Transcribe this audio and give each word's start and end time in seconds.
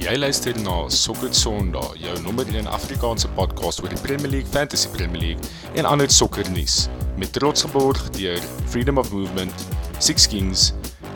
Jy 0.00 0.14
luister 0.16 0.56
na 0.64 0.86
Sokker 0.88 1.34
Sondag, 1.36 1.90
jou 2.00 2.14
nommer 2.24 2.48
1 2.48 2.64
Afrikaanse 2.72 3.28
podcast 3.36 3.82
oor 3.82 3.92
die 3.92 4.00
Premier 4.00 4.30
League, 4.32 4.48
Fantasy 4.48 4.88
Premier 4.94 5.20
League 5.20 5.50
en 5.76 5.84
ander 5.84 6.08
sokkernuus 6.08 6.86
met 7.20 7.34
trots 7.36 7.66
geborg 7.66 8.00
deur 8.16 8.40
Freedom 8.72 8.96
of 8.96 9.12
Movement, 9.12 9.52
Six 10.00 10.24
Kings 10.32 10.70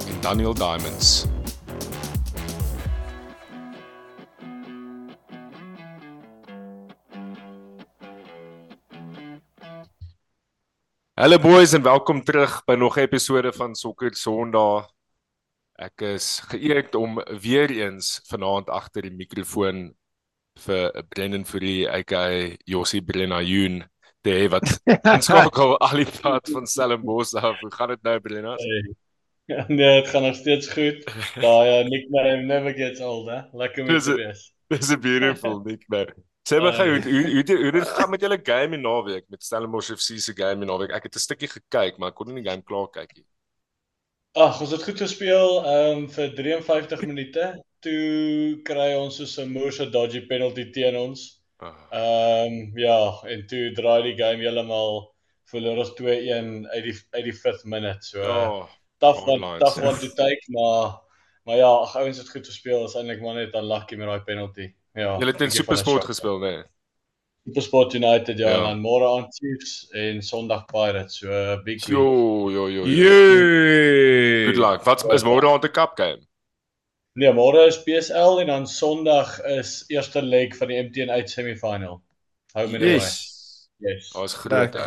en 0.04 0.20
Daniel 0.20 0.52
Diamonds. 0.52 1.24
Hallo 11.16 11.40
boys 11.40 11.72
en 11.72 11.88
welkom 11.88 12.20
terug 12.20 12.60
by 12.68 12.76
nog 12.76 12.98
'n 12.98 13.08
episode 13.08 13.52
van 13.52 13.74
Sokker 13.74 14.12
Sondag. 14.12 14.93
Ek 15.74 16.04
is 16.06 16.38
geëerd 16.52 16.94
om 16.94 17.18
weer 17.42 17.70
eens 17.70 18.20
vanaand 18.30 18.68
agter 18.70 19.02
die 19.02 19.14
mikrofoon 19.14 19.88
vir 20.62 20.92
Brendan 21.10 21.44
Fourie 21.44 21.88
aka 21.90 22.28
Josie 22.70 23.02
Brenayun 23.02 23.80
te 24.22 24.36
hê 24.38 24.44
wat 24.52 24.68
inskakel 25.16 25.74
al 25.82 25.96
die 25.98 26.12
pad 26.20 26.52
van 26.54 26.68
Stellenbosch 26.70 27.34
af. 27.34 27.58
Hoe 27.60 27.72
gaan 27.74 27.90
dit 27.94 28.02
nou 28.06 28.20
Brenna? 28.20 28.54
Hey. 28.60 28.84
Nee, 29.68 30.00
dit 30.00 30.06
gaan 30.08 30.22
nog 30.22 30.36
steeds 30.38 30.70
goed. 30.72 31.02
Daai 31.36 31.66
uh, 31.68 31.88
nickname 31.88 32.46
never 32.48 32.72
gets 32.72 33.00
old, 33.04 33.26
hè. 33.28 33.42
Lekker 33.52 33.84
met 33.84 34.02
te 34.02 34.14
wees. 34.16 34.46
Dis 34.72 34.88
'n 34.88 35.00
beautiful 35.00 35.60
nickname. 35.68 36.14
Sê 36.48 36.62
my 36.64 36.72
gou, 36.72 36.86
hoe 36.88 37.02
hoe 37.02 37.44
hoe 37.44 37.70
hoe 37.74 37.84
gaan 37.84 38.10
met 38.10 38.24
julle 38.24 38.40
game 38.42 38.78
in 38.78 38.80
naweek 38.80 39.28
met 39.28 39.44
Stellenbosch 39.44 39.92
FC 39.92 40.16
se 40.16 40.32
game 40.32 40.64
in 40.64 40.72
naweek? 40.72 40.96
Ek 40.96 41.10
het 41.10 41.20
'n 41.20 41.26
stukkie 41.26 41.48
gekyk, 41.48 41.98
maar 41.98 42.08
ek 42.08 42.16
kon 42.16 42.32
nie 42.32 42.40
die 42.40 42.48
game 42.50 42.64
klaar 42.64 42.88
kyk 42.88 43.12
nie. 43.18 43.26
Ag, 44.34 44.58
ons 44.64 44.72
het 44.74 44.82
goed 44.82 44.98
gespeel 44.98 45.60
um 45.62 46.08
vir 46.10 46.32
53 46.34 47.02
minute. 47.06 47.44
Toe 47.86 48.56
kry 48.66 48.88
ons 48.98 49.20
so 49.20 49.42
'n 49.42 49.52
moorse 49.54 49.86
dodgy 49.94 50.24
penalty 50.26 50.64
teen 50.74 50.96
ons. 50.98 51.20
Um 51.94 52.72
ja, 52.74 52.98
en 53.30 53.46
toe 53.46 53.70
draai 53.78 54.02
die 54.02 54.16
game 54.18 54.42
heeltemal 54.42 55.14
verloor 55.52 55.84
ons 55.84 55.94
2-1 56.00 56.66
uit 56.66 56.82
die 56.88 56.96
uit 57.14 57.24
die 57.30 57.36
5th 57.44 57.62
minute. 57.64 58.02
So 58.02 58.26
oh, 58.26 58.66
tough 58.98 59.22
oh, 59.22 59.36
one, 59.36 59.40
nice. 59.40 59.62
tough 59.62 59.78
one 59.78 59.98
to 60.02 60.10
take, 60.18 60.42
maar 60.50 60.98
maar 61.46 61.56
ja, 61.56 61.70
ag 61.70 61.94
ouens 61.96 62.18
het 62.18 62.30
goed 62.30 62.46
gespeel. 62.46 62.84
Is 62.84 62.98
eintlik 62.98 63.22
maar 63.22 63.38
net 63.38 63.54
unlucky 63.54 63.94
met 63.94 64.08
daai 64.08 64.26
penalty. 64.26 64.72
Ja. 64.94 65.14
Jy 65.18 65.30
het 65.30 65.46
in 65.46 65.50
Supersport 65.50 66.10
gespeel, 66.10 66.40
né? 66.42 66.56
Nee. 66.56 66.73
Supersport 67.44 67.94
United 67.94 68.38
ja, 68.38 68.50
ja. 68.50 68.70
en 68.70 68.80
môre 68.80 69.04
aan 69.04 69.26
Chiefs 69.32 69.88
en 69.92 70.22
Sondag 70.22 70.64
Pirates. 70.70 71.18
So 71.20 71.28
uh, 71.28 71.58
big 71.62 71.82
week. 71.84 71.90
Jo, 71.92 72.50
jo, 72.50 72.68
jo. 72.68 72.86
jo. 72.88 74.46
Good 74.46 74.56
luck. 74.56 74.84
Wat 74.84 75.04
is 75.12 75.24
môre 75.24 75.50
aan 75.50 75.60
die 75.60 75.70
cup 75.70 75.92
game? 76.00 76.22
Nee, 77.20 77.32
môre 77.36 77.66
is 77.68 77.76
PSL 77.84 78.40
en 78.40 78.48
dan 78.48 78.66
Sondag 78.66 79.36
is 79.58 79.84
eerste 79.92 80.22
leg 80.22 80.56
van 80.56 80.72
die 80.72 80.80
MTN 80.82 81.12
8 81.12 81.30
semifinal. 81.36 82.00
Hou 82.56 82.66
met 82.72 82.80
yes. 82.80 83.12
Yes. 83.82 84.08
Ons 84.16 84.34
groot. 84.40 84.80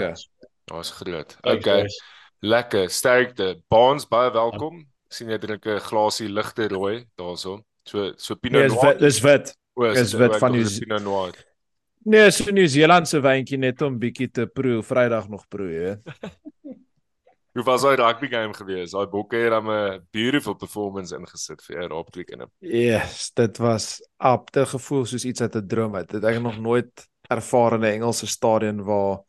Ons 0.73 0.91
groot. 0.97 1.37
Okay. 1.41 1.85
Lekker. 2.39 2.89
Sterkte. 2.89 3.53
Baans 3.69 4.07
baie 4.09 4.33
welkom. 4.33 4.81
Ek 5.07 5.15
sien 5.15 5.29
jy 5.29 5.37
drink 5.39 5.65
'n 5.69 5.79
glasie 5.79 6.27
ligte 6.27 6.67
rooi 6.73 7.05
daarso. 7.21 7.61
So 7.85 8.11
so 8.17 8.35
Pinot 8.35 8.65
nee, 8.65 8.73
Noir. 8.73 8.97
Dis 8.97 9.21
wit. 9.21 9.53
Dis 9.93 10.13
wit 10.17 10.35
van 10.41 10.57
die 10.57 10.65
Pinot 10.65 11.05
Noir. 11.05 11.37
Nee, 12.07 12.31
so 12.31 12.51
New 12.51 12.67
Zealand 12.67 13.07
se 13.09 13.19
wyntjie 13.19 13.57
net 13.59 13.81
om 13.83 13.97
bietjie 13.99 14.29
te 14.31 14.45
proe, 14.47 14.79
Vrydag 14.79 15.25
nog 15.27 15.41
proe, 15.51 15.67
jy 15.67 15.79
weet. 15.89 16.13
Hoe 17.57 17.65
was 17.67 17.83
daai 17.83 17.97
rugby 17.99 18.29
game 18.31 18.53
gewees? 18.55 18.93
Daai 18.93 19.09
bokke 19.11 19.41
het 19.41 19.51
dan 19.51 19.67
'n 19.67 20.05
beautiful 20.15 20.55
performance 20.55 21.15
ingesit 21.15 21.59
vir 21.65 21.81
jou 21.81 21.89
op 21.97 22.15
weekend. 22.15 22.47
Yes, 22.59 23.31
dit 23.35 23.57
was 23.57 23.99
op 24.23 24.51
te 24.51 24.65
gevoel 24.65 25.05
soos 25.05 25.25
iets 25.25 25.41
uit 25.41 25.55
'n 25.55 25.67
droom 25.67 25.95
uit. 25.95 26.09
Dit 26.09 26.23
ek 26.23 26.39
nog 26.39 26.59
nooit 26.59 27.09
ervaar 27.27 27.73
in 27.73 27.81
'n 27.81 27.93
Engelse 27.99 28.27
stadion 28.27 28.83
waar 28.83 29.19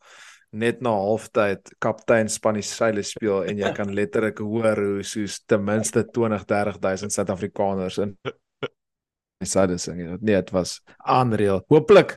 net 0.51 0.81
na 0.81 0.89
halftyd 0.89 1.75
kaptein 1.79 2.29
Spannie 2.29 2.63
Seile 2.63 3.03
speel 3.03 3.43
en 3.43 3.57
jy 3.57 3.71
kan 3.73 3.93
letterlik 3.93 4.37
hoor 4.37 4.77
hoe 4.77 5.03
soos 5.03 5.43
ten 5.45 5.63
minste 5.63 6.05
20 6.05 6.45
30000 6.45 7.11
Suid-Afrikaners 7.11 7.97
in 7.97 8.17
die 9.41 9.49
sade 9.49 9.77
sing. 9.77 9.97
Nee, 10.21 10.35
dit 10.35 10.51
was 10.51 10.81
unreal. 11.03 11.63
Hooplik 11.67 12.15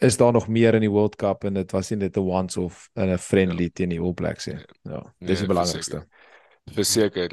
is 0.00 0.16
daar 0.16 0.32
nog 0.32 0.48
meer 0.48 0.74
in 0.74 0.84
die 0.84 0.90
World 0.90 1.16
Cup 1.16 1.44
en 1.44 1.54
dit 1.54 1.72
was 1.72 1.90
nie 1.90 1.98
net 1.98 2.16
'n 2.16 2.20
once 2.20 2.60
off 2.60 2.88
en 2.94 3.10
'n 3.10 3.18
friendly 3.18 3.64
ja. 3.64 3.70
teen 3.74 3.88
die 3.88 4.00
All 4.00 4.14
Blacks 4.14 4.46
nie. 4.46 4.58
Ja, 4.82 5.02
dis 5.18 5.28
nee, 5.28 5.36
die 5.36 5.46
belangrikste. 5.46 6.06
Verseker. 6.64 7.32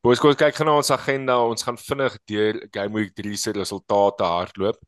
Boys, 0.00 0.18
kom 0.18 0.34
kyk 0.34 0.54
gaan 0.54 0.66
na 0.66 0.76
ons 0.76 0.90
agenda. 0.90 1.38
Ons 1.42 1.62
gaan 1.62 1.78
vinnig 1.78 2.18
deur 2.24 2.66
Game 2.70 2.94
Week 2.94 3.14
3 3.14 3.36
se 3.36 3.50
resultate 3.50 4.24
hardloop. 4.24 4.78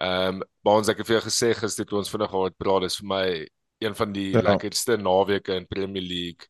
Ehm, 0.00 0.34
um, 0.34 0.42
maar 0.60 0.74
ons 0.74 0.88
ek 0.88 0.98
het 0.98 1.06
vir 1.06 1.18
jou 1.18 1.24
gesê 1.26 1.54
gister 1.54 1.84
toe 1.84 1.98
ons 1.98 2.10
vinnig 2.10 2.30
gehad 2.30 2.56
praat, 2.56 2.84
is 2.84 2.96
vir 2.96 3.06
my 3.06 3.48
een 3.80 3.94
van 3.94 4.12
die 4.12 4.30
ja. 4.30 4.40
lekkerste 4.40 4.96
naweke 4.96 5.54
in 5.54 5.66
Premier 5.66 6.02
League 6.02 6.46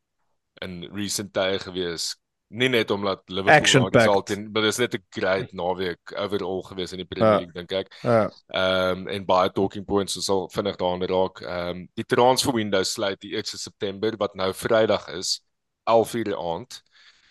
in 0.62 0.84
recent 0.92 1.32
tye 1.32 1.58
gewees 1.58 2.16
nie 2.50 2.68
net 2.68 2.90
omdat 2.90 3.22
Liverpool 3.30 3.90
gesalt 3.90 4.30
en 4.34 4.48
maar 4.52 4.62
dis 4.66 4.78
net 4.82 4.94
'n 4.94 5.04
great 5.10 5.52
naweek 5.52 6.12
overall 6.18 6.62
gewees 6.62 6.92
in 6.92 6.98
die 6.98 7.06
Premier 7.06 7.32
ja. 7.32 7.38
League 7.38 7.54
dink 7.54 7.72
ek. 7.72 7.94
Ja. 8.02 8.30
Ehm 8.48 8.98
um, 8.98 9.08
en 9.08 9.24
baie 9.24 9.52
talking 9.52 9.84
points 9.84 10.12
so 10.12 10.20
sal 10.20 10.48
vinnig 10.50 10.76
daarin 10.76 11.06
raak. 11.06 11.40
Ehm 11.40 11.68
um, 11.68 11.88
die 11.94 12.04
transfer 12.04 12.52
window 12.52 12.84
sluit 12.84 13.20
die 13.20 13.36
1 13.36 13.44
September 13.44 14.16
wat 14.18 14.34
nou 14.34 14.52
Vrydag 14.54 15.08
is 15.08 15.40
11:00 15.84 16.22
die 16.22 16.36
aand. 16.36 16.82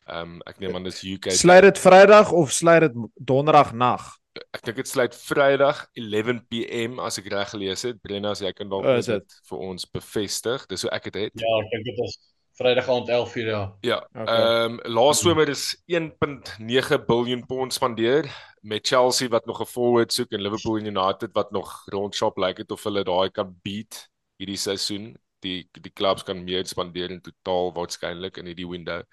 Ehm 0.08 0.22
um, 0.22 0.42
ek 0.46 0.60
neem 0.60 0.76
aan 0.76 0.88
dis 0.88 1.04
UK. 1.04 1.32
Sluit 1.32 1.62
dit 1.62 1.80
Vrydag 1.80 2.32
of 2.32 2.52
sluit 2.52 2.82
dit 2.82 2.96
Donderdag 3.16 3.74
nag? 3.74 4.16
Ek 4.54 4.64
dink 4.64 4.78
dit 4.78 4.88
sluit 4.88 5.16
Vrydag 5.16 5.88
11 5.94 6.48
pm 6.48 7.00
as 7.00 7.20
ek 7.20 7.28
reg 7.28 7.50
gelees 7.50 7.84
het. 7.84 8.00
Brenna 8.02 8.32
as 8.32 8.40
jy 8.40 8.54
kan 8.54 8.70
dalk 8.70 8.88
dit 9.06 9.40
vir 9.50 9.58
ons 9.58 9.90
bevestig. 9.92 10.66
Dis 10.66 10.82
hoe 10.82 10.92
ek 10.96 11.12
dit 11.12 11.24
het. 11.28 11.34
Ja, 11.44 11.56
ek 11.60 11.72
dink 11.76 11.92
dit 11.92 12.06
is 12.08 12.18
Vrydag 12.60 12.90
aand 12.90 13.10
11:00 13.10 13.46
ja. 13.46 13.78
Ja. 13.82 14.08
Ehm 14.14 14.22
okay. 14.22 14.64
um, 14.64 14.80
laas 14.84 15.20
somer 15.20 15.48
is 15.48 15.84
1.9 15.86 17.06
biljoen 17.08 17.46
pond 17.46 17.74
spandeer 17.74 18.28
met 18.62 18.88
Chelsea 18.88 19.28
wat 19.28 19.46
nog 19.46 19.62
'n 19.62 19.66
forward 19.66 20.14
soek 20.14 20.32
en 20.32 20.42
Liverpool 20.42 20.78
en 20.78 20.86
United 20.86 21.30
wat 21.34 21.52
nog 21.52 21.84
rondshop 21.86 22.38
lyk 22.38 22.48
like 22.48 22.62
het 22.62 22.72
of 22.72 22.84
hulle 22.84 23.04
daai 23.04 23.32
kan 23.32 23.60
beat 23.62 24.10
hierdie 24.36 24.58
seisoen. 24.58 25.16
Die 25.40 25.70
die 25.72 25.94
clubs 25.94 26.24
kan 26.24 26.44
meer 26.44 26.66
spandeer 26.66 27.12
in 27.12 27.22
totaal 27.22 27.72
waarskynlik 27.74 28.38
in 28.38 28.46
hierdie 28.46 28.68
window. 28.68 29.04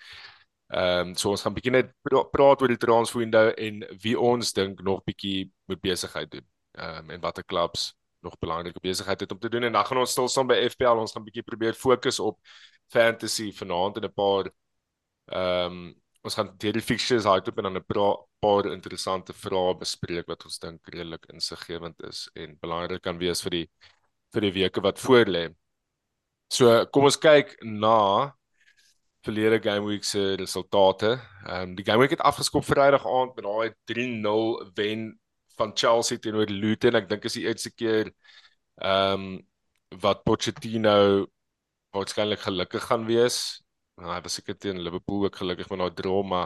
Ehm 0.67 1.09
um, 1.09 1.15
so 1.15 1.31
ons 1.31 1.43
gaan 1.43 1.55
bietjie 1.55 1.73
net 1.73 1.95
praat 2.31 2.63
oor 2.63 2.69
die 2.69 2.85
transfer 2.87 3.19
window 3.19 3.53
en 3.57 3.87
wie 4.03 4.19
ons 4.21 4.53
dink 4.53 4.83
nog 4.83 5.05
bietjie 5.05 5.53
moet 5.67 5.81
besigheid 5.81 6.31
doen. 6.31 6.47
Ehm 6.73 6.99
um, 6.99 7.11
en 7.11 7.21
watter 7.21 7.45
clubs 7.45 7.95
nog 8.21 8.39
belangrike 8.39 8.81
besigheid 8.81 9.21
het 9.21 9.33
om 9.33 9.39
te 9.39 9.49
doen 9.49 9.63
en 9.63 9.73
dan 9.73 9.87
gaan 9.87 9.99
ons 9.99 10.11
stil 10.11 10.29
staan 10.29 10.47
by 10.47 10.69
FPL 10.69 10.99
ons 10.99 11.13
gaan 11.13 11.25
bietjie 11.25 11.47
probeer 11.47 11.75
fokus 11.75 12.19
op 12.19 12.39
fantasy 12.93 13.53
vanaand 13.53 13.97
en 13.97 14.05
'n 14.05 14.13
paar 14.13 14.51
ehm 15.27 15.73
um, 15.73 15.95
ons 16.27 16.35
gaan 16.35 16.49
deur 16.59 16.73
die 16.75 16.83
fixtures 16.83 17.27
hardop 17.31 17.59
en 17.59 17.69
dan 17.69 17.77
'n 17.79 17.85
paar 18.41 18.67
interessante 18.73 19.33
vrae 19.33 19.75
bespreek 19.79 20.27
wat 20.27 20.45
ons 20.45 20.59
dink 20.59 20.89
redelik 20.95 21.27
insiggewend 21.33 22.03
is 22.03 22.29
en 22.35 22.59
belangrik 22.61 23.03
kan 23.03 23.19
wees 23.19 23.43
vir 23.43 23.51
die 23.51 23.69
vir 24.35 24.43
die 24.43 24.53
weke 24.53 24.81
wat 24.83 24.99
voorlê. 24.99 25.55
So 26.51 26.87
kom 26.87 27.05
ons 27.05 27.19
kyk 27.19 27.57
na 27.63 28.33
verlede 29.27 29.59
game 29.63 29.87
week 29.87 30.05
se 30.05 30.37
resultate. 30.39 31.19
Ehm 31.47 31.71
um, 31.71 31.75
die 31.77 31.85
game 31.85 31.99
week 31.99 32.11
het 32.11 32.21
afgeskop 32.21 32.65
Vrydag 32.65 33.07
aand 33.07 33.35
met 33.37 33.45
daai 33.45 33.71
3-0 33.85 34.73
wen 34.75 35.21
van 35.57 35.73
Chelsea 35.75 36.19
teenoor 36.19 36.51
Luton. 36.51 36.95
Ek 36.95 37.09
dink 37.09 37.25
is 37.25 37.39
die 37.39 37.47
eerste 37.47 37.73
keer 37.75 38.13
ehm 38.77 39.27
um, 39.27 39.47
wat 40.03 40.25
Pochettino 40.25 41.27
waarskynlik 41.97 42.43
gelukkig 42.45 42.85
gaan 42.91 43.07
wees. 43.09 43.39
Nou, 43.97 44.11
hy 44.13 44.21
was 44.21 44.37
seker 44.37 44.57
teen 44.61 44.83
Liverpool 44.85 45.25
ook 45.25 45.39
gelukkig 45.41 45.71
met 45.73 45.81
daai 45.81 45.95
drama. 45.97 46.43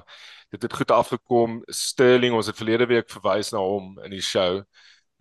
Dit 0.54 0.62
het 0.62 0.76
goed 0.78 0.90
afgekom. 0.94 1.58
Sterling, 1.66 2.34
ons 2.34 2.46
het 2.46 2.58
verlede 2.58 2.86
week 2.86 3.10
verwys 3.10 3.50
na 3.50 3.62
hom 3.64 3.96
in 4.06 4.14
die 4.14 4.22
show. 4.22 4.62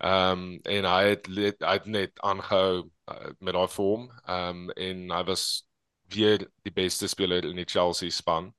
Ehm 0.00 0.44
um, 0.44 0.44
en 0.64 0.86
hy 0.88 1.00
het 1.10 1.26
hy 1.28 1.74
het 1.74 1.86
net 1.86 2.22
aangehou 2.24 2.86
uh, 2.86 3.32
met 3.38 3.54
daai 3.54 3.68
vorm. 3.68 4.06
Ehm 4.24 4.62
um, 4.62 4.70
en 4.70 5.10
hy 5.10 5.22
was 5.28 5.44
weer 6.14 6.46
die 6.64 6.72
beste 6.72 7.08
speler 7.08 7.44
in 7.44 7.58
die 7.60 7.68
Chelsea 7.68 8.10
span. 8.10 8.52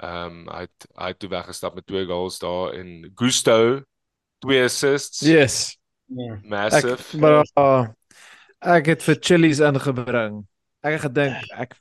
Ehm 0.00 0.46
um, 0.46 0.46
hy 0.54 0.64
het 0.68 0.86
hy 0.94 1.10
het 1.12 1.18
toe 1.18 1.30
weggestap 1.34 1.74
met 1.74 1.86
twee 1.86 2.06
goals 2.06 2.38
daar 2.38 2.72
en 2.78 3.10
Gusto 3.14 3.82
twee 4.42 4.64
assists. 4.64 5.20
Yes. 5.20 5.76
Yeah. 6.06 6.38
Massive. 6.42 6.96
Ek, 6.98 7.20
maar, 7.20 7.44
uh, 7.56 7.84
ek 8.76 8.94
het 8.94 9.04
vir 9.06 9.20
Chillies 9.20 9.62
ingebring. 9.64 10.42
Ek 10.82 10.96
het 10.96 11.04
gedink 11.06 11.52
ek 11.54 11.76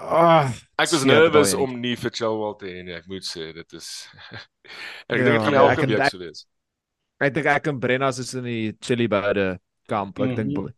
oh, 0.00 0.48
ek 0.80 0.92
was 0.94 1.04
nervous 1.04 1.52
om 1.52 1.74
nie 1.82 1.96
vir 2.00 2.14
Chilwell 2.16 2.56
te 2.60 2.70
hê 2.70 2.84
nie. 2.86 2.96
Ek 2.96 3.08
moet 3.10 3.26
sê 3.26 3.50
dit 3.56 3.76
is 3.76 3.90
ek 5.10 5.20
dink 5.20 5.28
dit 5.28 5.44
gaan 5.44 5.58
ja, 5.58 5.66
elke 5.68 5.88
week 5.90 6.06
so 6.08 6.22
wees. 6.22 6.46
Ek 7.20 7.34
dink 7.36 7.50
ek 7.52 7.68
en 7.68 7.80
Brenna 7.82 8.08
is 8.08 8.32
in 8.38 8.48
die 8.48 8.72
Chili 8.80 9.08
Bode 9.12 9.52
kamp. 9.90 10.16
Ek 10.16 10.32
mm 10.32 10.36
-hmm. 10.36 10.40
dink 10.40 10.58
'n 10.58 10.74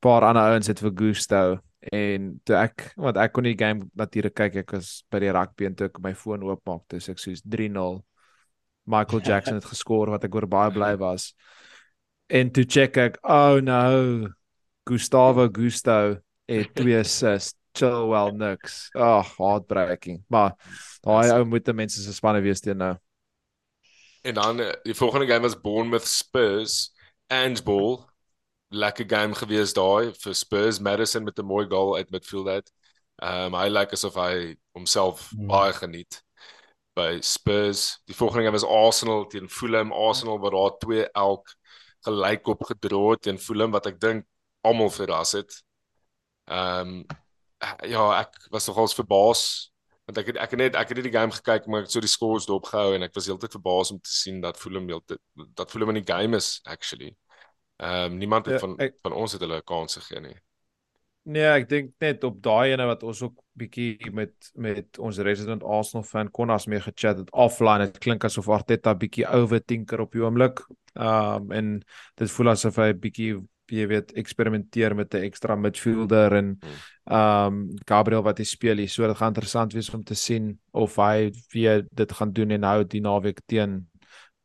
paar 0.00 0.24
ander 0.24 0.54
ouens 0.54 0.66
het 0.72 0.80
vir 0.80 0.96
Gusto 0.96 1.60
en 1.92 2.40
toe 2.44 2.56
ek 2.56 2.92
want 2.96 3.16
ek 3.20 3.32
kon 3.32 3.44
die 3.44 3.58
game 3.60 3.84
natuurlik 3.92 4.34
kyk 4.34 4.56
ek 4.64 4.72
was 4.72 5.04
by 5.12 5.20
die 5.20 5.32
rugby 5.32 5.66
en 5.68 5.74
toe 5.76 5.86
ek 5.90 6.00
my 6.00 6.14
foon 6.16 6.42
oopmaak 6.42 6.88
dis 6.88 7.08
ek 7.12 7.18
soos 7.20 7.42
3-0 7.44 8.00
Michael 8.86 9.20
Jackson 9.28 9.60
het 9.60 9.68
geskor 9.68 10.08
wat 10.12 10.24
ek 10.24 10.34
oor 10.34 10.46
baie 10.48 10.72
bly 10.72 10.94
was. 10.96 11.34
En 12.28 12.50
toe 12.50 12.64
check 12.64 12.96
ek, 12.96 13.18
oh 13.22 13.60
no, 13.60 14.28
Gustavo 14.88 15.48
Gusto 15.52 16.20
het 16.44 16.74
twee 16.74 16.98
assists. 17.04 17.58
Chilwell 17.74 18.30
niks. 18.38 18.88
Ag, 18.94 19.02
oh, 19.02 19.38
heartbreaking. 19.38 20.22
Maar 20.30 20.54
daai 21.02 21.32
ou 21.34 21.44
moet 21.44 21.72
mense 21.74 22.02
se 22.02 22.12
spanne 22.14 22.42
wees 22.44 22.62
teen 22.62 22.78
nou. 22.78 22.94
En 24.22 24.34
dan 24.34 24.60
eh, 24.60 24.76
die 24.86 24.94
volgende 24.94 25.26
game 25.26 25.42
was 25.42 25.60
Bournemouth 25.60 26.06
Spurs. 26.06 26.92
Ange 27.26 27.62
Ball 27.62 27.98
lekker 28.74 29.08
game 29.08 29.34
gewees 29.34 29.74
daai 29.74 30.12
vir 30.18 30.34
Spurs 30.34 30.78
Madison 30.78 31.24
met 31.24 31.38
'n 31.38 31.46
mooi 31.46 31.66
goal 31.66 31.96
uit 31.96 32.10
midfield 32.10 32.48
uit. 32.48 32.72
Ehm 33.22 33.54
um, 33.54 33.60
hy 33.60 33.68
lyk 33.68 33.90
like 33.90 33.92
asof 33.92 34.14
hy 34.14 34.56
homself 34.72 35.30
mm. 35.32 35.46
baie 35.46 35.72
geniet 35.72 36.22
by 36.94 37.18
Spurs. 37.20 38.00
Die 38.06 38.14
volgende 38.14 38.44
game 38.44 38.58
was 38.58 38.66
Arsenal 38.66 39.26
teen 39.26 39.48
Fulham. 39.48 39.92
Arsenal 39.92 40.38
wat 40.38 40.52
daar 40.52 40.78
2 40.78 41.10
elk 41.10 41.54
gelyk 42.06 42.46
op 42.46 42.62
gedra 42.62 43.10
het 43.10 43.22
teen 43.22 43.38
Fulham 43.38 43.70
wat 43.70 43.86
ek 43.86 44.00
dink 44.00 44.26
almal 44.62 44.90
verras 44.90 45.32
het. 45.32 45.62
Ehm 46.44 46.88
um, 46.88 47.04
ja, 47.88 48.20
ek 48.20 48.48
was 48.52 48.66
nogals 48.68 48.94
verbaas 48.94 49.44
want 50.04 50.18
ek 50.20 50.26
het 50.32 50.36
ek 50.36 50.52
het 50.52 50.60
net 50.60 50.74
ek 50.76 50.90
het 50.92 50.98
net 51.00 51.06
die 51.08 51.14
game 51.14 51.32
gekyk 51.32 51.66
maar 51.66 51.80
ek 51.80 51.88
het 51.88 51.94
so 51.96 52.04
die 52.04 52.12
scores 52.12 52.48
dopgehou 52.48 52.92
en 52.94 53.06
ek 53.06 53.14
was 53.16 53.28
heeltyd 53.30 53.56
verbaas 53.56 53.92
om 53.94 54.00
te 54.00 54.12
sien 54.12 54.42
dat 54.44 54.60
Fulham 54.60 54.88
heeltyd 54.90 55.20
dat 55.56 55.70
Fulham 55.72 55.94
in 55.94 56.02
die 56.02 56.08
game 56.12 56.36
is 56.36 56.58
actually. 56.64 57.14
Ehm 57.80 58.12
um, 58.12 58.18
niemand 58.18 58.46
het 58.46 58.60
ja, 58.60 58.66
van 58.66 58.76
ek, 58.78 58.98
van 59.02 59.12
ons 59.12 59.32
het 59.32 59.40
hulle 59.40 59.62
'n 59.62 59.70
kans 59.70 59.96
gegee 59.96 60.20
nie. 60.20 60.36
Nee, 61.24 61.46
ek 61.56 61.68
dink 61.68 61.94
net 62.04 62.24
op 62.28 62.36
daai 62.44 62.74
ene 62.74 62.84
wat 62.84 63.02
ons 63.02 63.22
ook 63.24 63.38
bietjie 63.56 64.12
met 64.12 64.50
met 64.54 64.98
ons 64.98 65.18
resident 65.18 65.62
Arsenal 65.64 66.04
fan 66.04 66.30
Konas 66.30 66.66
mee 66.66 66.80
gechat 66.80 67.16
het 67.16 67.30
offline. 67.32 67.86
Dit 67.86 67.98
klink 67.98 68.24
asof 68.24 68.48
Arteta 68.48 68.94
bietjie 68.94 69.24
overtinker 69.26 70.00
op 70.04 70.12
die 70.12 70.20
oomblik. 70.20 70.60
Ehm 70.92 71.48
um, 71.48 71.52
en 71.52 71.82
dit 72.20 72.30
voel 72.30 72.52
asof 72.52 72.76
hy 72.76 72.92
bietjie 72.92 73.40
jy 73.72 73.86
weet 73.88 74.12
eksperimenteer 74.18 74.94
met 74.94 75.14
'n 75.14 75.24
ekstra 75.24 75.56
midfielder 75.56 76.32
en 76.32 76.58
hmm. 76.60 76.70
ehm 77.04 77.46
um, 77.46 77.78
Gabriel 77.84 78.22
wat 78.22 78.38
hy 78.38 78.44
speel 78.44 78.76
hier. 78.76 78.88
So 78.88 79.06
dit 79.06 79.16
gaan 79.16 79.34
interessant 79.34 79.72
wees 79.72 79.90
om 79.94 80.04
te 80.04 80.14
sien 80.14 80.58
of 80.72 80.96
hy 80.96 81.32
weer 81.52 81.86
dit 81.90 82.12
gaan 82.12 82.32
doen 82.32 82.50
en 82.50 82.62
hou 82.62 82.84
die 82.84 83.00
naweek 83.00 83.40
teen 83.46 83.88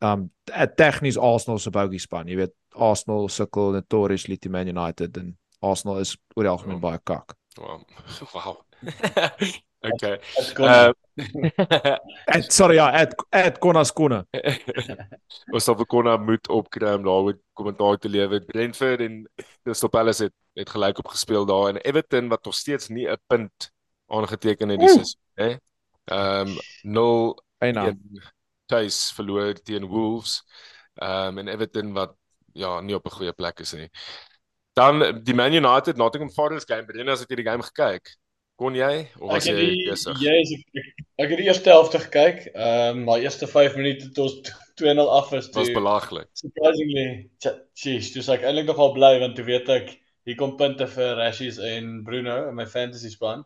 um 0.01 0.31
tegnies 0.75 1.17
Arsenal 1.17 1.59
se 1.59 1.69
bogie 1.69 1.99
span. 1.99 2.27
Jy 2.27 2.35
weet 2.35 2.55
Arsenal 2.75 3.29
sukkel 3.29 3.71
notoriously 3.71 4.37
teen 4.37 4.51
Man 4.51 4.67
United 4.67 5.17
en 5.17 5.37
Arsenal 5.59 5.99
is 5.99 6.17
oor 6.35 6.43
die 6.43 6.51
algemeen 6.51 6.79
oh. 6.79 6.81
baie 6.81 6.99
kak. 7.03 7.35
Wow. 7.57 7.83
wow. 8.33 8.57
okay. 9.81 10.19
Uh, 10.57 10.91
et, 12.35 12.51
sorry 12.51 12.75
ja, 12.75 12.89
et 13.01 13.13
et 13.35 13.57
konna 13.59 13.83
skona. 13.83 14.21
Ons 15.53 15.65
sal 15.67 15.77
vir 15.79 15.89
konna 15.91 16.17
moet 16.17 16.47
opkry 16.49 16.93
om 16.95 17.03
daar 17.07 17.25
met 17.29 17.41
kommentaar 17.53 17.97
te 17.99 18.11
lewer. 18.11 18.43
Brentford 18.45 19.03
en 19.05 19.23
Crystal 19.63 19.89
Palace 19.89 20.29
het 20.29 20.35
het 20.59 20.69
gelyk 20.69 20.97
op 20.99 21.07
gespeel 21.07 21.45
daar 21.45 21.69
en 21.69 21.77
Everton 21.77 22.27
wat 22.29 22.45
nog 22.45 22.55
steeds 22.55 22.89
nie 22.89 23.07
'n 23.07 23.17
punt 23.27 23.71
aangeteken 24.07 24.69
het 24.69 24.79
die 24.79 24.89
seisoen, 24.89 25.21
hè. 25.33 25.55
Ehm 26.05 26.57
0 26.83 27.43
tuis 28.65 29.11
verloor 29.11 29.53
teen 29.53 29.85
Wolves. 29.85 30.43
Ehm 30.95 31.37
um, 31.37 31.37
en 31.37 31.47
Everton 31.47 31.93
wat 31.93 32.15
ja, 32.53 32.79
nie 32.81 32.95
op 32.95 33.05
'n 33.05 33.17
goeie 33.17 33.33
plek 33.33 33.59
is 33.59 33.73
nie. 33.73 33.89
Dan 34.73 35.23
die 35.23 35.35
Man 35.35 35.53
United 35.53 35.97
Nottingham 35.97 36.31
Forest 36.31 36.67
game, 36.67 36.85
Brenna 36.85 37.11
as 37.11 37.21
ek 37.21 37.35
die 37.35 37.43
game 37.43 37.63
gekyk. 37.63 38.18
Kon 38.59 38.75
jy 38.75 39.05
of 39.21 39.29
was 39.31 39.45
jy 39.47 39.53
besig? 39.87 40.17
Ja, 40.19 40.33
yes, 40.35 40.49
ek, 40.75 40.87
ek 41.23 41.31
het 41.31 41.39
die 41.39 41.47
eerste 41.47 41.71
helfte 41.71 42.01
gekyk. 42.03 42.41
Ehm 42.51 42.97
um, 42.97 43.05
maar 43.07 43.23
eerste 43.23 43.47
5 43.47 43.77
minute 43.79 44.09
tot 44.17 44.51
2-0 44.81 45.05
af 45.15 45.31
is. 45.37 45.47
Dit 45.47 45.61
was 45.61 45.71
belaglik. 45.75 46.27
Surprisingly, 46.39 47.05
jeez, 47.79 48.11
dis 48.15 48.31
ek 48.31 48.43
eintlik 48.43 48.67
nogal 48.67 48.91
bly 48.97 49.13
want 49.23 49.37
toe 49.39 49.47
weet 49.47 49.71
ek 49.71 49.93
hier 50.27 50.35
kom 50.39 50.57
punte 50.59 50.89
vir 50.91 51.15
Rashies 51.17 51.59
en 51.63 52.01
Bruno 52.03 52.35
in 52.49 52.57
my 52.59 52.67
fantasy 52.67 53.13
span. 53.15 53.45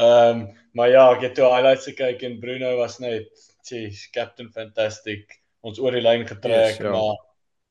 Ehm 0.00 0.30
um, 0.30 0.46
maar 0.72 0.88
ja, 0.90 1.04
ek 1.12 1.28
het 1.28 1.36
toe 1.36 1.50
highlights 1.52 1.90
gekyk 1.90 2.24
en 2.24 2.40
Bruno 2.40 2.72
was 2.80 2.96
net 3.04 3.28
Jeez, 3.64 4.08
Captain 4.12 4.50
Fantastic. 4.52 5.40
Ons 5.64 5.78
oor 5.80 5.94
die 5.96 6.02
lyn 6.04 6.26
getrek, 6.28 6.74
yes, 6.76 6.80
ja. 6.80 6.92
maar 6.92 7.20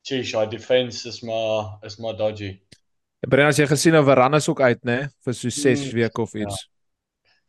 jeez, 0.06 0.32
hy 0.34 0.46
defense 0.50 1.10
is 1.10 1.20
maar 1.26 1.78
is 1.86 2.00
maar 2.02 2.18
dodgy. 2.18 2.54
Ja, 3.22 3.30
Brenna, 3.30 3.54
as 3.54 3.62
jy 3.62 3.68
gesien 3.70 3.98
het 3.98 4.06
Varane 4.06 4.42
is 4.42 4.50
ook 4.50 4.62
uit, 4.62 4.82
né, 4.86 5.00
vir 5.24 5.38
so 5.38 5.50
6 5.54 5.88
mm, 5.88 5.98
weke 6.00 6.26
of 6.26 6.34
iets. 6.34 6.64
Dit 6.66 6.73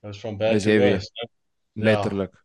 was 0.04 0.20
van 0.20 0.36
bad 0.36 0.60
to 0.62 0.78
worse. 0.78 1.10
Ja. 1.12 1.28
Letterlik. 1.72 2.42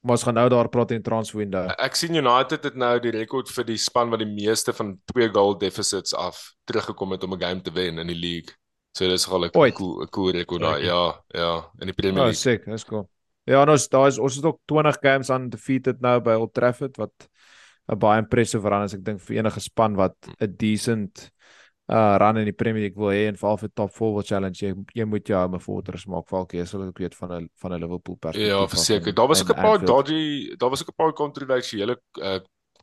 Maar 0.00 0.16
ons 0.16 0.22
gaan 0.24 0.34
nou 0.34 0.48
daar 0.48 0.68
praat 0.72 0.90
in 0.90 1.02
transfer 1.04 1.38
window. 1.42 1.66
Ek 1.76 1.96
sien 1.98 2.14
United 2.16 2.64
het 2.64 2.76
nou 2.78 2.94
die 3.04 3.12
rekord 3.12 3.50
vir 3.52 3.66
die 3.68 3.76
span 3.80 4.08
wat 4.12 4.22
die 4.22 4.30
meeste 4.30 4.72
van 4.72 4.94
2 5.12 5.28
goal 5.34 5.58
deficits 5.60 6.14
af 6.16 6.40
teruggekom 6.64 7.12
het 7.12 7.24
om 7.24 7.34
'n 7.34 7.42
game 7.42 7.60
te 7.60 7.72
wen 7.72 7.98
in 7.98 8.06
die 8.06 8.16
league. 8.16 8.56
So 8.96 9.08
dis 9.08 9.24
gou 9.24 9.44
'n 9.44 9.50
cool 9.50 10.06
cool 10.10 10.30
rekord 10.30 10.60
daar. 10.60 10.80
Ja, 10.82 11.22
ja, 11.28 11.70
in 11.80 11.86
die 11.86 11.94
Premier 11.94 12.22
oh, 12.22 12.28
League. 12.28 12.52
Ja, 12.52 12.56
sick, 12.56 12.64
dis 12.64 12.84
cool. 12.84 13.08
Ja, 13.44 13.64
ons 13.64 13.88
daar 13.88 14.06
is 14.06 14.18
ons 14.18 14.36
het 14.36 14.44
ook 14.44 14.60
20 14.64 14.96
games 15.00 15.30
aan 15.30 15.48
defeated 15.48 16.00
nou 16.00 16.20
by 16.20 16.36
Old 16.38 16.54
Trafford 16.54 16.96
wat 16.96 17.28
'n 17.88 17.98
baie 17.98 18.18
impressive 18.18 18.68
run 18.68 18.84
is 18.84 18.94
ek 18.94 19.04
dink 19.04 19.20
vir 19.20 19.36
enige 19.36 19.60
span 19.60 19.96
wat 19.96 20.16
'n 20.40 20.56
decent 20.56 21.30
uh 21.90 22.16
run 22.22 22.36
in 22.36 22.46
die 22.46 22.54
Premier 22.54 22.84
League 22.86 22.98
wil 23.02 23.10
hê 23.10 23.26
en 23.26 23.38
veral 23.38 23.58
vir 23.58 23.70
top 23.74 23.90
4 23.96 24.22
challenge 24.28 24.62
jy, 24.62 24.74
jy 24.94 25.06
moet 25.10 25.26
jou 25.26 25.38
home 25.38 25.58
fortress 25.58 26.06
maak 26.06 26.28
valkie 26.30 26.62
as 26.62 26.74
ek 26.74 27.02
weet 27.02 27.16
van 27.18 27.32
'n 27.32 27.50
van 27.62 27.72
'n 27.72 27.80
Liverpool 27.82 28.16
perspektief. 28.16 28.52
Ja, 28.52 28.68
verseker. 28.68 29.14
Daar 29.14 29.28
was 29.28 29.42
ook 29.42 29.50
'n 29.56 29.62
paar 29.62 29.84
dodgy, 29.84 30.54
daar 30.56 30.70
was 30.70 30.82
ook 30.82 30.92
'n 30.94 31.02
paar 31.02 31.12
kontroversiële 31.12 32.00
uh 32.22 32.38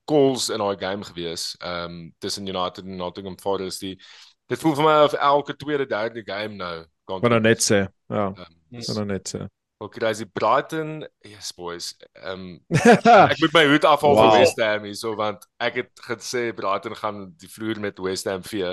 calls 0.08 0.50
in 0.50 0.60
daai 0.60 0.78
game 0.78 1.04
gewees. 1.04 1.56
Um 1.64 2.14
tussen 2.20 2.48
United 2.48 2.84
en 2.84 2.96
Nottingham 2.96 3.40
Forest 3.40 3.80
die 3.80 4.00
dit 4.48 4.60
voel 4.60 4.76
vir 4.76 4.84
my 4.84 5.04
of 5.04 5.14
elke 5.14 5.56
tweede 5.56 5.86
derde 5.86 6.24
game 6.24 6.56
nou 6.56 6.86
kan 7.08 7.32
nou 7.32 7.42
net 7.42 7.64
sê. 7.64 7.86
Ja. 8.08 8.28
Um, 8.28 8.82
kan 8.84 8.96
nou 8.96 9.06
net 9.06 9.30
sê. 9.36 9.48
Okay, 9.80 10.00
dis 10.02 10.24
die 10.24 10.26
Brighton, 10.26 11.04
yes 11.22 11.52
boys. 11.54 11.92
Ehm 12.18 12.58
um, 12.58 12.78
ek 13.30 13.38
moet 13.44 13.54
my 13.54 13.62
hoed 13.70 13.86
afhaal 13.86 14.16
wow. 14.18 14.32
vir 14.32 14.40
West 14.42 14.62
Ham 14.64 14.88
hierso 14.90 15.12
want 15.20 15.44
ek 15.62 15.84
het 15.84 16.02
gesê 16.08 16.48
Brighton 16.58 16.98
gaan 16.98 17.28
die 17.38 17.50
vloer 17.52 17.78
met 17.84 18.02
West 18.02 18.26
Ham 18.26 18.42
vee. 18.42 18.72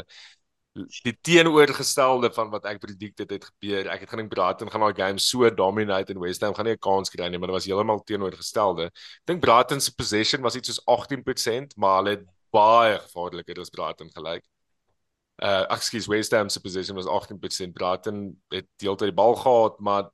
Die 1.04 1.12
teenoorgestelde 1.28 2.32
van 2.34 2.48
wat 2.50 2.64
ek 2.70 2.80
predikte 2.82 3.26
het, 3.26 3.34
het 3.36 3.44
gebeur. 3.50 3.90
Ek 3.92 4.06
het 4.06 4.14
gedink 4.14 4.32
Brighton 4.32 4.72
gaan 4.72 4.86
daai 4.86 4.96
game 5.02 5.20
so 5.20 5.50
dominate 5.52 6.16
en 6.16 6.22
West 6.24 6.40
Ham 6.40 6.56
gaan 6.56 6.70
nie 6.70 6.78
'n 6.78 6.82
kans 6.88 7.12
kry 7.12 7.28
nie, 7.28 7.38
maar 7.38 7.52
dit 7.52 7.58
was 7.60 7.68
heeltemal 7.68 8.00
teenoorgestelde. 8.00 8.88
Ek 8.88 9.28
dink 9.28 9.44
Brighton 9.44 9.84
se 9.84 9.92
possession 9.92 10.40
was 10.40 10.56
iets 10.56 10.72
soos 10.72 10.82
18%, 10.88 11.76
maar 11.76 12.00
hulle 12.00 12.16
het 12.16 12.26
baie 12.48 12.96
gevaarliker 12.98 13.60
as 13.60 13.69
Brighton 13.69 14.08
gelyk. 14.08 14.48
Uh, 15.43 15.67
ekskuus, 15.69 16.08
West 16.08 16.32
Ham 16.32 16.48
se 16.48 16.60
possession 16.60 16.96
was 16.96 17.06
18%. 17.06 17.76
Brighton 17.76 18.40
het 18.48 18.67
deeltyd 18.81 19.12
die 19.12 19.20
bal 19.20 19.34
gehad, 19.36 19.81
maar 19.81 20.13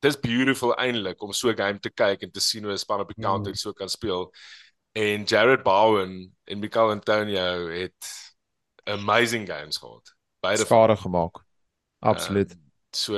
dis 0.00 0.18
beautiful 0.20 0.74
eintlik 0.76 1.22
om 1.22 1.32
so 1.32 1.50
'n 1.50 1.56
game 1.56 1.78
te 1.78 1.90
kyk 1.90 2.22
en 2.22 2.32
te 2.32 2.40
sien 2.40 2.64
hoe 2.64 2.72
'n 2.72 2.78
span 2.78 3.00
op 3.00 3.12
die 3.14 3.22
counter 3.24 3.52
mm. 3.52 3.56
so 3.56 3.72
kan 3.72 3.88
speel. 3.88 4.32
En 4.92 5.24
Jared 5.24 5.62
Bowen 5.62 6.36
en 6.44 6.58
Mikel 6.58 6.90
Antonio 6.90 7.68
het 7.68 8.34
amazing 8.84 9.48
games 9.48 9.76
gehad. 9.76 10.14
Beide 10.40 10.64
skade 10.64 10.96
gemaak. 10.96 11.44
Absoluut. 11.98 12.50
Uh, 12.52 12.58
so 12.90 13.14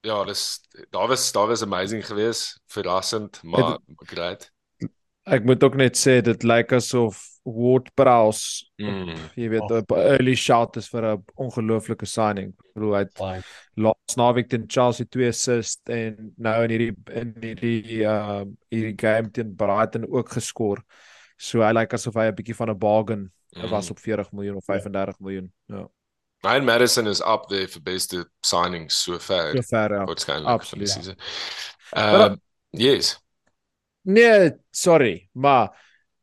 ja, 0.00 0.24
dis 0.24 0.60
daar 0.90 1.08
was 1.08 1.32
daar 1.32 1.46
was 1.46 1.62
amazing 1.62 2.06
geweest, 2.06 2.60
verrassend, 2.66 3.42
maar 3.42 3.70
het, 3.72 3.80
great. 3.96 4.50
Ek 5.22 5.44
moet 5.44 5.62
ook 5.62 5.74
net 5.74 5.98
sê 5.98 6.20
dit 6.20 6.42
lyk 6.42 6.72
asof 6.72 7.31
Ward-Prowse 7.42 8.66
mm. 8.78 9.14
jy 9.34 9.48
weet 9.50 9.70
'n 9.70 9.84
oh. 9.90 9.98
early 9.98 10.34
shot 10.38 10.76
is 10.76 10.88
vir 10.88 11.06
'n 11.10 11.24
ongelooflike 11.36 12.06
signing. 12.06 12.52
Ek 12.54 12.74
bedoel 12.78 12.94
hy 12.94 13.02
het 13.02 13.46
laas 13.76 14.16
naweek 14.16 14.50
teen 14.50 14.68
Chelsea 14.68 15.06
2 15.06 15.28
assist 15.28 15.90
en 15.90 16.34
nou 16.38 16.54
in 16.64 16.74
hierdie 16.74 16.92
in 17.18 17.32
hierdie 17.42 18.04
uh 18.06 18.44
hierdie 18.70 18.98
game 18.98 19.30
teen 19.30 19.56
Brighton 19.56 20.06
ook 20.06 20.30
geskor. 20.38 20.84
So 21.36 21.64
hy 21.66 21.72
lyk 21.74 21.94
asof 21.98 22.14
hy 22.14 22.28
'n 22.30 22.38
bietjie 22.38 22.58
van 22.58 22.70
'n 22.70 22.78
bargain 22.78 23.24
mm. 23.26 23.70
was 23.70 23.90
op 23.90 23.98
40 23.98 24.32
miljoen 24.32 24.56
of 24.56 24.64
35 24.64 25.18
ja. 25.18 25.24
miljoen. 25.24 25.52
Ja. 25.66 25.88
Ryan 26.42 26.64
Madison 26.64 27.06
is 27.06 27.20
up 27.20 27.46
there 27.48 27.68
for 27.68 27.80
best 27.80 28.14
signings 28.42 28.94
so 28.94 29.18
far. 29.18 29.52
So 29.54 29.62
far, 29.62 29.92
ja. 29.92 30.04
Absoluut. 30.44 31.14
Ehm 31.94 32.36
yes. 32.70 33.18
Nee, 34.02 34.52
sorry, 34.70 35.28
maar 35.32 35.70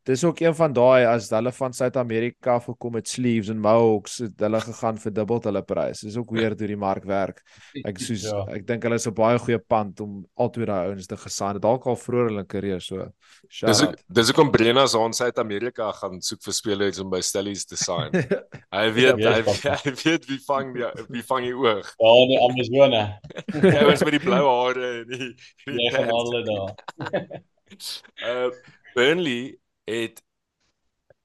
dis 0.07 0.23
ook 0.23 0.39
een 0.39 0.55
van 0.55 0.73
daai 0.73 1.05
as 1.05 1.29
hulle 1.33 1.51
van 1.51 1.73
Suid-Amerika 1.73 2.53
af 2.57 2.65
gekom 2.69 2.95
met 2.97 3.07
sleeves 3.07 3.49
en 3.51 3.59
mohawks, 3.61 4.17
het 4.23 4.39
hulle 4.45 4.61
gegaan 4.63 4.97
vir 4.97 5.13
dubbel 5.13 5.41
hulle 5.43 5.61
prys. 5.63 6.03
Dis 6.05 6.17
ook 6.17 6.31
weer 6.35 6.55
hoe 6.57 6.69
die 6.71 6.77
mark 6.79 7.03
werk. 7.09 7.41
Ek 7.83 7.99
soos 8.05 8.23
ja. 8.29 8.45
ek 8.55 8.65
dink 8.67 8.87
hulle 8.87 8.99
is 8.99 9.07
'n 9.07 9.13
baie 9.17 9.39
goeie 9.39 9.59
pand 9.59 9.99
om 10.05 10.23
altyd 10.35 10.67
daai 10.71 10.89
ouens 10.89 11.07
te 11.07 11.17
gesaan. 11.17 11.59
Dit 11.59 11.65
dalk 11.67 11.85
al 11.85 11.99
vroeër 11.99 12.29
in 12.29 12.33
hulle 12.35 12.45
karier 12.47 12.81
so. 12.81 13.09
Dis 13.65 13.83
ook, 13.83 13.95
dis 14.07 14.31
ook 14.31 14.41
om 14.45 14.51
Brenna 14.51 14.87
se 14.87 14.97
ons 14.97 15.17
Suid-Amerika 15.17 15.91
gaan 15.91 16.21
soek 16.21 16.41
vir 16.47 16.53
spelers 16.53 16.99
om 16.99 17.09
by 17.09 17.21
Stellies 17.21 17.65
te 17.65 17.75
sign. 17.75 18.15
hy 18.79 18.87
weet 18.95 19.19
ja, 19.19 19.35
hy, 19.35 19.43
hy 19.83 19.95
weet 20.03 20.25
wie 20.31 20.41
vang 20.47 20.73
die 20.77 20.89
wie 21.09 21.23
vang 21.23 21.45
die 21.45 21.55
oog. 21.55 21.93
Ja, 21.99 22.15
in 22.23 22.33
die 22.33 22.41
Amazone. 22.47 23.03
hy 23.59 23.85
was 23.85 24.03
met 24.03 24.17
die 24.17 24.23
blou 24.23 24.43
hare 24.47 24.91
en 25.03 25.07
die 25.13 25.31
die 25.67 25.95
alle 26.07 26.43
daar. 26.47 26.75
Uh 28.25 28.51
Burnley 28.95 29.58
het 29.89 30.21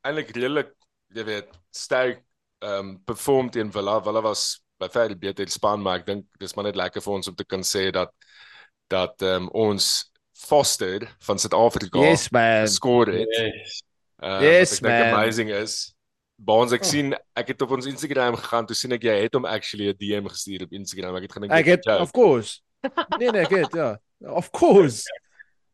eintlik 0.05 0.31
redelik 0.37 0.73
jy 1.15 1.25
weet 1.25 1.51
sterk 1.75 2.23
ehm 2.65 2.79
um, 2.79 2.93
perform 3.05 3.51
teen 3.51 3.73
Villa. 3.73 3.99
Villa 4.03 4.21
was 4.25 4.63
by 4.81 4.89
verre 4.89 5.17
beter 5.17 5.49
span, 5.53 5.83
maar 5.83 6.01
ek 6.01 6.07
dink 6.07 6.25
dis 6.41 6.55
maar 6.57 6.65
net 6.65 6.77
lekker 6.77 7.03
vir 7.05 7.13
ons 7.15 7.29
om 7.29 7.35
te 7.37 7.45
kan 7.45 7.63
sê 7.63 7.91
dat 7.95 8.13
dat 8.93 9.23
ehm 9.23 9.49
um, 9.49 9.51
ons 9.69 10.11
Foster 10.35 11.05
van 11.23 11.39
Suid-Afrika 11.39 12.01
yes, 12.03 12.29
skoor 12.75 13.07
het. 13.07 13.29
Yes. 13.31 13.83
Uh, 14.23 14.41
Yes, 14.43 14.81
man. 14.81 15.13
amazing 15.13 15.51
is. 15.55 15.95
Baans 16.37 16.73
ek 16.75 16.83
Oh. 16.83 16.89
sien 16.91 17.15
ek 17.37 17.49
het 17.53 17.63
op 17.63 17.71
ons 17.71 17.87
Instagram 17.87 18.35
gegaan, 18.37 18.67
toe 18.67 18.77
sien 18.77 18.93
ek 18.93 19.03
jy 19.07 19.15
het 19.23 19.35
hom 19.35 19.45
actually 19.47 19.89
'n 19.93 19.97
DM 19.99 20.27
gestuur 20.27 20.65
op 20.67 20.73
Instagram. 20.73 21.17
Ek 21.17 21.23
het 21.23 21.33
gedink 21.33 21.53
Ek 21.53 21.67
het 21.67 21.87
of 22.01 22.11
course. 22.13 22.61
Nee 23.19 23.31
nee, 23.31 23.43
ek 23.43 23.51
het 23.51 23.73
ja. 23.75 23.99
Of 24.27 24.51
course. 24.51 25.05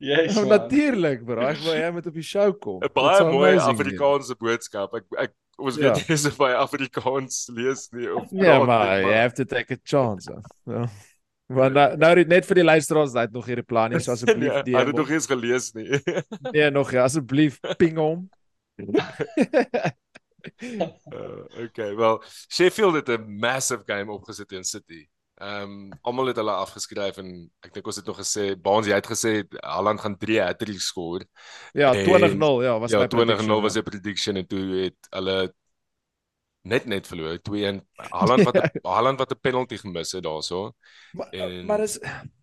Yes. 0.00 0.32
Oh, 0.36 0.40
man. 0.46 0.56
Natuurlik, 0.58 1.24
bro. 1.28 1.42
Ek 1.50 1.58
wou 1.66 1.74
jy 1.76 1.90
moet 1.92 2.06
op 2.08 2.14
die 2.16 2.22
show 2.24 2.48
kom. 2.58 2.80
'n 2.82 2.88
Baie 2.94 3.24
mooi 3.28 3.56
Afrikaanse 3.60 4.34
boodskap. 4.40 4.94
Ek 4.96 5.04
ek 5.28 5.32
ons 5.60 5.76
Ja. 5.76 5.92
weet 5.92 6.08
nie 6.08 6.16
of 6.30 6.38
hy 6.38 6.52
Afrikaans 6.56 7.48
lees 7.52 7.88
nie 7.92 8.08
of. 8.08 8.24
Ja, 8.32 8.56
praat 8.58 8.66
maar 8.66 8.96
nie, 8.96 9.02
you 9.04 9.12
have 9.14 9.34
to 9.36 9.44
take 9.44 9.74
a 9.74 9.76
chance. 9.84 10.30
Ja. 10.64 10.88
Maar 11.52 11.70
nou 11.70 11.96
nou 11.96 12.14
dit 12.14 12.28
net 12.28 12.46
vir 12.46 12.54
die 12.54 12.64
luisteraars, 12.64 13.12
hy 13.12 13.20
het 13.26 13.32
nog 13.32 13.44
hierdie 13.46 13.64
plan 13.66 13.90
nie, 13.90 13.98
so 14.00 14.12
asseblief 14.16 14.52
nee, 14.64 14.74
hy 14.74 14.80
DM. 14.80 14.86
het 14.86 14.96
nog 14.96 15.10
eens 15.10 15.26
gelees 15.26 15.72
nie. 15.74 16.00
Nee, 16.54 16.70
nog 16.70 16.90
ja, 16.92 17.02
asseblief 17.04 17.60
ping 17.76 17.96
hom. 17.98 18.30
uh, 18.80 19.04
okay, 21.64 21.94
wel 21.96 22.22
Sheffield 22.48 22.94
het 22.94 23.08
'n 23.08 23.38
massive 23.38 23.82
game 23.86 24.12
opgesit 24.12 24.48
teen 24.48 24.64
City. 24.64 25.08
Ehm 25.40 25.62
um, 25.62 25.92
almal 26.04 26.26
het 26.28 26.36
hulle 26.36 26.52
afgeskryf 26.52 27.16
en 27.22 27.28
ek 27.64 27.72
dink 27.72 27.86
ons 27.88 27.96
het 27.96 28.06
nog 28.10 28.18
gesê 28.20 28.50
Baans 28.60 28.86
jy 28.86 28.92
het 28.98 29.06
gesê 29.08 29.30
Haaland 29.64 30.00
gaan 30.02 30.18
3 30.20 30.40
hat-tricks 30.44 30.90
skoor. 30.92 31.24
Ja, 31.72 31.94
En- 31.94 32.04
20-0, 32.04 32.60
ja, 32.66 32.74
was 32.78 32.92
ja, 32.92 32.98
my 33.00 33.06
20-0 33.08 33.08
prediction, 33.08 33.62
was 33.62 33.74
ja. 33.74 33.80
die 33.80 33.90
prediction 33.90 34.36
en 34.36 34.46
toe 34.46 34.64
het 34.84 35.08
hulle 35.16 35.38
net 36.68 36.84
net 36.84 37.06
verloor 37.08 37.38
2-1. 37.48 37.80
Haaland 38.12 38.44
wat 38.44 38.54
'n 38.60 38.68
Haaland 38.84 39.18
wat 39.18 39.32
'n 39.32 39.40
penalty 39.40 39.76
gemis 39.80 40.12
het 40.12 40.22
daarso. 40.28 40.72
Maar 41.12 41.28
En- 41.32 41.64
maar 41.66 41.78
dis 41.78 41.98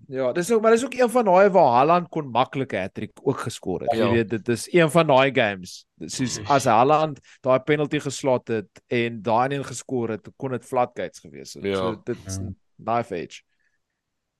ja, 0.07 0.31
dis 0.31 0.51
ook 0.51 0.61
maar 0.61 0.71
dis 0.71 0.85
ook 0.85 0.93
een 0.93 1.09
van 1.09 1.25
daai 1.25 1.49
waar 1.49 1.71
Haaland 1.77 2.09
kon 2.09 2.31
maklike 2.31 2.77
hattrick 2.77 3.11
ook 3.21 3.39
geskor 3.39 3.81
het. 3.81 3.93
Ja. 3.93 4.05
Jy 4.05 4.11
weet, 4.11 4.29
dit 4.29 4.47
is 4.49 4.73
een 4.73 4.89
van 4.91 5.07
daai 5.07 5.31
games. 5.33 5.85
Soos 6.05 6.39
as 6.47 6.65
Haaland 6.65 7.19
daai 7.41 7.59
penalty 7.59 7.99
geslaat 7.99 8.47
het 8.47 8.81
en 8.87 9.21
daai 9.21 9.53
een 9.55 9.65
geskor 9.65 10.09
het, 10.09 10.29
kon 10.35 10.49
dit 10.51 10.65
flatgates 10.65 11.19
gewees 11.19 11.53
het. 11.53 11.63
Ja. 11.63 11.75
So 11.75 12.01
dit's 12.03 12.35
Ja. 12.41 12.49
Knife 12.77 13.15
edge. 13.15 13.41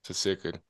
Verseker. 0.07 0.61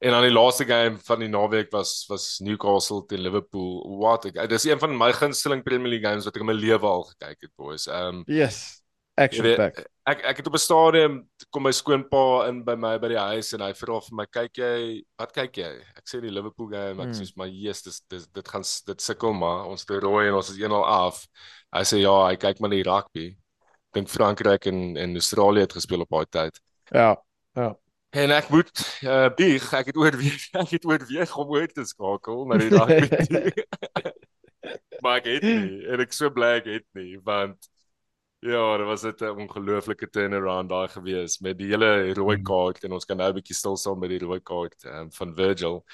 En 0.00 0.10
dan 0.14 0.22
die 0.24 0.32
laaste 0.32 0.64
game 0.64 0.96
van 1.04 1.20
die 1.20 1.28
naweek 1.28 1.70
was 1.74 2.04
was 2.08 2.38
Newcastle 2.40 3.02
teen 3.06 3.20
Liverpool. 3.20 3.82
Wat 4.00 4.24
ek 4.30 4.38
dis 4.48 4.64
een 4.64 4.78
van 4.80 4.94
my 4.96 5.10
gunsteling 5.12 5.62
Premier 5.66 5.88
League 5.92 6.06
games 6.08 6.24
wat 6.24 6.36
ek 6.36 6.40
in 6.44 6.48
my 6.48 6.56
lewe 6.56 6.86
al 6.88 7.04
gekyk 7.10 7.40
het, 7.48 7.52
boys. 7.60 7.86
Um, 7.88 8.22
Yes. 8.26 8.78
Action 9.20 9.44
weet, 9.44 9.58
pack. 9.58 9.82
ek 10.08 10.22
ek 10.24 10.36
het 10.40 10.46
op 10.48 10.54
'n 10.54 10.58
stadium 10.62 11.16
kom 11.52 11.62
my 11.66 11.72
skoonpa 11.76 12.48
in 12.48 12.62
by 12.64 12.74
my 12.74 12.96
by 12.98 13.08
die 13.08 13.18
huis 13.20 13.52
en 13.52 13.60
hy 13.60 13.72
vra 13.76 13.98
vir 14.00 14.14
my 14.16 14.24
kyk 14.26 14.54
jy 14.56 15.02
wat 15.18 15.32
kyk 15.34 15.56
jy 15.58 15.72
ek 15.98 16.06
sê 16.08 16.20
die 16.22 16.30
Liverpool 16.30 16.68
game 16.70 17.02
ek 17.02 17.10
Hmm. 17.10 17.12
sê 17.20 17.28
maar 17.36 17.48
Jesus 17.48 17.82
dis, 17.84 18.00
dis 18.08 18.26
dit 18.32 18.48
gaan 18.48 18.62
dit 18.86 19.00
sukkel 19.02 19.34
maar 19.34 19.66
ons 19.66 19.80
het 19.84 19.90
rooi 20.02 20.28
en 20.28 20.34
ons 20.34 20.48
is 20.48 20.56
1-0 20.56 20.84
af 20.86 21.26
hy 21.74 21.82
sê 21.84 22.00
ja 22.00 22.28
hy 22.30 22.36
kyk 22.36 22.60
maar 22.60 22.70
die 22.70 22.82
rugby 22.82 23.36
dink 23.92 24.08
Frankryk 24.08 24.66
en 24.66 24.96
en 24.96 25.12
Australië 25.14 25.60
het 25.66 25.72
gespeel 25.76 26.00
op 26.00 26.08
daai 26.08 26.26
tyd 26.30 26.60
Ja. 26.92 27.16
en 28.10 28.30
ek 28.30 28.48
moet 28.50 28.70
uh, 29.06 29.28
bieg 29.36 29.72
ek 29.72 29.86
het 29.92 29.96
oorweeg 29.96 30.48
ek 30.62 30.70
het 30.70 30.84
oorweeg 30.84 31.36
om 31.36 31.48
oor 31.54 31.66
te 31.70 31.84
skakel 31.84 32.46
na 32.46 32.56
die 32.58 32.68
rugby 32.68 33.08
toe. 33.30 33.52
maar 35.00 35.20
ek 35.20 35.26
het 35.26 35.42
nie 35.46 35.84
en 35.88 36.00
ek 36.00 36.12
so 36.12 36.30
bly 36.30 36.56
ek 36.60 36.66
het 36.66 36.86
nie 36.94 37.18
want 37.24 37.68
Ja, 38.40 38.76
dit 38.80 38.86
was 38.88 39.02
dit 39.04 39.20
'n 39.20 39.36
ongelooflike 39.44 40.06
turnaround 40.10 40.70
daai 40.70 40.88
gewees 40.88 41.40
met 41.44 41.58
die 41.58 41.66
hele 41.68 42.14
rooi 42.16 42.38
Mm. 42.38 42.44
kaart 42.48 42.84
en 42.84 42.92
ons 42.96 43.04
kan 43.04 43.16
nou 43.20 43.28
'n 43.28 43.34
bietjie 43.36 43.54
stil 43.56 43.76
staan 43.76 44.00
by 44.00 44.08
die 44.08 44.18
rooi 44.24 44.40
kaart 44.40 44.84
um, 44.88 45.10
van 45.12 45.34
Virgil. 45.34 45.84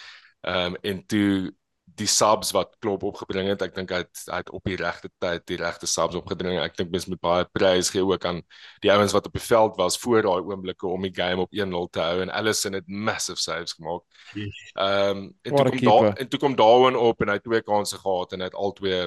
Ehm 0.47 0.67
um, 0.67 0.77
en 0.83 1.07
toe 1.07 1.51
die 1.97 2.09
subs 2.11 2.51
wat 2.53 2.75
Klopp 2.83 3.05
opgebring 3.09 3.49
het, 3.49 3.63
ek 3.65 3.75
dink 3.77 3.93
hy 3.95 4.01
het 4.03 4.23
hy 4.29 4.41
het 4.43 4.51
op 4.55 4.65
die 4.69 4.77
regte 4.81 5.09
tyd 5.23 5.45
die 5.49 5.59
regte 5.61 5.89
subs 5.89 6.19
opgedring. 6.19 6.59
Ek 6.61 6.77
dink 6.77 6.91
mens 6.93 7.07
moet 7.11 7.21
baie 7.25 7.47
prys 7.57 7.91
gee 7.95 8.05
ook 8.05 8.25
aan 8.29 8.43
die 8.85 8.93
ouens 8.93 9.15
wat 9.17 9.29
op 9.31 9.37
die 9.37 9.45
veld 9.45 9.79
was 9.81 9.99
voor 10.03 10.27
daai 10.27 10.41
oomblikke 10.45 10.89
om 10.89 11.07
die 11.07 11.15
game 11.15 11.45
op 11.45 11.55
1-0 11.55 11.87
te 11.93 12.03
hou 12.05 12.25
en 12.25 12.33
Allison 12.35 12.77
het 12.77 12.89
massive 12.89 13.41
saves 13.41 13.77
gemaak. 13.79 14.05
Ehm 14.35 15.23
um, 15.23 15.23
en 15.43 15.57
toe 15.57 15.71
kom 15.71 15.87
daar 15.89 16.11
en 16.17 16.29
toe 16.29 16.41
kom 16.41 16.59
Darwin 16.59 16.99
op 17.01 17.23
en 17.23 17.33
hy 17.33 17.39
het 17.41 17.47
twee 17.47 17.63
kansse 17.63 18.01
gehad 18.03 18.33
en 18.33 18.45
hy 18.45 18.51
het 18.51 18.59
albei 18.67 19.07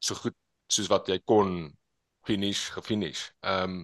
so 0.00 0.14
goed 0.14 0.36
soos 0.70 0.88
wat 0.88 1.08
jy 1.10 1.18
kon 1.24 1.74
finish 2.26 2.70
gefinish. 2.76 3.28
Ehm 3.44 3.64
um, 3.64 3.82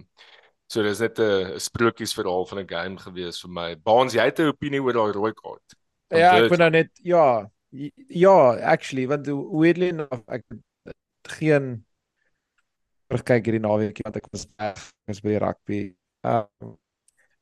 so 0.67 0.83
dis 0.83 0.99
net 0.99 1.19
'n 1.19 1.59
sprokiesverhaal 1.59 2.45
van 2.45 2.59
'n 2.59 2.69
game 2.69 2.97
gewees 2.97 3.41
vir 3.41 3.51
my. 3.51 3.75
Baans, 3.75 4.13
jy 4.13 4.25
het 4.25 4.39
'n 4.39 4.51
opinie 4.51 4.81
oor 4.81 4.93
daai 4.93 5.11
rooi 5.11 5.33
kaart? 5.33 5.77
Ja, 6.09 6.37
ek 6.39 6.49
wil 6.49 6.57
nou 6.57 6.69
net 6.69 6.91
ja, 7.03 7.43
ja, 7.69 8.37
actually, 8.73 9.07
want 9.07 9.27
weirdly 9.27 9.89
enough 9.93 10.23
ek 10.27 10.43
het 10.51 10.95
geen 11.37 11.85
terugkyk 13.07 13.47
hierdie 13.47 13.63
naweek 13.63 14.01
want 14.03 14.19
ek 14.19 14.27
was 14.31 14.45
weg, 14.57 14.83
ek 14.83 15.13
was 15.13 15.23
by 15.23 15.33
die 15.33 15.41
rugby. 15.43 15.81
Um, 16.27 16.75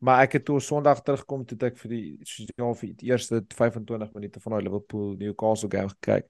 maar 0.05 0.25
ek 0.25 0.37
het 0.37 0.45
toe 0.45 0.59
Sondag 0.61 1.01
terugkom 1.05 1.45
toe 1.47 1.57
ek 1.67 1.77
vir 1.81 1.93
die 1.93 2.05
sosiaal 2.27 2.75
vir 2.77 2.91
die 2.93 3.11
eerste 3.11 3.41
25 3.55 4.11
minute 4.17 4.41
van 4.43 4.55
daai 4.55 4.65
Liverpool 4.67 5.15
Newcastle 5.19 5.71
game 5.71 5.89
gekyk. 5.95 6.27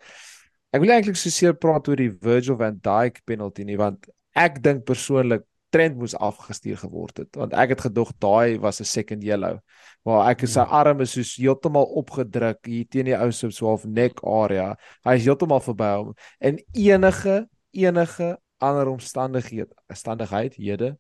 Ek 0.76 0.84
wil 0.84 0.94
eintlik 0.96 1.20
so 1.20 1.32
seer 1.34 1.56
praat 1.56 1.88
oor 1.88 2.00
die 2.00 2.12
Virgil 2.12 2.58
van 2.60 2.80
Dijk 2.84 3.22
penalty 3.28 3.66
nie 3.68 3.80
want 3.80 4.08
ek 4.36 4.62
dink 4.64 4.86
persoonlik 4.88 5.46
Trent 5.76 5.98
moes 6.00 6.16
afgestuur 6.16 6.78
geword 6.86 7.18
het 7.24 7.36
want 7.40 7.54
ek 7.54 7.76
het 7.76 7.82
gedog 7.90 8.14
daai 8.24 8.60
was 8.64 8.80
'n 8.80 8.88
second 8.88 9.24
yellow 9.24 9.60
waar 10.08 10.30
ek 10.30 10.46
sy 10.48 10.64
arm 10.64 11.02
is 11.02 11.16
soos 11.18 11.36
heeltemal 11.42 11.88
opgedruk 12.02 12.62
hier 12.70 12.86
teen 12.88 13.10
die 13.10 13.18
ou 13.18 13.32
se 13.32 13.50
so 13.52 13.68
half 13.68 13.86
nek 13.86 14.22
area. 14.24 14.76
Hy 15.04 15.16
is 15.18 15.26
heeltemal 15.26 15.60
verby 15.66 15.92
hom 15.98 16.14
en 16.40 16.60
enige 16.74 17.48
enige 17.76 18.38
ander 18.64 18.88
omstandighede, 18.88 19.74
standigheid, 19.94 20.56
hede 20.56 20.98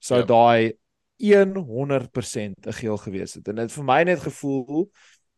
sou 0.00 0.20
Ja. 0.20 0.26
daai 0.26 0.72
100% 1.54 2.66
'n 2.66 2.72
geel 2.72 2.96
gewees 2.96 3.34
het. 3.34 3.48
En 3.48 3.56
dit 3.56 3.72
vir 3.72 3.84
my 3.84 4.02
net 4.02 4.18
gevoel 4.20 4.90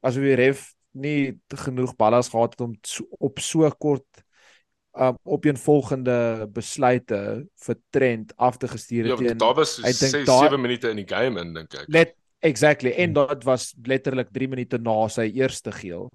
asof 0.02 0.22
die 0.22 0.34
ref 0.34 0.74
nie 0.92 1.40
genoeg 1.48 1.96
ballas 1.96 2.28
gehad 2.28 2.52
het 2.52 2.60
om 2.60 2.74
so, 2.82 3.04
op 3.18 3.38
so 3.38 3.70
kort 3.78 4.24
um, 4.98 5.16
op 5.22 5.44
een 5.44 5.56
volgende 5.58 6.48
besluite 6.52 7.46
vir 7.54 7.76
Trent 7.90 8.32
af 8.36 8.56
te 8.56 8.68
gestuur 8.68 9.06
Ja, 9.06 9.16
het 9.16 9.26
want 9.26 9.38
daar 9.38 9.54
was 9.54 9.78
ek 9.78 9.84
dink 9.84 10.14
6 10.14 10.26
daai- 10.26 10.48
7 10.48 10.60
minute 10.60 10.90
in 10.90 10.96
die 10.96 11.08
game 11.08 11.40
in 11.40 11.54
dink 11.54 11.74
ek. 11.74 11.84
Let 11.88 12.14
exactly 12.40 12.90
en 12.96 13.12
dit 13.12 13.44
was 13.44 13.74
letterlik 13.84 14.28
3 14.32 14.48
minute 14.48 14.78
na 14.78 15.08
sy 15.08 15.30
eerste 15.34 15.72
geel. 15.72 16.10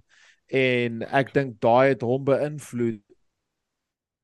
En 0.47 1.01
ek 1.03 1.33
dink 1.33 1.59
daai 1.59 1.89
het 1.89 2.01
hom 2.01 2.23
beïnvloed. 2.25 3.01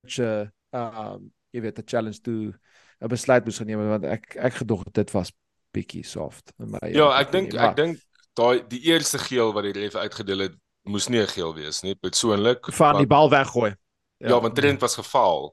So, 0.08 0.48
um 0.74 1.31
jy 1.53 1.62
weet 1.62 1.79
'n 1.79 1.86
challenge 1.86 2.22
toe 2.22 2.53
'n 3.01 3.08
besluit 3.08 3.43
moes 3.46 3.58
geneem 3.58 3.79
het, 3.79 3.89
want 3.89 4.05
ek 4.05 4.36
ek 4.36 4.53
gedog 4.53 4.84
dit 4.91 5.12
was 5.12 5.31
bietjie 5.74 6.03
soft 6.05 6.51
in 6.60 6.72
my 6.72 6.79
Ja, 6.91 7.20
ek 7.20 7.31
dink 7.31 7.53
ek 7.53 7.75
dink 7.75 8.00
daai 8.36 8.63
die 8.67 8.79
eerste 8.88 9.17
geel 9.20 9.53
wat 9.53 9.63
die 9.63 9.74
ref 9.74 9.96
uitgedeel 9.96 10.39
het 10.39 10.55
moes 10.88 11.10
nie 11.10 11.20
'n 11.22 11.27
geel 11.27 11.53
wees 11.55 11.84
nie, 11.84 11.96
persoonlik. 11.96 12.65
van 12.72 12.98
die 12.98 13.08
maar- 13.08 13.08
bal 13.08 13.29
weggooi. 13.29 13.75
Ja, 14.21 14.39
want 14.39 14.55
Trent 14.55 14.81
was 14.81 14.95
gefaal. 14.95 15.51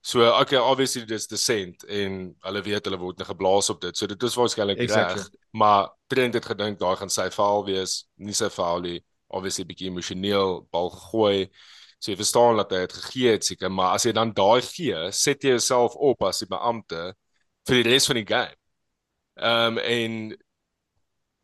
So 0.00 0.24
okay, 0.40 0.58
obviously 0.58 1.04
dis 1.04 1.26
descent 1.28 1.84
en 1.84 2.34
hulle 2.46 2.62
weet 2.64 2.86
hulle 2.88 2.98
word 2.98 3.18
net 3.20 3.28
geblaas 3.28 3.68
op 3.72 3.82
dit. 3.82 3.96
So 3.96 4.08
dit 4.08 4.22
is 4.22 4.36
waarskynlik 4.38 4.80
Exactly. 4.80 5.20
reg, 5.20 5.48
maar 5.52 5.90
Trent 6.08 6.38
het 6.38 6.46
gedink 6.48 6.78
daai 6.80 6.96
gaan 6.96 7.12
sy 7.12 7.28
faal 7.34 7.66
wees, 7.66 8.06
nie 8.16 8.36
sy 8.36 8.48
faal 8.52 8.80
nie. 8.86 9.00
Obviously 9.28 9.66
bietjie 9.68 9.90
emosioneel 9.90 10.62
bal 10.72 10.88
gegooi. 10.94 11.50
So 12.00 12.14
jy 12.14 12.16
verstaan 12.16 12.56
dat 12.56 12.72
hy 12.72 12.80
dit 12.86 12.96
gegee 12.96 13.34
het 13.36 13.44
seker, 13.44 13.68
maar 13.68 13.98
as 13.98 14.06
jy 14.08 14.14
dan 14.16 14.32
daai 14.32 14.64
gee, 14.64 15.02
set 15.12 15.44
jy 15.44 15.52
jouself 15.58 15.98
op 16.00 16.24
as 16.30 16.40
die 16.40 16.48
beampte 16.48 17.10
vir 17.68 17.82
die 17.82 17.90
res 17.90 18.08
van 18.08 18.22
die 18.22 18.28
game. 18.30 18.56
Ehm 19.36 19.76
um, 19.76 19.84
en 19.84 20.16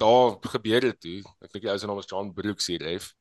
daar 0.00 0.36
gebeur 0.40 0.80
dit 0.80 1.00
toe. 1.00 1.20
Ek 1.44 1.52
dink 1.52 1.64
die 1.64 1.72
ou 1.72 1.78
se 1.80 1.88
naam 1.88 2.00
is 2.00 2.08
John 2.08 2.32
Brooks 2.32 2.72
hier 2.72 2.80
ref. 2.84 3.12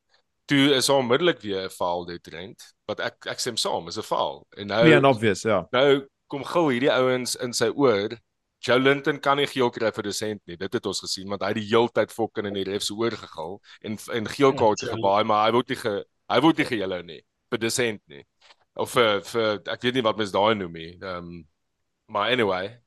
Toe 0.46 0.76
is 0.76 0.86
daar 0.86 0.98
onmiddellik 1.02 1.40
weer 1.42 1.66
'n 1.66 1.70
faal 1.70 2.06
deur 2.06 2.22
Trent, 2.22 2.62
wat 2.86 3.00
ek 3.00 3.26
ek 3.26 3.40
sê 3.40 3.50
hom 3.50 3.58
saam, 3.58 3.88
is 3.88 3.98
'n 3.98 4.04
faal. 4.04 4.46
En 4.58 4.68
nou 4.68 4.84
Nee, 4.84 4.96
en 4.96 5.06
obvious, 5.06 5.42
ja. 5.42 5.68
nou 5.72 6.08
kom 6.28 6.44
gil 6.44 6.70
hierdie 6.70 6.92
ouens 6.92 7.36
in 7.36 7.54
sy 7.54 7.70
oor. 7.70 8.18
Joe 8.66 8.80
Linton 8.80 9.20
kan 9.20 9.38
nie 9.38 9.48
geel 9.48 9.70
kry 9.70 9.92
vir 9.92 10.04
dosent 10.04 10.42
nie. 10.46 10.58
Dit 10.58 10.74
het 10.74 10.86
ons 10.86 11.00
gesien 11.00 11.30
want 11.30 11.42
hy 11.42 11.48
het 11.48 11.60
die 11.60 11.70
heeltyd 11.70 12.12
fokin 12.12 12.46
in 12.46 12.54
die 12.54 12.64
ref 12.64 12.84
se 12.84 12.94
oor 12.94 13.12
gegil 13.12 13.60
en 13.82 13.98
en 14.14 14.28
geel 14.28 14.52
Ja, 14.52 14.58
kaarte 14.58 14.86
Joe 14.86 14.96
gebaai, 14.96 15.24
maar 15.24 15.46
hy 15.46 15.52
word 15.52 15.70
nie 15.70 15.78
ge 15.82 16.04
hy 16.30 16.40
word 16.42 16.58
nie 16.58 16.66
gejouw 16.66 17.02
nie 17.06 17.22
vir 17.52 17.62
dosent 17.62 18.02
nie. 18.08 18.24
Of 18.76 18.96
vir 18.96 19.22
vir 19.22 19.62
ek 19.72 19.82
weet 19.86 19.94
nie 20.00 20.06
wat 20.06 20.18
mens 20.18 20.32
daai 20.32 20.56
noem 20.56 20.74
nie. 20.74 20.92
Ehm 21.02 21.18
um, 21.18 21.46
maar 22.08 22.32
anyway, 22.32 22.80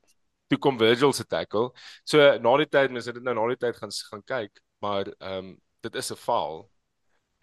toe 0.49 0.57
kom 0.59 0.77
Virgil 0.79 1.13
se 1.13 1.25
tackle. 1.27 1.69
So 2.07 2.37
na 2.39 2.57
die 2.57 2.67
tyd 2.67 2.91
mense 2.91 3.09
het 3.11 3.15
dit 3.19 3.23
nou 3.23 3.35
na 3.35 3.47
die 3.51 3.59
tyd 3.59 3.75
gaan 3.79 3.91
gaan 4.11 4.23
kyk, 4.25 4.61
maar 4.83 5.07
ehm 5.19 5.37
um, 5.37 5.55
dit 5.83 5.95
is 5.95 6.11
'n 6.11 6.15
faal. 6.15 6.69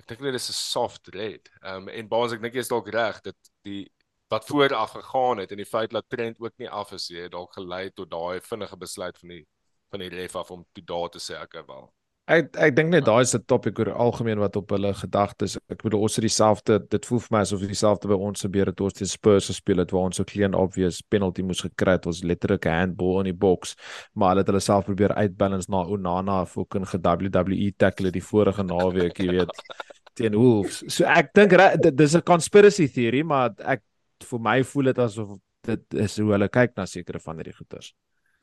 Ek 0.06 0.20
dink 0.20 0.22
dit 0.22 0.34
is 0.38 0.50
'n 0.50 0.52
soft 0.54 1.08
red. 1.14 1.50
Ehm 1.62 1.82
um, 1.82 1.88
en 1.88 2.08
baans 2.08 2.32
ek 2.32 2.42
dink 2.42 2.54
jy 2.54 2.62
is 2.62 2.68
dalk 2.70 2.88
reg 2.94 3.20
dat 3.26 3.36
die 3.66 3.90
wat 4.28 4.46
vooraf 4.46 4.90
gegaan 4.90 5.38
het 5.38 5.50
en 5.50 5.56
die 5.56 5.66
feit 5.66 5.90
dat 5.90 6.08
Trent 6.08 6.40
ook 6.40 6.54
nie 6.58 6.70
af 6.70 6.92
is 6.92 7.08
nie, 7.10 7.28
dalk 7.28 7.52
gelei 7.52 7.90
tot 7.90 8.10
daai 8.10 8.40
vinnige 8.40 8.76
besluit 8.76 9.18
van 9.18 9.28
die 9.28 9.44
van 9.90 10.00
die 10.00 10.08
ref 10.08 10.36
af 10.36 10.50
om 10.50 10.64
toe 10.72 10.84
daar 10.84 11.10
te 11.10 11.18
sê 11.18 11.38
ek 11.42 11.58
wel. 11.66 11.90
Ek 12.26 12.48
ek 12.58 12.72
dink 12.74 12.90
net 12.90 13.04
daai 13.06 13.22
is 13.22 13.36
'n 13.36 13.44
topik 13.46 13.78
oor 13.78 13.92
algemeen 13.94 14.40
wat 14.42 14.56
op 14.56 14.70
hulle 14.74 14.92
gedagtes. 14.94 15.58
Ek 15.70 15.82
bedoel 15.82 16.00
ons 16.02 16.16
het 16.16 16.24
dieselfde 16.26 16.78
dit 16.90 17.06
voel 17.06 17.20
vir 17.20 17.34
my 17.36 17.40
asof 17.44 17.60
dieselfde 17.60 18.08
by 18.08 18.18
ons 18.18 18.42
gebeur 18.42 18.66
het 18.66 18.76
toe 18.76 18.86
ons 18.86 18.98
teen 18.98 19.06
Spurs 19.06 19.46
gespeel 19.46 19.78
het 19.78 19.92
waar 19.92 20.08
ons 20.08 20.16
so 20.16 20.24
klein 20.24 20.54
obvious 20.54 21.00
penalty 21.02 21.42
moes 21.42 21.62
gekry 21.62 21.92
het. 21.92 22.06
Ons 22.06 22.24
letterlik 22.24 22.66
'n 22.66 22.78
handball 22.80 23.20
in 23.20 23.30
die 23.30 23.40
box, 23.46 23.76
maar 24.14 24.30
hulle 24.30 24.40
het 24.42 24.48
hulle 24.48 24.60
self 24.60 24.84
probeer 24.86 25.14
uitbalance 25.14 25.70
na 25.70 25.86
Onana 25.86 26.44
fucking 26.46 26.88
ge-WWE 26.88 27.72
tackle 27.78 28.10
die 28.10 28.22
vorige 28.22 28.64
naweek, 28.64 29.18
jy 29.18 29.28
weet, 29.30 29.50
teen 30.16 30.36
Wolves. 30.38 30.82
So 30.92 31.06
ek 31.10 31.32
dink 31.36 31.54
dis 31.96 32.16
'n 32.16 32.24
conspiracy 32.26 32.88
theory, 32.88 33.22
maar 33.22 33.54
ek 33.58 33.82
vir 34.24 34.40
my 34.40 34.62
voel 34.64 34.92
dit 34.92 34.98
asof 35.04 35.36
dit 35.66 35.94
is 36.06 36.18
hoe 36.22 36.32
hulle 36.32 36.48
kyk 36.48 36.76
na 36.78 36.86
sekere 36.86 37.20
van 37.20 37.40
hierdie 37.40 37.56
goeters. 37.56 37.92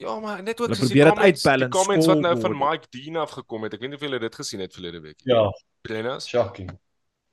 Ja, 0.02 0.20
maar 0.20 0.42
net 0.44 0.60
ook 0.60 0.74
soos 0.76 0.92
die 0.92 1.04
comments, 1.06 1.44
die 1.44 1.70
comments 1.72 2.10
wat 2.10 2.20
nou 2.20 2.34
van 2.42 2.58
Mike 2.58 2.90
Dean 2.92 3.20
af 3.22 3.36
gekom 3.38 3.64
het. 3.64 3.76
Ek 3.78 3.84
weet 3.84 3.94
nie 3.94 4.00
of 4.00 4.04
julle 4.04 4.20
dit 4.20 4.36
gesien 4.36 4.64
het 4.64 4.74
verlede 4.74 5.00
week 5.04 5.22
nie. 5.24 5.34
Ja. 5.34 5.46
Brennas. 5.86 6.28
Shocking. 6.28 6.72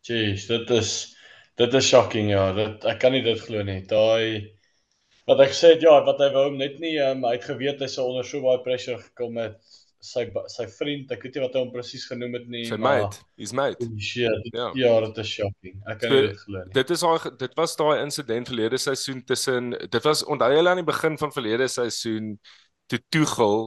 Jeez, 0.06 0.46
dit 0.46 0.70
is 0.76 0.92
dit 1.60 1.74
is 1.74 1.88
shocking 1.88 2.30
ja. 2.30 2.52
Dit 2.56 2.86
ek 2.88 3.00
kan 3.02 3.12
nie 3.16 3.24
dit 3.26 3.40
glo 3.40 3.64
nie. 3.66 3.80
Daai 3.90 4.52
wat 5.28 5.42
ek 5.44 5.52
gesê 5.54 5.74
het 5.74 5.84
ja, 5.84 5.98
wat 6.06 6.20
hy 6.22 6.30
wou 6.34 6.46
net 6.54 6.78
nie 6.82 6.96
um, 7.04 7.24
hy 7.26 7.36
het 7.36 7.48
geweet 7.48 7.82
hy 7.82 7.88
sou 7.90 8.08
onder 8.12 8.26
so 8.26 8.42
baie 8.44 8.62
pressure 8.64 9.00
gekom 9.02 9.38
het 9.40 9.58
sy 10.00 10.24
sy 10.48 10.64
vriend, 10.72 11.10
ek 11.12 11.24
weet 11.26 11.36
nie 11.36 11.42
wat 11.44 11.56
hy 11.56 11.60
hom 11.60 11.72
presies 11.74 12.06
genoem 12.08 12.38
het 12.38 12.46
nie, 12.48 12.62
sy 12.68 12.78
maar 12.80 13.02
mate, 13.04 13.20
his 13.40 13.52
mate. 13.56 13.88
Shit, 14.00 14.32
dit, 14.46 14.56
ja, 14.56 14.70
ja, 14.78 14.92
dit 15.04 15.20
is 15.20 15.32
shocking. 15.34 15.76
Ek 15.84 16.00
kan 16.00 16.14
so, 16.14 16.22
dit 16.24 16.40
glo 16.40 16.62
nie. 16.62 16.72
Dit 16.78 16.92
is 16.94 17.04
daai 17.04 17.36
dit 17.42 17.56
was 17.60 17.76
daai 17.76 18.00
insident 18.00 18.48
verlede 18.48 18.80
seisoen 18.80 19.20
tussen 19.28 19.74
dit 19.76 20.08
was 20.08 20.24
onthou 20.24 20.48
julle 20.54 20.72
aan 20.72 20.80
die 20.80 20.88
begin 20.88 21.20
van 21.20 21.34
verlede 21.36 21.68
seisoen 21.68 22.32
toe 22.90 23.00
Tuchel 23.12 23.60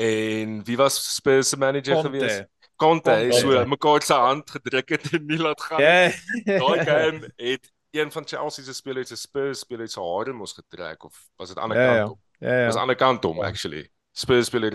en 0.00 0.60
wie 0.68 0.78
was 0.78 0.98
Spurs 1.16 1.50
se 1.50 1.58
manager 1.58 1.98
Conte. 1.98 2.08
gewees? 2.08 2.36
Conte, 2.76 3.10
Conte 3.10 3.40
so 3.40 3.66
mekaar 3.70 4.02
se 4.02 4.14
hand 4.14 4.50
gedruk 4.50 4.94
het 4.94 5.10
en 5.10 5.26
nie 5.26 5.38
laat 5.38 5.60
gaan. 5.60 5.82
Yeah. 5.82 6.14
daai 6.46 6.84
game 6.90 7.32
het 7.36 7.70
een 7.94 8.12
van 8.14 8.26
Chelsea 8.26 8.64
se 8.64 8.74
spelers 8.74 9.08
se 9.08 9.16
Spurs 9.16 9.66
spelers 9.66 9.92
se 9.92 10.00
hare 10.00 10.32
mos 10.32 10.54
getrek 10.54 11.04
of 11.04 11.18
was 11.36 11.50
dit 11.50 11.58
aan 11.58 11.74
die 11.74 11.78
yeah, 11.78 12.04
kant? 12.04 12.18
Ja, 12.38 12.58
ja. 12.58 12.66
Was 12.70 12.76
aan 12.76 12.94
die 12.94 12.96
kant 12.96 13.24
om 13.24 13.42
actually. 13.42 13.88
Spurs 14.14 14.46
speler 14.46 14.70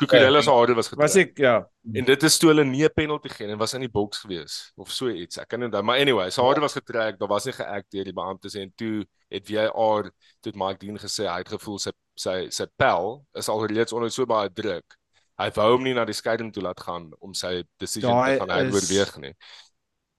Cucurella 0.00 0.40
se 0.42 0.50
hare 0.50 0.74
was 0.74 0.88
getrek. 0.88 1.02
Was 1.02 1.16
ek 1.20 1.36
ja. 1.36 1.58
En 1.92 2.06
dit 2.08 2.22
is 2.24 2.38
toe 2.40 2.48
hulle 2.48 2.64
nie 2.64 2.86
'n 2.86 2.94
penalty 2.96 3.28
gegee 3.28 3.52
en 3.52 3.58
was 3.60 3.74
in 3.76 3.82
die 3.84 3.92
boks 3.92 4.22
gewees 4.24 4.72
of 4.80 4.90
so 4.90 5.10
iets. 5.12 5.36
Ek 5.38 5.48
kan 5.48 5.60
nie 5.60 5.68
onthou 5.68 5.82
maar 5.84 6.00
anyway, 6.00 6.30
sy 6.30 6.40
hare 6.40 6.60
was 6.64 6.72
getrek, 6.72 7.18
daar 7.18 7.28
was 7.28 7.44
nie 7.44 7.52
geact 7.52 7.90
deur 7.92 8.04
die 8.04 8.16
beampte 8.16 8.48
en 8.60 8.72
toe 8.74 9.04
het 9.28 9.44
VAR 9.44 10.10
toe 10.40 10.52
Mike 10.54 10.80
Dean 10.80 10.96
gesê 10.96 11.28
hy 11.28 11.36
het 11.44 11.52
gevoel 11.52 11.78
sy 11.78 11.92
sy 12.16 12.48
sy 12.48 12.66
pel 12.80 13.20
is 13.34 13.48
al 13.48 13.66
reeds 13.66 13.92
onder 13.92 14.10
so 14.10 14.24
baie 14.24 14.48
druk. 14.48 14.96
Hy 15.36 15.50
wou 15.50 15.70
hom 15.74 15.84
nie 15.84 15.92
na 15.92 16.06
die 16.08 16.16
skeiding 16.16 16.50
toe 16.50 16.62
laat 16.62 16.80
gaan 16.80 17.12
om 17.20 17.34
sy 17.34 17.64
decision 17.76 18.16
te 18.24 18.40
gaan 18.40 18.50
uitweeg 18.50 19.16
nie. 19.20 19.34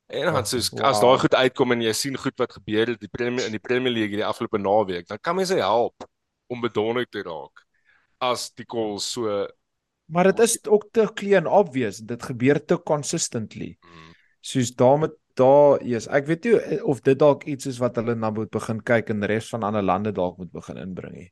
En 0.06 0.34
dan 0.34 0.46
sê 0.46 0.62
wow. 0.70 0.86
as 0.86 1.02
daai 1.02 1.18
goed 1.18 1.34
uitkom 1.34 1.72
en 1.72 1.82
jy 1.82 1.94
sien 1.94 2.18
goed 2.18 2.38
wat 2.38 2.54
gebeur 2.54 2.94
het 2.94 3.02
die 3.02 3.10
Premier 3.10 3.50
in 3.50 3.58
die 3.58 3.66
Premier 3.70 3.92
League 3.92 4.14
die 4.14 4.25
afgelope 4.25 4.62
naweek, 4.62 5.08
dan 5.10 5.18
kan 5.18 5.34
mense 5.34 5.58
help 5.58 6.06
om 6.46 6.62
bedonder 6.62 7.10
te 7.10 7.25
raak 7.25 7.65
as 8.32 8.50
die 8.58 8.67
call 8.70 9.00
so 9.03 9.46
maar 10.05 10.29
dit 10.29 10.39
is 10.46 10.58
ook 10.70 10.89
te 10.94 11.08
klein 11.17 11.48
obvious 11.48 11.98
dit 11.98 12.24
gebeur 12.29 12.62
te 12.65 12.77
consistently 12.77 13.75
mm. 13.82 14.12
soos 14.41 14.74
daarmee 14.77 15.13
daar 15.36 15.82
is 15.84 16.08
ek 16.08 16.29
weet 16.29 16.48
nie 16.48 16.79
of 16.88 17.01
dit 17.03 17.20
dalk 17.20 17.44
iets 17.51 17.67
is 17.72 17.82
wat 17.84 17.98
hulle 18.00 18.15
nou 18.15 18.32
moet 18.38 18.51
begin 18.53 18.79
kyk 18.88 19.12
en 19.12 19.27
res 19.27 19.50
van 19.51 19.67
ander 19.67 19.84
lande 19.84 20.13
dalk 20.15 20.38
moet 20.39 20.51
begin 20.53 20.79
inbring 20.79 21.17
nie 21.20 21.29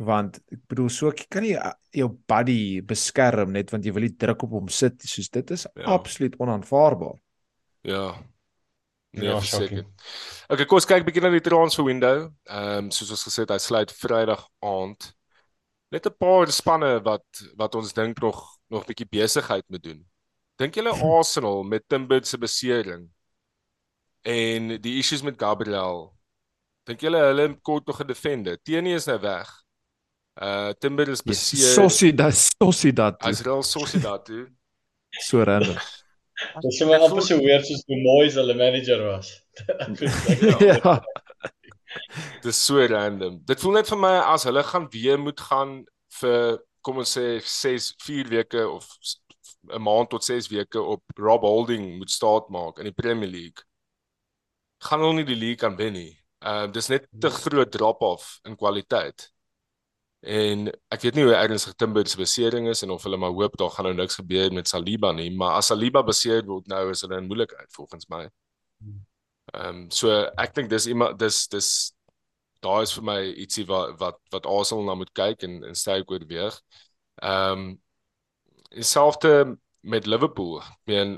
want 0.00 0.38
ek 0.48 0.62
bedoel 0.72 0.88
so 0.88 1.10
ek 1.12 1.26
kan 1.28 1.44
nie 1.44 1.56
eh, 1.58 1.74
jou 2.00 2.08
buddy 2.32 2.80
beskerm 2.80 3.52
net 3.56 3.72
want 3.74 3.84
jy 3.84 3.92
wil 3.92 4.06
nie 4.06 4.16
druk 4.16 4.46
op 4.46 4.56
hom 4.56 4.70
sit 4.72 5.02
soos 5.04 5.28
dit 5.28 5.56
is 5.56 5.66
ja. 5.68 5.86
absoluut 5.98 6.38
onaanvaarbaar 6.40 7.18
ja 7.88 8.04
Nee, 9.10 9.26
ja, 9.26 9.40
seker. 9.42 9.80
Okay, 10.46 10.68
kom 10.70 10.78
ons 10.78 10.84
kyk 10.86 11.02
bietjie 11.02 11.22
na 11.24 11.32
die 11.34 11.42
transfer 11.42 11.82
window. 11.82 12.28
Ehm 12.46 12.84
um, 12.86 12.90
soos 12.94 13.08
ons 13.10 13.24
gesê 13.26 13.42
het, 13.42 13.50
hy 13.50 13.58
sluit 13.58 13.90
Vrydag 13.90 14.44
aand 14.62 15.08
net 15.90 16.06
'n 16.06 16.16
paar 16.18 16.50
spanne 16.52 17.00
wat 17.02 17.26
wat 17.56 17.74
ons 17.74 17.92
dink 17.92 18.20
nog 18.20 18.58
nog 18.68 18.82
'n 18.82 18.86
bietjie 18.86 19.08
besigheid 19.08 19.64
moet 19.68 19.82
doen. 19.82 20.06
Dink 20.56 20.74
julle 20.74 20.92
Arsenal 21.18 21.62
met 21.62 21.88
Timber 21.88 22.24
se 22.24 22.38
besering 22.38 23.08
en 24.22 24.80
die 24.80 24.98
issues 24.98 25.22
met 25.22 25.40
Gabriel. 25.40 26.12
Dink 26.84 27.00
julle 27.00 27.18
hulle 27.18 27.60
kort 27.62 27.86
nog 27.86 28.00
'n 28.00 28.06
defender? 28.06 28.58
Teenie 28.62 28.94
is 28.94 29.06
nou 29.06 29.20
weg. 29.20 29.48
Uh 30.42 30.72
Timber 30.78 31.08
is 31.08 31.22
beseer. 31.22 31.74
Sossie, 31.74 32.14
dat 32.14 32.34
sossie 32.34 32.92
dat. 32.92 33.26
Israel 33.26 33.62
sossie 33.62 34.00
dat 34.00 34.24
toe. 34.24 34.48
So 35.26 35.42
random. 35.42 35.74
Dis 36.62 36.76
sommer 36.78 37.02
amper 37.02 37.22
so 37.22 37.36
weer 37.38 37.64
soos 37.66 37.82
hoe 37.86 37.98
mooi 38.00 38.30
hulle 38.30 38.54
manager 38.54 39.02
was. 39.04 39.32
ja. 40.70 41.02
Dis 42.44 42.64
so 42.66 42.86
random. 42.86 43.40
Dit 43.46 43.60
voel 43.60 43.78
net 43.78 43.88
vir 43.90 44.00
my 44.00 44.12
as 44.34 44.46
hulle 44.48 44.62
gaan 44.66 44.86
weer 44.92 45.18
moet 45.18 45.40
gaan 45.40 45.80
vir 46.20 46.60
kom 46.86 47.00
ons 47.02 47.16
sê 47.16 47.40
6 47.44 47.90
4 48.04 48.30
weke 48.32 48.62
of 48.68 48.86
'n 49.68 49.82
maand 49.82 50.10
tot 50.10 50.24
6 50.24 50.48
weke 50.48 50.80
op 50.80 51.02
Rob 51.16 51.42
Holding 51.44 51.98
moet 51.98 52.10
staat 52.10 52.48
maak 52.48 52.78
in 52.78 52.88
die 52.88 52.96
Premier 53.02 53.28
League. 53.28 53.66
Gaan 54.80 55.00
hulle 55.00 55.20
nie 55.20 55.28
die 55.28 55.36
league 55.36 55.60
kan 55.60 55.76
wen 55.76 55.92
nie. 55.92 56.14
Ehm 56.40 56.68
uh, 56.68 56.72
dis 56.72 56.88
net 56.88 57.06
te 57.20 57.30
groot 57.30 57.70
drop 57.70 58.00
off 58.02 58.38
in 58.48 58.56
kwaliteit. 58.56 59.28
En 60.20 60.68
ek 60.92 61.04
weet 61.04 61.16
nie 61.16 61.24
hoe 61.24 61.36
ernstig 61.36 61.74
Timber 61.80 62.06
se 62.08 62.16
besering 62.20 62.68
is 62.68 62.82
en 62.84 62.90
of 62.90 63.04
hulle 63.04 63.16
maar 63.16 63.32
hoop 63.36 63.56
daar 63.56 63.70
gaan 63.70 63.88
nou 63.88 63.94
niks 63.94 64.18
gebeur 64.20 64.52
met 64.52 64.68
Saliba 64.68 65.12
nie, 65.12 65.30
maar 65.32 65.56
as 65.60 65.70
Saliba 65.72 66.02
beseer 66.04 66.44
word 66.44 66.66
nou 66.68 66.90
is 66.90 67.00
hulle 67.04 67.16
in 67.20 67.28
moeilikheid 67.28 67.72
volgens 67.72 68.08
my. 68.08 68.26
Ehm 69.52 69.66
um, 69.66 69.90
so 69.90 70.10
ek 70.38 70.54
dink 70.54 70.70
dis 70.70 70.86
iemand 70.86 71.18
dis 71.18 71.48
dis 71.48 71.70
daar 72.62 72.82
is 72.82 72.92
vir 72.94 73.04
my 73.04 73.18
ietsie 73.44 73.64
wat 73.66 73.96
wat 73.98 74.18
wat 74.30 74.46
Arsenal 74.46 74.84
na 74.84 74.94
moet 74.94 75.12
kyk 75.16 75.42
en 75.48 75.64
en 75.64 75.74
sterk 75.74 76.10
oorweeg. 76.10 76.60
Ehm 77.22 77.58
um, 77.58 77.82
dieselfde 78.70 79.58
met 79.80 80.06
Liverpool. 80.06 80.60
Ek 80.62 80.78
meen 80.86 81.16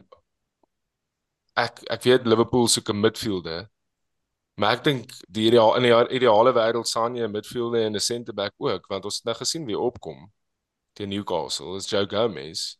ek 1.60 1.82
ek 1.92 2.02
weet 2.08 2.26
Liverpool 2.26 2.68
soek 2.68 2.88
'n 2.88 3.00
midfielder. 3.00 3.68
Maar 4.60 4.76
ek 4.76 4.84
dink 4.84 5.12
die 5.28 5.46
ideale 5.48 5.76
in 5.76 5.82
die 5.88 6.16
ideale 6.20 6.52
wêreld 6.52 6.88
saan 6.88 7.16
jy 7.16 7.24
'n 7.24 7.36
midfielder 7.36 7.84
en 7.84 7.96
'n 7.96 8.00
centre 8.00 8.32
back 8.32 8.54
ook 8.58 8.86
want 8.88 9.04
ons 9.04 9.16
het 9.16 9.24
nou 9.24 9.34
gesien 9.34 9.66
wie 9.66 9.78
opkom 9.78 10.32
teen 10.92 11.08
Newcastle. 11.08 11.76
Is 11.76 11.90
Joe 11.90 12.06
Gomez 12.06 12.76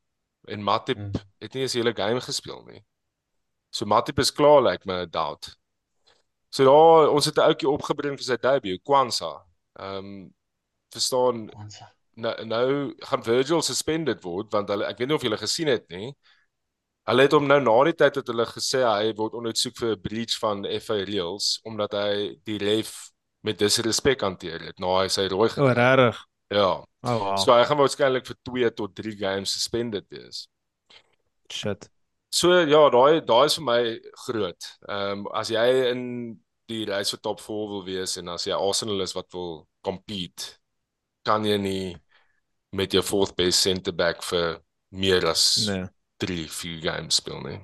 en 0.49 0.63
Matip 0.63 0.97
hmm. 0.97 1.13
het 1.39 1.53
nie 1.55 1.63
eens 1.63 1.73
hele 1.75 1.95
game 1.95 2.21
gespeel 2.21 2.65
nie. 2.65 2.85
So 3.73 3.89
Matip 3.89 4.21
is 4.21 4.33
klaar 4.33 4.61
lyk 4.61 4.85
like 4.85 4.87
my 4.87 5.05
doubt. 5.09 5.49
So 6.53 6.65
daar 6.69 7.09
ons 7.11 7.25
het 7.25 7.39
'n 7.39 7.49
ouetjie 7.49 7.69
opgebring 7.69 8.19
vir 8.19 8.25
sy 8.25 8.37
debut, 8.37 8.83
Kwanza. 8.85 9.33
Ehm 9.81 9.97
um, 9.97 10.35
verstaan 10.93 11.49
nou 12.15 12.45
nou 12.45 12.95
gaan 12.99 13.25
Virgil 13.25 13.63
suspended 13.63 14.23
word 14.25 14.53
want 14.53 14.69
hulle 14.69 14.85
ek 14.85 14.99
weet 14.99 15.09
nie 15.09 15.17
of 15.17 15.23
julle 15.23 15.39
gesien 15.41 15.69
het 15.69 15.89
nie. 15.89 16.13
Hulle 17.09 17.23
het 17.23 17.33
hom 17.33 17.47
nou 17.47 17.59
na 17.61 17.77
die 17.89 17.97
tyd 17.99 18.15
dat 18.15 18.29
hulle 18.31 18.45
gesê 18.47 18.83
hy 18.85 19.15
word 19.19 19.35
ondersoek 19.35 19.77
vir 19.81 19.97
'n 19.97 20.03
breach 20.03 20.37
van 20.39 20.67
FA 20.81 20.99
reels 21.09 21.61
omdat 21.65 21.93
hy 21.93 22.37
die 22.45 22.59
ref 22.59 23.11
met 23.43 23.59
disrespek 23.59 24.21
hanteer 24.21 24.61
het 24.61 24.79
na 24.79 25.01
hy 25.01 25.09
sy 25.09 25.27
rooi 25.27 25.49
gekry. 25.49 25.65
O, 25.65 25.73
regtig? 25.75 26.21
Ja. 26.53 26.85
Oh, 27.03 27.19
wow. 27.19 27.37
So 27.39 27.53
hy 27.53 27.65
gaan 27.65 27.79
waarskynlik 27.79 28.27
vir 28.27 28.37
2 28.45 28.71
tot 28.71 28.95
3 28.95 29.17
games 29.17 29.53
suspended 29.53 30.07
wees. 30.11 30.47
Shit. 31.51 31.89
So 32.33 32.55
ja, 32.65 32.87
daai 32.89 33.21
daai 33.29 33.45
is 33.45 33.59
vir 33.59 33.65
my 33.67 33.81
groot. 34.25 34.69
Ehm 34.89 35.25
um, 35.25 35.27
as 35.37 35.51
jy 35.53 35.67
in 35.91 36.05
die 36.71 36.85
race 36.89 37.13
vir 37.13 37.21
top 37.21 37.43
4 37.45 37.67
wil 37.69 37.83
wees 37.85 38.17
en 38.17 38.33
as 38.33 38.47
jy 38.49 38.57
Arsenal 38.57 39.05
is 39.05 39.13
wat 39.17 39.29
wil 39.37 39.67
compete, 39.85 40.55
kan 41.29 41.45
jy 41.45 41.59
nie 41.61 41.97
met 42.73 42.95
jou 42.97 43.03
fourth 43.05 43.37
best 43.37 43.61
center 43.61 43.93
back 43.93 44.25
vir 44.25 44.63
meer 44.97 45.27
as 45.29 45.67
nee. 45.69 45.85
3 46.25 46.49
4 46.49 46.81
games 46.87 47.21
speel 47.21 47.45
nie. 47.45 47.59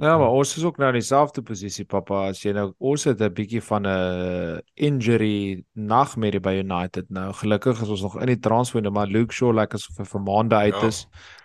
Ja, 0.00 0.14
maar 0.16 0.32
ons 0.32 0.54
is 0.56 0.64
ook 0.64 0.78
nou 0.80 0.88
in 0.94 0.96
dieselfde 0.96 1.42
posisie 1.44 1.84
pappa 1.84 2.22
as 2.30 2.38
jy 2.40 2.54
nou 2.56 2.70
ons 2.78 3.04
het 3.04 3.20
'n 3.20 3.34
bietjie 3.34 3.60
van 3.60 3.86
'n 3.86 4.62
injury 4.74 5.64
nagmerrie 5.74 6.40
by 6.40 6.54
United 6.62 7.10
nou. 7.10 7.32
Gelukkig 7.32 7.82
is 7.82 7.88
ons 7.88 8.02
nog 8.02 8.20
in 8.20 8.26
die 8.26 8.38
transfer, 8.38 8.80
maar 8.92 9.06
Luke 9.06 9.34
Shaw 9.34 9.50
lyk 9.52 9.72
like 9.72 9.74
asof 9.74 9.98
hy 9.98 10.04
vir 10.04 10.20
maande 10.20 10.56
uit 10.56 10.80
ja. 10.80 10.86
is. 10.86 11.02
Ja. 11.10 11.39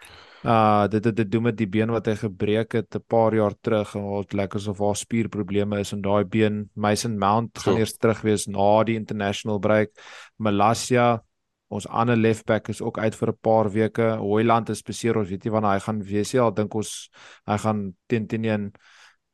Uh 0.45 0.88
dit 0.88 1.05
het 1.05 1.15
te 1.15 1.27
doen 1.27 1.43
met 1.43 1.58
die 1.58 1.67
been 1.67 1.91
wat 1.91 2.05
hy 2.05 2.15
gebreek 2.15 2.73
het 2.77 2.95
'n 2.95 3.03
paar 3.08 3.34
jaar 3.34 3.53
terug 3.62 3.95
en 3.95 4.03
wat 4.03 4.34
lekker 4.34 4.60
asof 4.60 4.79
haar 4.79 4.95
spierprobleme 4.95 5.79
is 5.79 5.91
en 5.91 6.01
daai 6.01 6.23
been 6.23 6.69
Mason 6.73 7.17
Mount 7.17 7.60
gaan 7.60 7.73
so. 7.73 7.79
eers 7.79 7.97
terug 7.97 8.21
wees 8.21 8.47
na 8.47 8.84
die 8.84 8.95
international 8.95 9.60
break. 9.60 9.89
Malasia 10.38 11.23
ons 11.67 11.88
ander 11.88 12.15
left 12.15 12.45
back 12.45 12.69
is 12.69 12.81
ook 12.81 12.97
uit 12.97 13.15
vir 13.15 13.29
'n 13.29 13.38
paar 13.41 13.71
weke. 13.71 14.17
Hoyland 14.17 14.69
is 14.69 14.81
beseer, 14.81 15.17
ons 15.17 15.29
weet 15.29 15.43
nie 15.43 15.51
wanneer 15.51 15.71
hy 15.71 15.79
gaan 15.79 16.03
wees 16.03 16.34
nie. 16.34 16.41
Al 16.41 16.53
dink 16.53 16.75
ons 16.75 17.10
hy 17.45 17.58
gaan 17.58 17.95
teen 18.08 18.27
teen 18.27 18.43
een 18.43 18.73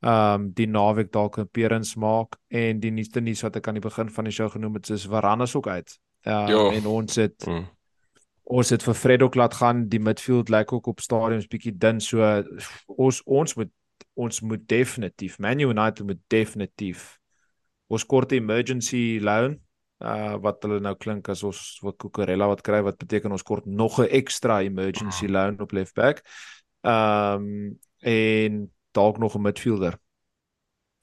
ehm 0.02 0.34
um, 0.34 0.52
die 0.54 0.68
naweek 0.68 1.12
dalk 1.12 1.38
'n 1.38 1.42
appearance 1.42 2.00
maak 2.00 2.38
en 2.48 2.80
die 2.80 2.92
nuutste 2.92 3.22
nuus 3.22 3.42
wat 3.42 3.56
ek 3.56 3.68
aan 3.68 3.78
die 3.78 3.90
begin 3.90 4.10
van 4.10 4.24
die 4.24 4.34
show 4.34 4.50
genoem 4.50 4.74
het 4.74 4.90
is 4.90 5.06
Varane 5.06 5.44
is 5.44 5.56
ook 5.56 5.68
uit. 5.68 6.00
Uh, 6.24 6.76
en 6.76 6.86
ons 6.86 7.16
het 7.16 7.46
mm. 7.48 7.66
Ons 8.52 8.70
het 8.74 8.84
vir 8.84 8.98
Fred 8.98 9.24
ook 9.24 9.36
laat 9.40 9.56
gaan. 9.60 9.86
Die 9.90 10.00
midfield 10.00 10.50
lyk 10.52 10.74
ook 10.76 10.92
op 10.92 11.00
stadiums 11.00 11.48
bietjie 11.52 11.74
dun. 11.78 12.02
So 12.04 12.26
ons 12.88 13.22
ons 13.26 13.56
moet 13.56 13.72
ons 14.20 14.42
moet 14.44 14.64
definitief 14.68 15.38
Man 15.40 15.60
United 15.64 16.06
moet 16.06 16.20
definitief 16.28 17.18
ons 17.92 18.06
kort 18.06 18.34
emergency 18.36 19.20
loan 19.24 19.60
uh 20.02 20.36
wat 20.44 20.64
hulle 20.66 20.82
nou 20.82 20.96
klink 20.98 21.30
as 21.30 21.44
ons 21.48 21.60
wat 21.86 22.00
Cucurella 22.02 22.48
wat 22.50 22.64
kry 22.66 22.82
wat 22.84 22.98
beteken 23.00 23.32
ons 23.32 23.46
kort 23.46 23.66
nog 23.66 24.00
'n 24.02 24.10
ekstra 24.20 24.62
emergency 24.66 25.26
ah. 25.26 25.32
loan 25.32 25.60
op 25.62 25.72
left 25.72 25.96
back. 25.96 26.24
Ehm 26.82 27.46
um, 27.46 27.80
en 28.02 28.72
dalk 28.92 29.18
nog 29.18 29.36
'n 29.36 29.42
midfielder. 29.42 30.00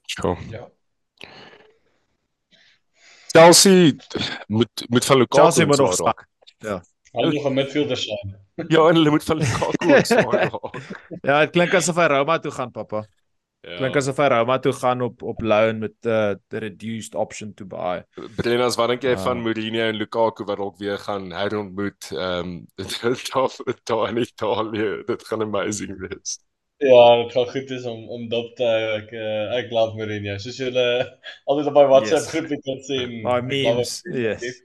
Sure. 0.05 0.37
Ja. 0.49 0.69
Chelsea 3.31 3.93
moet 4.47 4.85
moet 4.89 5.05
van 5.05 5.17
Lukaku 5.17 5.41
Chelsea 5.41 5.65
moet 5.65 5.77
nog 5.77 5.93
staan. 5.93 6.27
Ja. 6.57 6.83
Hulle 7.11 7.33
nog 7.33 7.45
'n 7.49 7.53
midfielder 7.53 7.97
sien. 7.97 8.35
ja, 8.75 8.87
en 8.87 8.95
hulle 8.95 9.09
moet 9.09 9.23
van 9.23 9.37
Lukaku 9.37 10.03
staan. 10.03 10.59
ja, 11.21 11.39
dit 11.39 11.49
klink 11.49 11.73
asof 11.73 11.95
hy 11.95 12.07
Roma 12.11 12.39
toe 12.39 12.51
gaan, 12.51 12.71
pappa. 12.71 13.05
Ja. 13.61 13.75
Klink 13.75 13.97
asof 13.99 14.19
hy 14.21 14.27
Roma 14.31 14.55
toe 14.63 14.73
gaan 14.73 15.01
op 15.01 15.23
op 15.23 15.41
loan 15.41 15.79
met 15.79 15.95
'n 16.05 16.09
uh, 16.09 16.59
reduced 16.63 17.15
option 17.15 17.53
to 17.53 17.65
buy. 17.65 18.03
Brenas, 18.35 18.77
wat 18.79 18.93
dink 18.93 19.03
jy 19.03 19.15
uh, 19.17 19.23
van 19.23 19.41
Mourinho 19.41 19.89
en 19.89 19.97
Lukaku 19.99 20.45
wat 20.45 20.57
dalk 20.57 20.77
weer 20.77 20.97
gaan 20.97 21.31
herontmoet? 21.31 22.11
Ehm 22.11 22.39
um, 22.45 22.67
dit 22.75 23.03
is 23.03 23.29
daar 23.83 24.09
in 24.09 24.17
Italië. 24.17 25.03
Dit 25.05 25.27
gaan 25.27 25.41
amazing 25.41 25.97
wees. 25.99 26.39
Ja, 26.77 27.23
dit 27.23 27.31
gaan 27.31 27.49
goed 27.49 27.69
is 27.69 27.85
om 27.85 28.07
om 28.09 28.29
dop 28.29 28.55
te 28.55 28.63
hou. 28.63 28.95
Ek 29.01 29.11
uh, 29.11 29.57
ek 29.59 29.71
love 29.71 29.97
Mourinho. 29.97 30.37
Soos 30.37 30.57
julle 30.57 30.87
altyd 31.43 31.67
op 31.67 31.73
my 31.73 31.85
WhatsApp 31.91 32.23
yes. 32.23 32.31
groep 32.31 32.63
kan 32.63 32.81
sien. 32.87 33.21
My 33.25 33.41
memes. 33.41 33.99
Yes. 34.07 34.63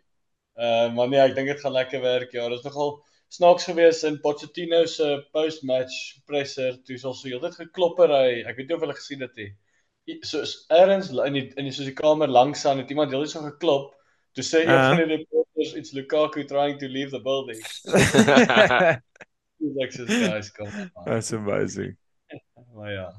Uh 0.54 0.92
maar 0.94 1.08
nee, 1.10 1.20
ek 1.20 1.34
dink 1.34 1.50
dit 1.50 1.60
gaan 1.60 1.74
lekker 1.74 2.00
werk. 2.04 2.32
Ja, 2.32 2.48
dit 2.48 2.58
is 2.58 2.64
nogal 2.68 2.96
snaaks 3.34 3.66
gewees 3.66 4.02
in 4.06 4.20
Pochettino 4.22 4.84
se 4.86 5.26
post-match 5.34 6.20
presser 6.28 6.76
toe 6.86 6.98
sal 6.98 7.14
so 7.18 7.28
heeltyd 7.28 7.56
geklopper 7.58 8.12
hy. 8.14 8.42
Ek 8.46 8.56
weet 8.58 8.70
nie 8.70 8.76
of 8.76 8.84
hulle 8.84 8.96
gesien 8.98 9.24
het 9.24 9.34
nie. 9.40 9.50
So 10.22 10.44
is 10.44 10.54
erns 10.74 11.10
in 11.10 11.38
die 11.38 11.48
in 11.56 11.66
die 11.66 11.74
soos 11.74 11.88
die 11.88 11.96
kamer 11.98 12.30
langs 12.30 12.64
aan 12.68 12.82
het 12.82 12.92
iemand 12.94 13.14
heeltyd 13.14 13.34
so 13.34 13.42
geklop. 13.48 13.90
Toe 14.34 14.44
sê 14.46 14.62
een 14.64 14.74
uh. 14.74 14.88
van 14.92 15.02
die 15.02 15.10
reporters 15.16 15.74
it's 15.78 15.94
Lukaku 15.96 16.46
trying 16.46 16.78
to 16.78 16.86
leave 16.90 17.10
the 17.10 17.22
building. 17.22 17.60
Like 19.64 19.92
this 19.96 20.10
guys 20.28 20.50
come. 20.52 20.90
That's 21.04 21.32
amazing. 21.32 21.96
Maar 22.74 22.92
ja. 22.92 23.14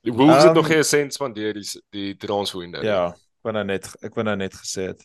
Die 0.00 0.12
Wolves 0.12 0.42
um, 0.42 0.46
het 0.48 0.52
nog 0.52 0.66
geen 0.66 0.84
sens 0.84 1.16
van 1.16 1.32
die 1.32 1.52
die, 1.52 1.82
die 1.90 2.16
transfer 2.16 2.60
window. 2.60 2.82
Ja, 2.82 3.06
ek 3.12 3.46
wou 3.46 3.52
nou 3.56 3.64
net 3.64 3.88
ek 4.04 4.16
wou 4.16 4.24
nou 4.24 4.36
net 4.36 4.56
gesê 4.56 4.88
het. 4.92 5.04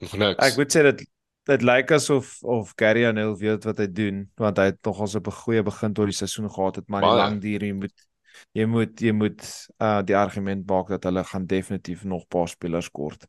Niks. 0.00 0.40
Ek 0.42 0.56
moet 0.56 0.72
sê 0.74 0.82
dit 0.82 1.04
dit 1.44 1.62
lyk 1.62 1.90
asof 1.92 2.38
of 2.42 2.72
Gary 2.80 3.04
O'Neil 3.04 3.36
weet 3.36 3.66
wat 3.68 3.78
hy 3.82 3.86
doen 3.92 4.24
want 4.40 4.58
hy 4.58 4.70
het 4.70 4.80
tog 4.82 5.00
al 5.00 5.10
so 5.12 5.20
'n 5.20 5.38
goeie 5.44 5.62
begin 5.62 5.92
tot 5.92 6.08
die 6.08 6.16
seisoen 6.16 6.48
gehad 6.48 6.76
het 6.80 6.88
maar 6.88 7.04
lang 7.04 7.40
duur 7.40 7.60
jy 7.60 7.72
moet 7.72 7.92
jy 8.56 8.66
moet 8.66 9.00
jy 9.00 9.12
moet 9.12 9.44
uh 9.78 10.00
die 10.02 10.16
argument 10.16 10.66
maak 10.66 10.88
dat 10.88 11.04
hulle 11.04 11.24
gaan 11.24 11.46
definitief 11.46 12.04
nog 12.04 12.26
paar 12.28 12.48
spelers 12.48 12.90
kort. 12.90 13.26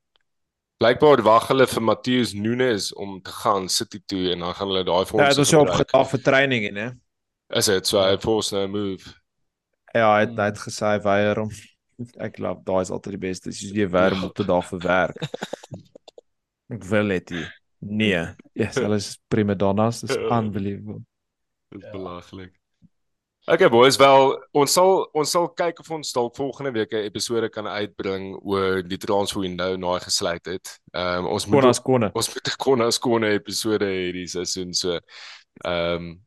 Blykbaar 0.77 1.21
wag 1.23 1.47
hulle 1.47 1.67
vir 1.67 1.83
Matheus 1.83 2.33
Nunes 2.33 2.93
om 2.93 3.21
te 3.21 3.31
gaan 3.31 3.69
City 3.69 4.01
toe 4.05 4.31
en 4.31 4.39
dan 4.39 4.55
gaan 4.55 4.67
hulle 4.67 4.83
daai 4.83 5.05
vir 5.05 5.19
ons 5.19 5.23
Ja, 5.23 5.29
dit 5.29 5.45
is 5.45 5.53
op 5.53 5.69
gedag 5.69 6.09
vir 6.09 6.21
training 6.21 6.67
en 6.71 6.75
hè. 6.75 6.89
Is 7.59 7.65
dit 7.65 7.87
so 7.87 7.99
'n 7.99 8.19
force 8.19 8.55
no 8.55 8.67
move? 8.67 9.13
Ja, 9.93 10.15
hy 10.15 10.19
het 10.25 10.35
net 10.35 10.59
gesê 10.59 10.95
hy 10.95 10.99
weier 11.03 11.39
om 11.39 11.51
ek 12.25 12.35
glo 12.35 12.55
daai 12.63 12.81
is 12.81 12.91
altyd 12.91 13.15
die 13.15 13.27
beste. 13.27 13.49
As 13.49 13.61
jy 13.61 13.87
weier 13.89 14.13
om 14.13 14.31
te 14.31 14.43
daar 14.43 14.63
vir 14.63 14.79
werk. 14.79 15.21
Ek 16.73 16.83
wil 16.89 17.07
dit 17.13 17.29
nie. 17.29 17.47
Nee, 17.85 18.21
yes, 18.57 18.77
hulle 18.83 18.97
is 18.97 19.15
prima 19.29 19.53
donnas, 19.53 20.01
dis 20.01 20.15
ja. 20.15 20.29
unbelievable. 20.39 21.03
Dis 21.69 21.83
ja. 21.83 21.91
belaglik. 21.91 22.53
Okay 23.45 23.69
boys, 23.69 23.93
wel 24.01 24.31
ons 24.57 24.73
sal 24.73 25.03
ons 25.13 25.29
sal 25.35 25.51
kyk 25.53 25.83
of 25.83 25.89
ons 25.93 26.13
dalk 26.17 26.33
volgende 26.33 26.71
week 26.73 26.95
'n 26.97 27.05
episode 27.05 27.49
kan 27.53 27.67
uitbring 27.69 28.39
oor 28.41 28.81
die 28.81 28.97
transfer 28.97 29.43
window 29.45 29.77
nou 29.77 29.93
gesluit 30.01 30.45
het. 30.49 30.79
Ehm 30.97 31.25
um, 31.25 31.27
ons 31.35 31.45
moet 31.45 31.67
ons 31.69 31.81
kone. 31.81 32.09
Ons 32.17 32.33
moet 32.33 32.47
'n 32.47 32.57
kone 32.57 32.91
skone 32.91 33.29
episode 33.37 33.85
hê 33.85 34.09
hierdie 34.09 34.27
seisoen 34.27 34.73
so. 34.73 34.97
Ehm 35.61 35.93
um, 35.93 36.25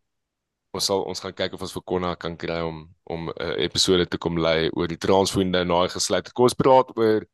ons 0.70 0.85
sal 0.85 1.03
ons 1.03 1.20
gaan 1.20 1.35
kyk 1.35 1.55
of 1.55 1.62
ons 1.62 1.74
vir 1.74 1.83
Konna 1.83 2.14
kan 2.14 2.37
kry 2.37 2.61
om 2.62 2.87
om 3.11 3.27
'n 3.27 3.35
uh, 3.35 3.55
episode 3.66 4.07
te 4.07 4.18
kom 4.18 4.38
lei 4.38 4.70
oor 4.70 4.87
die 4.87 5.03
transfer 5.07 5.42
window 5.42 5.64
nou 5.64 5.88
gesluit. 5.88 6.33
Kom 6.33 6.44
ons 6.44 6.55
praat 6.55 6.96
oor 6.96 7.27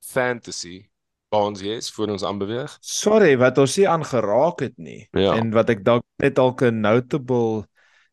fantasy 0.00 0.88
ons 1.34 1.62
is 1.62 1.90
vir 1.92 2.12
ons 2.14 2.24
aanbeweeg. 2.24 2.76
Sorry, 2.80 3.34
wat 3.40 3.58
ons 3.58 3.76
nie 3.76 3.88
aangeraak 3.88 4.62
het 4.64 4.76
nie. 4.78 5.08
Ja. 5.12 5.36
En 5.36 5.52
wat 5.56 5.70
ek 5.70 5.84
dalk 5.84 6.04
net 6.22 6.36
dalk 6.36 6.62
'n 6.62 6.80
notable 6.80 7.66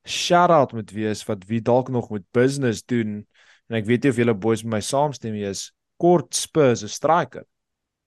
shout 0.05 0.51
out 0.51 0.73
moet 0.73 0.91
wees 0.91 1.23
wat 1.25 1.45
wie 1.49 1.61
dalk 1.61 1.89
nog 1.89 2.11
met 2.11 2.23
business 2.31 2.83
doen 2.85 3.25
en 3.69 3.75
ek 3.75 3.85
weet 3.85 4.03
nie 4.03 4.11
of 4.11 4.17
julle 4.17 4.35
boys 4.37 4.63
met 4.63 4.77
my 4.77 4.81
saamstem 4.81 5.33
is 5.33 5.71
kort 5.97 6.35
Spurs 6.35 6.83
'n 6.83 6.87
striker. 6.87 7.45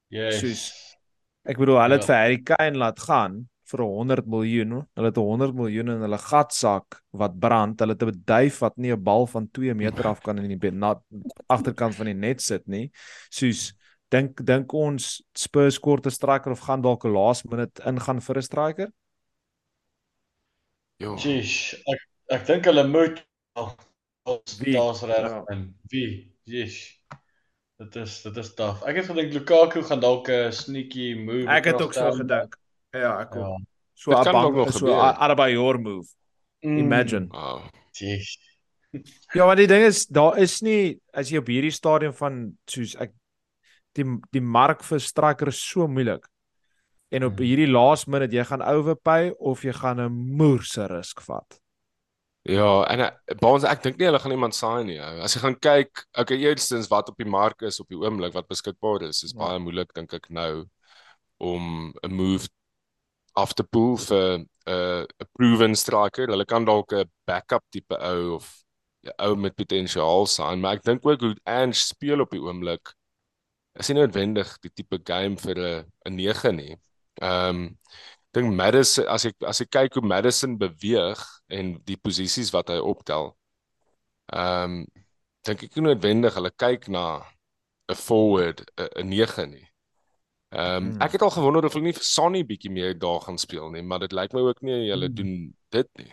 Yes. 0.09 0.40
Soos, 0.40 0.62
ek 1.44 1.59
bedoel 1.59 1.81
hulle 1.83 1.99
het 1.99 2.07
ja. 2.07 2.12
vir 2.12 2.16
Harry 2.16 2.42
Kane 2.42 2.79
laat 2.79 3.01
gaan 3.01 3.49
vir 3.68 3.83
100 3.85 4.27
miljoen. 4.27 4.87
Hulle 4.97 5.11
het 5.11 5.16
100 5.16 5.55
miljoen 5.55 5.90
in 5.92 6.01
hulle 6.01 6.18
gatsak 6.18 7.03
wat 7.12 7.38
brand. 7.38 7.81
Hulle 7.81 7.92
het 7.92 8.03
'n 8.03 8.23
duif 8.25 8.61
wat 8.61 8.77
nie 8.77 8.92
'n 8.92 9.03
bal 9.03 9.27
van 9.27 9.49
2 9.51 9.75
meter 9.75 10.07
af 10.07 10.21
kan 10.21 10.38
in 10.38 10.59
die 10.59 10.73
agterkant 11.47 11.94
van 11.94 12.07
die 12.07 12.14
net 12.14 12.40
sit 12.40 12.66
nie. 12.66 12.90
Soos 13.31 13.73
dink 14.09 14.44
dink 14.47 14.73
ons 14.73 15.23
Spurs 15.35 15.79
kort 15.79 16.07
'n 16.07 16.11
striker 16.11 16.51
of 16.51 16.61
gaan 16.61 16.83
dalk 16.83 17.05
'n 17.05 17.12
last 17.12 17.49
minute 17.51 17.83
ingaan 17.85 18.21
vir 18.21 18.38
'n 18.38 18.42
striker? 18.42 18.92
Jo. 20.99 21.16
Jeez, 21.16 21.75
ek 21.87 22.01
ek 22.31 22.47
dink 22.47 22.64
hulle 22.64 22.87
moet 22.87 23.25
daar's 23.55 25.03
reg 25.03 25.31
ja. 25.31 25.42
en 25.47 25.75
wie? 25.90 26.35
Jeez. 26.44 26.99
Dit 27.79 27.97
is 27.97 28.23
dit 28.23 28.37
is 28.37 28.55
taaf. 28.55 28.83
Ek 28.83 28.97
het 28.99 29.07
gedink 29.07 29.33
Lukaku 29.33 29.83
gaan 29.83 30.01
dalk 30.01 30.29
'n 30.29 30.53
sneaky 30.53 31.14
move. 31.14 31.47
Ek 31.47 31.64
het 31.64 31.83
ook 31.83 31.94
so 31.94 32.11
gedink. 32.12 32.59
Ja, 32.90 33.21
ek 33.21 33.37
ook. 33.37 33.47
Ja. 33.47 33.57
So 33.94 34.11
'n 34.11 34.33
bank 34.33 34.73
so 34.73 34.94
Arabayor 34.94 35.79
move. 35.81 36.09
Mm. 36.61 36.79
Imagine. 36.79 37.27
Oh. 37.31 37.62
Jeez. 37.92 38.38
ja, 39.37 39.47
maar 39.47 39.57
die 39.57 39.66
ding 39.66 39.85
is 39.85 40.07
daar 40.07 40.38
is 40.38 40.61
nie 40.61 41.01
as 41.12 41.31
jy 41.31 41.38
op 41.38 41.47
hierdie 41.47 41.75
stadium 41.75 42.12
van 42.12 42.59
soos 42.66 42.97
ek 42.97 43.12
die 43.96 44.07
die 44.33 44.42
mark 44.42 44.83
vir 44.85 45.01
striker 45.01 45.48
is 45.48 45.61
so 45.61 45.88
moeilik. 45.88 46.27
En 47.11 47.24
op 47.24 47.38
hmm. 47.38 47.46
hierdie 47.46 47.70
last 47.70 48.07
minute 48.07 48.37
jy 48.37 48.44
gaan 48.44 48.62
overpay 48.62 49.33
of 49.38 49.64
jy 49.64 49.72
gaan 49.72 50.01
'n 50.01 50.12
moerse 50.12 50.87
risk 50.87 51.20
vat. 51.20 51.61
Ja, 52.48 52.85
en 52.88 53.01
uh, 53.01 53.09
Baans 53.40 53.64
ek 53.68 53.83
dink 53.83 53.98
nie 53.98 54.07
hulle 54.09 54.20
gaan 54.22 54.33
iemand 54.33 54.57
sign 54.57 54.87
nie. 54.88 55.01
As 55.01 55.35
jy 55.37 55.42
gaan 55.42 55.57
kyk, 55.61 56.05
okay, 56.16 56.38
eerstens 56.40 56.88
wat 56.88 57.11
op 57.11 57.18
die 57.20 57.29
mark 57.29 57.62
is 57.62 57.81
op 57.81 57.88
die 57.92 57.98
oomblik 57.98 58.33
wat 58.33 58.48
beskikbaar 58.48 59.05
is, 59.09 59.22
is 59.27 59.35
ja. 59.35 59.40
baie 59.42 59.59
moeilik 59.61 59.92
dink 59.96 60.14
ek 60.16 60.31
nou 60.31 60.64
om 61.38 61.92
'n 62.03 62.12
move 62.12 62.48
af 63.37 63.53
te 63.53 63.64
pool 63.64 63.96
vir 63.96 64.38
'n 64.38 64.46
uh, 64.68 65.05
'n 65.05 65.29
proven 65.37 65.77
striker. 65.77 66.29
Hulle 66.29 66.44
kan 66.44 66.64
dalk 66.64 66.92
'n 66.92 67.11
backup 67.27 67.64
tipe 67.70 67.96
ou 68.01 68.37
of 68.37 68.48
'n 69.05 69.12
ou 69.29 69.37
met 69.37 69.57
potensiaal 69.57 70.27
sign, 70.27 70.61
maar 70.61 70.77
ek 70.77 70.85
dink 70.85 71.07
ook 71.07 71.20
hoe 71.20 71.37
Ange 71.44 71.74
speel 71.74 72.20
op 72.20 72.31
die 72.31 72.40
oomblik 72.40 72.94
is 73.79 73.88
nie 73.88 73.99
noodwendig 73.99 74.51
die 74.64 74.73
tipe 74.75 74.99
game 75.05 75.37
vir 75.38 75.59
'n 75.59 75.85
'n 76.07 76.17
9 76.17 76.55
nie. 76.57 76.77
Ehm 77.21 77.49
um, 77.49 77.79
dink 78.35 78.55
Madison 78.55 79.07
as 79.07 79.25
ek 79.25 79.37
as 79.47 79.61
ek 79.61 79.71
kyk 79.71 79.95
hoe 79.95 80.07
Madison 80.07 80.59
beweeg 80.59 81.23
en 81.49 81.79
die 81.85 81.97
posisies 81.97 82.53
wat 82.53 82.69
hy 82.69 82.79
optel. 82.79 83.35
Ehm 84.33 84.85
um, 84.85 84.87
dink 85.47 85.64
ek 85.64 85.77
nie 85.77 85.87
noodwendig 85.88 86.35
hulle 86.35 86.53
kyk 86.57 86.88
na 86.88 87.25
'n 87.88 87.97
forward 87.97 88.67
'n 88.77 89.09
9 89.09 89.51
nie. 89.51 89.67
Ehm 90.51 90.77
um, 90.77 90.93
hmm. 90.93 91.03
ek 91.03 91.12
het 91.12 91.23
al 91.23 91.31
gewonder 91.31 91.64
of 91.64 91.73
hulle 91.73 91.85
nie 91.91 91.97
vir 91.97 92.05
Sonny 92.05 92.45
bietjie 92.45 92.73
meer 92.73 92.99
daar 92.99 93.21
gaan 93.21 93.38
speel 93.38 93.71
nie, 93.71 93.83
maar 93.83 94.01
dit 94.01 94.12
lyk 94.12 94.33
my 94.33 94.41
ook 94.41 94.62
nie 94.62 94.91
hulle 94.91 95.07
hmm. 95.07 95.14
doen 95.14 95.55
dit 95.71 95.91
nie. 96.03 96.12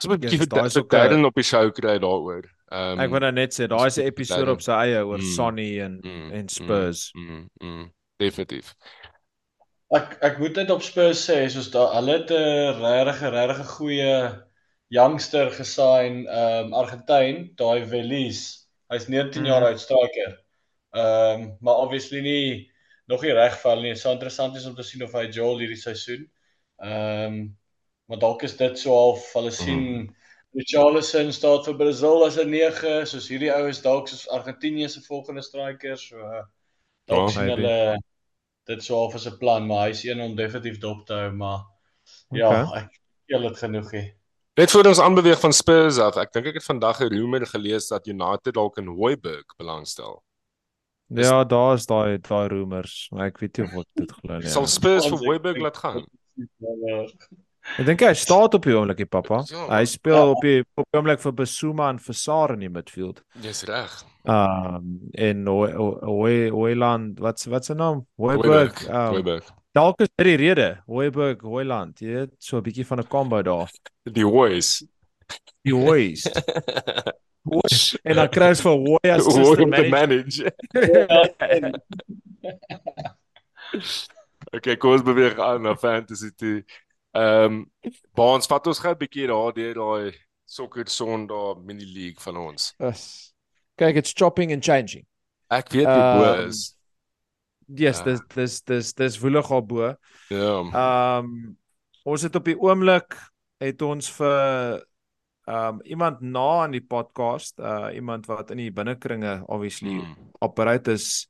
Ons 0.00 0.08
moet 0.08 0.20
bietjie 0.20 0.46
daai 0.46 0.70
so 0.70 0.84
kyk 0.84 1.12
op 1.24 1.34
die 1.36 1.44
show 1.44 1.70
kry 1.76 1.98
daaroor. 2.00 2.48
Ehm 2.70 2.92
um, 2.92 3.00
Ek 3.02 3.10
wou 3.10 3.18
nou 3.22 3.32
net 3.34 3.54
sê 3.54 3.66
daar 3.66 3.88
is 3.90 3.98
'n 3.98 4.06
episode 4.06 4.50
op 4.50 4.60
sy 4.62 4.74
eie 4.86 4.98
oor 5.02 5.18
mm, 5.18 5.30
Sonny 5.36 5.80
en 5.82 5.98
mm, 6.02 6.28
en 6.38 6.48
Spurs. 6.48 7.10
Mm, 7.14 7.26
mm, 7.26 7.48
mm, 7.66 7.86
definitief. 8.22 8.74
Ek 9.90 10.12
ek 10.22 10.38
moet 10.38 10.54
dit 10.54 10.70
op 10.70 10.82
Spurs 10.86 11.24
sê 11.26 11.48
soos 11.50 11.70
daar 11.74 11.96
hulle 11.96 12.20
het 12.20 12.30
'n 12.30 12.78
regtig 12.78 13.24
regtig 13.34 13.72
goeie 13.74 14.12
youngster 14.94 15.50
gesign 15.50 16.26
ehm 16.26 16.70
um, 16.70 16.74
Argentyn, 16.74 17.50
daai 17.58 17.86
Veliz. 17.86 18.68
Hy's 18.90 19.08
19 19.08 19.42
mm. 19.42 19.46
jaar 19.46 19.66
oud 19.66 19.80
striker. 19.80 20.38
Ehm 20.94 21.42
um, 21.42 21.56
maar 21.60 21.82
obviously 21.82 22.20
nie 22.20 22.70
nog 23.06 23.22
nie 23.22 23.34
reg 23.34 23.58
val 23.60 23.82
nie. 23.82 23.94
Dit 23.94 24.02
sou 24.02 24.14
interessant 24.14 24.54
wees 24.54 24.66
om 24.66 24.78
te 24.78 24.86
sien 24.86 25.02
of 25.02 25.12
hy 25.18 25.26
Joel 25.26 25.58
hierdie 25.64 25.82
seisoen. 25.82 26.30
Ehm 26.78 27.26
um, 27.26 27.42
maar 28.06 28.18
dalk 28.18 28.42
is 28.42 28.56
dit 28.56 28.78
so 28.78 28.94
half 28.94 29.32
hulle 29.34 29.50
sien 29.54 29.82
mm. 29.82 30.08
Richarlison 30.56 31.32
staan 31.32 31.64
vir 31.64 31.76
Brazil 31.78 32.24
as 32.26 32.38
'n 32.38 32.50
9, 32.50 33.06
soos 33.06 33.28
hierdie 33.30 33.52
oues 33.54 33.82
dalk 33.82 34.08
soos 34.08 34.28
Argentinië 34.28 34.88
se 34.88 35.00
volgende 35.00 35.42
striker, 35.42 35.98
so 35.98 36.16
uh, 36.18 36.44
dalk 37.06 37.28
oh, 37.28 37.34
sien 37.34 37.50
hulle 37.52 37.98
dit 38.66 38.82
so 38.82 38.96
half 38.96 39.14
as 39.14 39.26
'n 39.26 39.38
plan, 39.38 39.66
maar 39.66 39.88
hy's 39.88 40.04
een 40.04 40.20
om 40.20 40.34
definitief 40.36 40.78
dop 40.78 41.06
te 41.06 41.14
hou, 41.14 41.30
maar 41.32 41.60
okay. 42.30 42.40
ja, 42.40 42.64
ek 42.82 42.98
geel 43.30 43.46
dit 43.48 43.58
genoeg 43.58 43.92
hê. 43.94 44.04
Net 44.58 44.70
voor 44.70 44.90
ons 44.90 45.00
aanbeweeg 45.00 45.40
van 45.40 45.52
Spurs 45.52 45.98
af, 46.02 46.18
ek 46.18 46.32
dink 46.32 46.50
ek 46.50 46.58
het 46.58 46.66
vandag 46.66 47.00
'n 47.00 47.12
rumor 47.14 47.46
gelees 47.46 47.86
dat 47.88 48.06
United 48.06 48.54
dalk 48.54 48.78
in 48.78 48.90
Hoiberg 48.90 49.56
belangstel. 49.56 50.18
Ja, 51.14 51.44
daar 51.44 51.74
is 51.74 51.86
daai 51.86 52.18
daai 52.18 52.48
rumors, 52.48 53.08
maar 53.10 53.26
ek 53.26 53.38
weet 53.38 53.58
nie 53.58 53.66
of 53.76 53.86
dit 53.94 54.12
glo 54.12 54.38
nie. 54.38 54.50
Sal 54.50 54.66
Spurs 54.66 55.06
vir 55.10 55.18
Hoiberg 55.18 55.58
laat 55.58 55.76
gaan? 55.76 56.04
Ek 57.78 57.86
dink 57.86 58.02
hy 58.02 58.14
staan 58.18 58.50
op 58.50 58.66
die 58.66 58.74
oomblik, 58.74 59.04
die 59.04 59.06
pappa. 59.06 59.44
Ja, 59.50 59.66
hy 59.70 59.84
speel 59.88 60.16
ja. 60.16 60.30
op 60.34 60.42
die 60.42 60.60
op 60.74 60.86
die 60.86 60.98
oomblik 60.98 61.22
vir 61.22 61.34
Besuma 61.38 61.90
en 61.92 62.00
vir 62.02 62.16
Sar 62.18 62.54
in 62.56 62.64
die 62.64 62.72
midfield. 62.72 63.22
Dis 63.42 63.62
reg. 63.68 63.92
Um 64.24 65.10
en 65.14 65.46
Hoyland, 65.46 67.20
wat's 67.20 67.46
wat 67.46 67.64
se 67.64 67.74
naam? 67.74 68.06
Hoiberg. 68.20 68.88
Hoiberg. 68.88 69.48
Um, 69.48 69.54
Dalk 69.72 70.00
is 70.02 70.08
dit 70.18 70.26
die 70.26 70.36
rede, 70.36 70.82
Hoiberg, 70.90 71.40
Hoyland, 71.46 72.00
jy 72.02 72.08
weet, 72.10 72.34
so 72.42 72.58
'n 72.58 72.62
bietjie 72.66 72.86
van 72.86 73.00
'n 73.00 73.06
combo 73.06 73.42
daar. 73.42 73.70
Die 74.02 74.26
Hoys. 74.26 74.84
Die 75.62 75.74
Hoys. 75.74 76.26
Hoys. 77.50 77.98
En 78.02 78.14
dan 78.16 78.28
kry 78.28 78.48
ons 78.48 78.60
vir 78.60 78.76
Hoy 78.76 79.10
as 79.14 79.24
die 79.24 79.90
manager. 79.90 80.52
okay, 84.56 84.76
kom 84.76 84.92
ons 84.98 85.02
beweeg 85.06 85.38
aan 85.38 85.62
na 85.62 85.76
fantasy 85.76 86.30
toe. 86.36 86.64
Ehm, 87.12 87.64
um, 87.82 87.92
Baans 88.14 88.46
vat 88.46 88.66
ons 88.66 88.78
gou 88.78 88.92
'n 88.92 88.98
bietjie 88.98 89.26
daar 89.26 89.52
deur 89.52 89.74
daai 89.74 90.18
sokker 90.44 90.88
sondag 90.88 91.62
mini 91.62 91.84
league 91.84 92.20
van 92.20 92.36
ons. 92.36 92.74
Yes. 92.78 93.32
Kyk, 93.76 93.96
it's 93.96 94.12
chopping 94.12 94.52
and 94.52 94.62
changing. 94.62 95.06
Ek 95.50 95.72
weet 95.72 95.86
die 95.86 96.10
bo 96.18 96.34
um, 96.34 96.48
is 96.48 96.76
Yes, 97.70 98.02
dis 98.02 98.20
dis 98.34 98.62
dis 98.66 98.92
dis 98.98 99.18
woelig 99.22 99.50
op 99.50 99.68
bo. 99.68 99.94
Ja. 100.28 100.54
Ehm 100.60 101.24
um, 101.24 101.56
ons 102.04 102.22
het 102.22 102.36
op 102.36 102.44
die 102.44 102.56
oomblik 102.58 103.14
het 103.60 103.82
ons 103.82 104.08
vir 104.16 104.80
ehm 105.46 105.76
um, 105.76 105.80
iemand 105.84 106.20
na 106.20 106.62
aan 106.64 106.74
die 106.74 106.84
podcast, 106.84 107.58
uh 107.58 107.90
iemand 107.94 108.26
wat 108.26 108.50
in 108.50 108.62
die 108.64 108.72
binnekringe 108.74 109.42
obviously 109.46 109.98
mm. 110.00 110.30
operate 110.40 110.92
is 110.92 111.28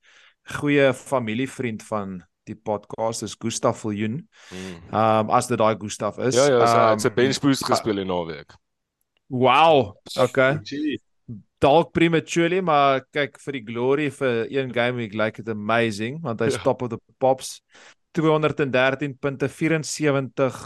goeie 0.60 0.92
familievriend 0.94 1.82
van 1.82 2.20
die 2.50 2.58
podcast 2.58 3.22
is 3.26 3.36
Gustaf 3.38 3.84
Viljoen. 3.84 4.18
Ehm 4.50 4.58
mm. 4.58 4.94
um, 4.94 5.30
as 5.36 5.50
dit 5.50 5.58
daai 5.58 5.76
Gustaf 5.78 6.18
is. 6.18 6.34
Ja 6.34 6.48
ja, 6.50 6.64
um, 6.64 6.98
hy't 6.98 7.06
'n 7.06 7.14
bench 7.14 7.40
boost 7.40 7.64
gespeel 7.64 8.02
in 8.02 8.10
naweek. 8.10 8.58
Wow. 9.30 9.96
Okay 10.18 10.58
dalk 11.60 11.92
prematurely, 11.92 12.60
maar 12.64 13.04
kyk 13.12 13.38
vir 13.44 13.58
die 13.58 13.64
glory 13.68 14.08
vir 14.14 14.46
een 14.48 14.72
game 14.72 14.96
week 15.00 15.14
like 15.14 15.42
it 15.42 15.48
amazing 15.52 16.20
want 16.24 16.40
hy's 16.40 16.56
ja. 16.56 16.64
top 16.64 16.82
of 16.86 16.92
the 16.94 16.98
pops 17.20 17.60
213 18.16 19.16
punte 19.20 19.48
74 19.48 20.60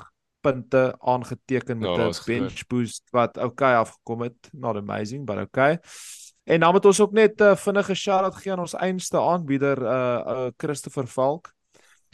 punte 0.44 0.82
aangeteken 1.00 1.78
met 1.78 1.90
'n 1.90 2.00
ja, 2.00 2.24
bench 2.26 2.58
goed. 2.58 2.68
boost 2.68 3.02
wat 3.10 3.36
okay 3.38 3.74
afgekom 3.74 4.22
het 4.22 4.50
not 4.52 4.76
amazing 4.76 5.26
but 5.26 5.38
okay 5.38 5.80
en 6.44 6.60
dan 6.60 6.72
moet 6.72 6.84
ons 6.84 7.00
ook 7.00 7.12
net 7.12 7.40
'n 7.40 7.42
uh, 7.42 7.56
vinnige 7.56 7.94
shout 7.94 8.24
out 8.24 8.36
gee 8.36 8.52
aan 8.52 8.60
ons 8.60 8.74
einste 8.74 9.18
aanbieder 9.18 9.82
uh, 9.82 10.20
uh 10.26 10.50
Christopher 10.56 11.06
Valk 11.06 11.53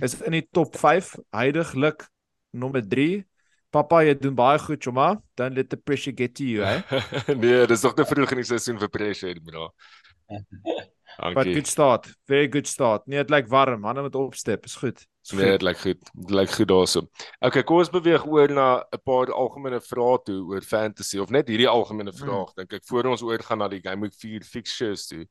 is 0.02 0.20
in 0.22 0.32
die 0.32 0.46
top 0.50 0.76
5 0.76 1.14
heidaglik 1.36 2.06
nommer 2.50 2.82
3 2.82 3.24
Papa, 3.70 4.00
jy 4.02 4.16
doen 4.18 4.34
baie 4.34 4.58
goed, 4.58 4.82
Choma. 4.82 5.12
Don't 5.38 5.54
let 5.54 5.70
the 5.70 5.76
pressure 5.78 6.12
get 6.12 6.34
to 6.34 6.44
you, 6.44 6.64
eh? 6.66 6.80
nee, 7.42 7.66
dis 7.70 7.84
nog 7.86 7.94
te 7.94 8.06
vroeg 8.06 8.32
in 8.34 8.42
die 8.42 8.48
seisoen 8.48 8.80
vir 8.82 8.90
pressure, 8.90 9.38
bro. 9.46 9.68
But 11.34 11.50
good 11.52 11.66
start. 11.66 12.08
Very 12.26 12.48
good 12.48 12.66
start. 12.66 13.06
Nee, 13.06 13.20
dit 13.20 13.30
lyk 13.30 13.48
warm. 13.52 13.84
Hande 13.84 14.02
moet 14.06 14.14
opstep. 14.16 14.64
Is 14.64 14.76
goed. 14.80 15.02
Is 15.26 15.34
nee, 15.36 15.50
dit 15.52 15.62
lyk 15.62 15.78
goed. 15.78 16.10
Dit 16.14 16.30
lyk 16.34 16.54
goed 16.54 16.70
daarso. 16.70 17.02
Okay, 17.44 17.62
kom 17.66 17.82
ons 17.82 17.90
beweeg 17.92 18.24
oor 18.26 18.54
na 18.54 18.68
'n 18.80 19.02
paar 19.04 19.30
algemene 19.30 19.80
vrae 19.84 20.18
toe 20.24 20.40
oor 20.48 20.64
fantasy 20.64 21.20
of 21.20 21.30
net 21.30 21.50
hierdie 21.50 21.68
algemene 21.68 22.10
hmm. 22.10 22.18
vraag, 22.18 22.50
mm. 22.50 22.56
dink 22.62 22.78
ek, 22.78 22.86
voor 22.88 23.10
ons 23.12 23.22
oor 23.22 23.42
gaan 23.42 23.58
na 23.58 23.68
die 23.68 23.82
Game 23.84 24.06
Week 24.06 24.16
4 24.16 24.46
fixtures 24.48 25.06
toe. 25.06 25.26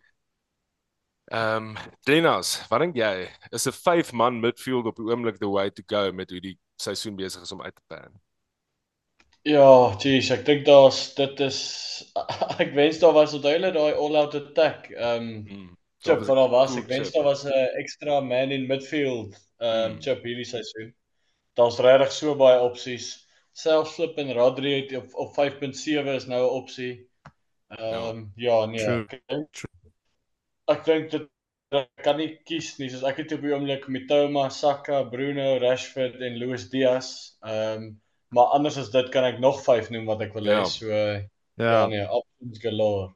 Ehm, 1.29 1.75
um, 1.75 1.75
Denas, 2.03 2.55
wat 2.69 2.81
dink 2.81 2.95
jy? 2.97 3.27
Is 3.53 3.67
'n 3.67 3.75
5 3.75 4.11
man 4.17 4.39
midfield 4.41 4.85
op 4.89 4.95
die 4.97 5.05
oomblik 5.05 5.37
the 5.37 5.49
way 5.49 5.69
to 5.69 5.83
go 5.85 6.11
met 6.11 6.31
hoe 6.33 6.41
die 6.41 6.57
seisoen 6.81 7.15
besig 7.15 7.41
is 7.45 7.51
om 7.51 7.61
uit 7.61 7.75
te 7.75 7.81
pan? 7.87 8.15
Ja, 9.45 9.93
jeez, 10.01 10.31
ek 10.33 10.41
dink 10.45 10.65
daar's 10.65 11.13
dit 11.13 11.39
is 11.45 11.59
ek 12.63 12.73
wens 12.73 12.97
daar 12.99 13.13
was 13.13 13.35
onthou 13.37 13.53
daai 13.61 13.93
all-out 13.93 14.35
attack. 14.35 14.89
Ehm 14.89 15.29
um, 15.53 15.77
chip 16.01 16.25
wat 16.25 16.41
daar 16.41 16.49
was. 16.49 16.75
Ek 16.81 16.89
wens 16.89 17.13
daar 17.13 17.27
was 17.29 17.45
'n 17.45 17.77
extra 17.77 18.19
man 18.25 18.51
in 18.51 18.67
midfield 18.67 19.37
ehm 19.61 19.69
um, 19.69 19.91
mm. 19.93 20.01
chip 20.01 20.25
hierdie 20.25 20.49
seisoen. 20.49 20.95
Daar's 21.53 21.79
regtig 21.79 22.11
so 22.11 22.35
baie 22.35 22.59
opsies. 22.59 23.27
Selfs 23.53 23.93
Flip 23.99 24.17
en 24.17 24.33
Rodri 24.33 24.95
op 24.97 25.13
op 25.13 25.33
5.7 25.37 26.15
is 26.15 26.25
nou 26.25 26.41
'n 26.41 26.55
opsie. 26.61 26.93
Ehm 27.77 28.07
um, 28.09 28.31
ja, 28.35 28.65
nee. 28.65 28.81
True. 28.81 29.05
Ek 29.17 29.78
dink 30.85 31.11
dit 31.11 31.27
ek 31.69 32.03
kan 32.03 32.17
nie 32.17 32.31
kies 32.49 32.75
nie. 32.79 32.89
Soos 32.89 33.05
ek 33.05 33.23
het 33.23 33.33
op 33.37 33.41
die 33.45 33.53
oomblik 33.53 33.87
met 33.93 34.07
Thomas, 34.09 34.59
Saka, 34.59 35.03
Bruno, 35.09 35.57
Rashford 35.61 36.21
en 36.21 36.39
Luis 36.41 36.69
Diaz. 36.69 37.37
Ehm 37.45 37.89
um, 37.89 37.89
Maar 38.29 38.43
anders 38.43 38.77
as 38.77 38.89
dit 38.93 39.09
kan 39.09 39.25
ek 39.25 39.39
nog 39.41 39.61
5 39.65 39.89
noem 39.89 40.05
wat 40.05 40.21
ek 40.21 40.35
wil 40.37 40.45
hê. 40.45 40.57
Ja. 40.59 40.65
So 40.69 40.89
ja, 40.89 41.21
ja 41.57 41.85
nee, 41.89 42.03
options 42.05 42.61
galore. 42.61 43.07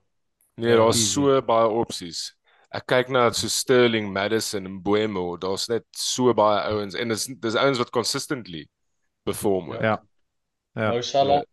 Nee, 0.58 0.78
daar's 0.78 1.02
so 1.12 1.38
baie 1.46 1.70
opsies. 1.70 2.32
Ek 2.74 2.88
kyk 2.90 3.12
na 3.14 3.28
so 3.38 3.50
Sterling, 3.50 4.10
Madison 4.14 4.66
en 4.66 4.80
Buemo. 4.82 5.36
Daar's 5.38 5.68
net 5.70 5.86
so 5.98 6.34
baie 6.38 6.64
ouens 6.72 6.98
en 6.98 7.14
dis 7.14 7.28
dis 7.46 7.58
ouens 7.62 7.82
wat 7.82 7.94
consistently 7.94 8.66
perform. 9.28 9.76
Ja. 9.78 10.00
Ja. 10.74 10.90
Mo 10.90 11.06
Salah. 11.06 11.44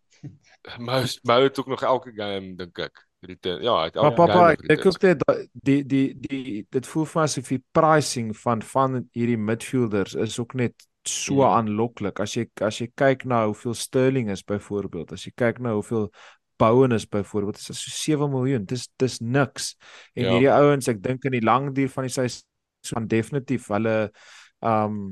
Mo 0.78 1.04
Mo 1.28 1.38
het 1.44 1.60
ook 1.60 1.68
nog 1.68 1.84
elke 1.84 2.16
game 2.16 2.56
dink 2.56 2.80
ek. 2.80 3.04
Return. 3.20 3.62
Ja, 3.62 3.84
elke 3.84 3.98
game. 4.00 4.14
Papa, 4.16 4.44
ek 4.56 4.80
kyk 4.80 5.02
net 5.04 5.24
die 5.52 5.80
die 5.84 6.06
die 6.16 6.66
dit 6.72 6.86
voel 6.88 7.08
vir 7.08 7.20
my 7.20 7.24
asof 7.28 7.50
die 7.52 7.62
pricing 7.76 8.30
van 8.42 8.62
van 8.64 9.02
hierdie 9.16 9.40
midfielders 9.40 10.16
is 10.16 10.38
ook 10.40 10.54
net 10.56 10.86
so 11.08 11.40
ja. 11.40 11.54
aanloklik 11.58 12.20
as 12.20 12.36
jy 12.36 12.46
as 12.64 12.80
jy 12.80 12.90
kyk 12.96 13.24
na 13.28 13.44
hoeveel 13.46 13.76
Sterling 13.76 14.30
is 14.32 14.44
byvoorbeeld 14.44 15.12
as 15.16 15.24
jy 15.26 15.32
kyk 15.36 15.60
na 15.64 15.74
hoeveel 15.76 16.10
Bowen 16.60 16.92
is 16.92 17.06
byvoorbeeld 17.08 17.56
is 17.56 17.68
so 17.72 17.92
7 17.92 18.28
miljoen 18.32 18.66
dis 18.68 18.86
dis 19.00 19.18
niks 19.20 19.74
en 20.14 20.24
ja. 20.24 20.34
hierdie 20.34 20.52
ouens 20.52 20.88
ek 20.92 21.00
dink 21.04 21.24
in 21.24 21.38
die 21.38 21.44
lang 21.44 21.70
duur 21.76 21.88
van 21.92 22.08
die 22.08 22.14
seisoen 22.16 23.08
definitief 23.08 23.68
hulle 23.72 23.96
um 24.60 25.10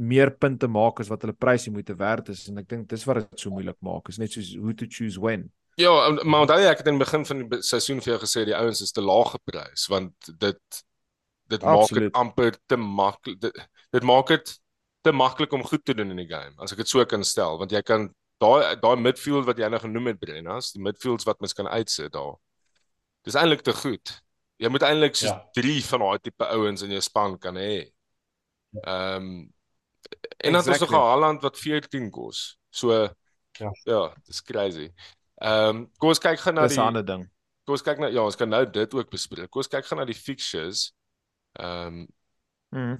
meer 0.00 0.32
punte 0.32 0.68
maak 0.72 1.02
as 1.02 1.10
wat 1.12 1.26
hulle 1.26 1.36
prysie 1.36 1.72
moet 1.72 1.90
werd 2.00 2.30
is 2.32 2.46
en 2.48 2.60
ek 2.62 2.68
dink 2.68 2.88
dis 2.88 3.04
wat 3.08 3.20
dit 3.20 3.42
so 3.42 3.52
moeilik 3.52 3.76
maak 3.84 4.08
is 4.08 4.20
net 4.20 4.32
soos 4.32 4.54
who 4.56 4.72
to 4.72 4.88
choose 4.88 5.20
when 5.20 5.50
Ja, 5.78 5.92
maar 6.24 6.40
onthou 6.40 6.58
ek 6.66 6.82
het 6.82 6.88
in 6.90 6.98
die 6.98 7.04
begin 7.04 7.26
van 7.26 7.44
die 7.48 7.60
seisoen 7.62 8.00
vir 8.02 8.14
jou 8.14 8.20
gesê 8.24 8.44
die 8.48 8.56
ouens 8.56 8.80
is 8.84 8.92
te 8.92 9.04
laag 9.04 9.34
geprys 9.36 9.86
want 9.92 10.32
dit 10.40 10.80
dit 11.50 11.62
maak 11.62 11.92
dit 11.94 12.14
amper 12.14 12.56
te 12.66 12.76
maklik 12.76 13.40
dit, 13.40 13.60
dit 13.94 14.06
maak 14.06 14.32
dit 14.34 14.52
te 15.06 15.12
maklik 15.12 15.52
om 15.52 15.64
goed 15.64 15.84
te 15.84 15.94
doen 15.94 16.10
in 16.10 16.20
die 16.22 16.28
game 16.28 16.54
as 16.62 16.74
ek 16.74 16.82
dit 16.82 16.90
so 16.90 17.04
kan 17.08 17.24
stel 17.24 17.58
want 17.58 17.72
jy 17.74 17.82
kan 17.86 18.10
daai 18.40 18.76
daai 18.80 18.96
midfield 18.96 19.46
wat 19.48 19.60
jy 19.60 19.68
nou 19.68 19.80
genoem 19.82 20.12
het 20.12 20.20
Brennas 20.20 20.72
die 20.74 20.82
midfields 20.84 21.28
wat 21.28 21.40
mens 21.44 21.56
kan 21.56 21.68
uitsit 21.68 22.12
daar. 22.16 22.36
Dis 23.26 23.36
eintlik 23.36 23.64
te 23.66 23.74
goed. 23.76 24.12
Jy 24.60 24.70
moet 24.72 24.84
eintlik 24.86 25.18
so 25.20 25.32
3 25.56 25.74
ja. 25.74 25.86
van 25.90 26.04
daai 26.06 26.20
tipe 26.24 26.48
ouens 26.56 26.84
in 26.86 26.94
jou 26.96 27.02
span 27.04 27.36
kan 27.40 27.58
hê. 27.60 27.90
Ehm 28.80 29.30
um, 29.30 29.32
en 30.40 30.54
dan 30.56 30.62
exactly. 30.62 30.86
is 30.86 30.90
nog 30.90 30.96
Haaland 30.96 31.42
wat 31.44 31.58
14 31.58 32.10
kos. 32.10 32.56
So 32.70 32.94
ja. 33.60 33.72
ja 33.84 34.00
dis 34.26 34.42
crazy 34.42 34.88
ehm 35.40 35.76
um, 35.76 35.84
kom 35.98 36.12
ons 36.12 36.22
kyk 36.22 36.40
gou 36.40 36.52
na 36.52 36.68
die 36.68 36.74
Dis 36.74 36.78
'n 36.78 36.86
ander 36.86 37.06
ding 37.06 37.26
kom 37.64 37.76
ons 37.78 37.86
kyk 37.86 37.98
na 37.98 38.12
ja 38.12 38.24
ons 38.24 38.36
kan 38.36 38.48
nou 38.48 38.64
dit 38.66 38.94
ook 38.94 39.10
bespreek 39.10 39.50
kom 39.50 39.64
ons 39.64 39.72
kyk 39.72 39.86
gou 39.86 39.98
na 39.98 40.04
die 40.04 40.20
fixtures 40.26 40.92
ehm 41.58 42.04
um, 42.04 42.06
mm. 42.76 42.96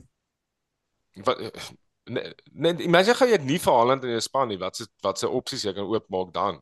wat 1.24 1.38
net 2.10 2.42
nee, 2.52 2.74
imagine 2.86 3.14
gou 3.14 3.28
jy 3.28 3.38
het 3.38 3.46
nie 3.46 3.58
vir 3.62 3.76
Haaland 3.76 4.04
in 4.06 4.14
jou 4.14 4.22
span 4.24 4.50
nie. 4.50 4.58
Wat 4.60 4.78
se 4.78 4.86
wat 5.04 5.20
se 5.20 5.28
opsies 5.28 5.64
jy 5.66 5.74
kan 5.76 5.88
oopmaak 5.88 6.32
dan? 6.36 6.60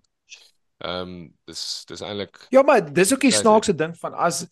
Ehm 0.84 1.14
um, 1.14 1.14
dis 1.48 1.62
dis 1.90 2.02
eintlik 2.06 2.38
Ja, 2.54 2.62
maar 2.62 2.82
dis 2.84 3.12
ook 3.12 3.24
die 3.26 3.34
snaakse 3.34 3.74
ding 3.74 3.96
van 3.98 4.14
as 4.14 4.44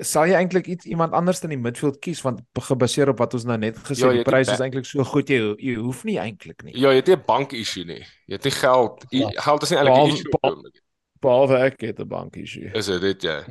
sal 0.00 0.26
jy 0.26 0.36
eintlik 0.38 0.66
iets 0.72 0.86
iemand 0.88 1.12
anders 1.12 1.42
in 1.44 1.52
die 1.52 1.60
midfield 1.60 1.98
kies 2.00 2.22
want 2.24 2.40
gebaseer 2.68 3.12
op 3.12 3.18
wat 3.20 3.34
ons 3.36 3.44
nou 3.44 3.58
net 3.60 3.76
gesê 3.84 4.06
ja, 4.06 4.12
die 4.16 4.24
pryse 4.26 4.54
is 4.54 4.62
eintlik 4.64 4.88
so 4.88 5.04
goed 5.04 5.28
jy 5.28 5.40
jy 5.60 5.74
hoef 5.76 6.04
nie 6.08 6.18
eintlik 6.22 6.64
nie. 6.64 6.72
Ja, 6.76 6.94
jy 6.94 7.02
het 7.02 7.10
nie 7.10 7.16
'n 7.16 7.26
bank 7.26 7.52
issue 7.52 7.84
nie. 7.84 8.00
Jy 8.26 8.38
het 8.38 8.44
nie 8.44 8.56
geld. 8.56 9.04
Ja. 9.10 9.28
Geld 9.36 9.62
is 9.62 9.70
nie 9.70 9.78
eintlik 9.78 9.98
'n 9.98 10.14
issue. 10.16 10.80
Behalwe 11.20 11.58
ek 11.58 11.80
het 11.80 12.00
'n 12.00 12.08
bank 12.08 12.36
issue. 12.36 12.70
Is 12.72 12.86
dit 12.86 13.00
dit 13.00 13.22
ja? 13.22 13.44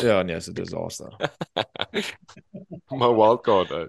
Ja, 0.00 0.22
nee, 0.22 0.34
dit 0.34 0.42
is 0.42 0.48
'n 0.48 0.52
disaster. 0.52 1.16
maar 2.98 3.16
wildcard. 3.16 3.70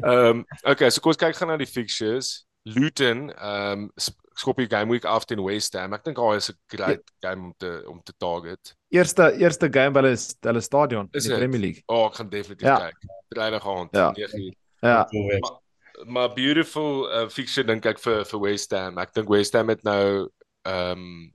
Ehm 0.00 0.44
okay, 0.62 0.90
so 0.90 1.00
kom 1.00 1.10
ons 1.10 1.16
kyk 1.16 1.36
gaan 1.36 1.48
na 1.48 1.56
die 1.56 1.66
fixtures. 1.66 2.46
Luton 2.62 3.34
ehm 3.34 3.72
um, 3.72 3.90
skop 4.38 4.60
die 4.60 4.68
game 4.70 4.90
week 4.90 5.04
af 5.04 5.24
teen 5.24 5.42
West 5.44 5.74
Ham. 5.76 5.94
Ek 5.96 6.04
dink 6.06 6.18
al 6.18 6.34
is 6.38 6.50
'n 6.50 6.56
great 6.66 7.02
ja. 7.20 7.28
game 7.28 7.48
om 7.48 7.54
te 7.56 7.84
om 7.88 8.02
te 8.02 8.12
target. 8.16 8.74
Eerste 8.88 9.32
eerste 9.38 9.68
game 9.70 9.92
by 9.92 10.02
hulle 10.02 10.16
hulle 10.40 10.60
stadion 10.60 11.08
in 11.12 11.20
die 11.20 11.34
Premier 11.34 11.60
League. 11.60 11.82
Oh, 11.86 12.06
ek 12.06 12.14
gaan 12.14 12.28
definitief 12.28 12.68
ja. 12.68 12.78
kyk. 12.78 13.08
Vrydag 13.34 13.66
aand 13.66 13.96
ja. 13.96 14.12
9:00. 14.14 14.54
Ja. 14.80 15.08
Maar, 15.10 15.60
maar 16.06 16.32
beautiful 16.32 17.08
uh, 17.10 17.28
fixture 17.28 17.66
dink 17.66 17.86
ek 17.86 17.98
vir 17.98 18.24
vir 18.24 18.40
West 18.40 18.70
Ham. 18.70 18.98
Ek 18.98 19.14
dink 19.14 19.28
West 19.28 19.52
Ham 19.58 19.68
het 19.68 19.82
nou 19.82 20.28
ehm 20.62 20.92
um, 20.92 21.34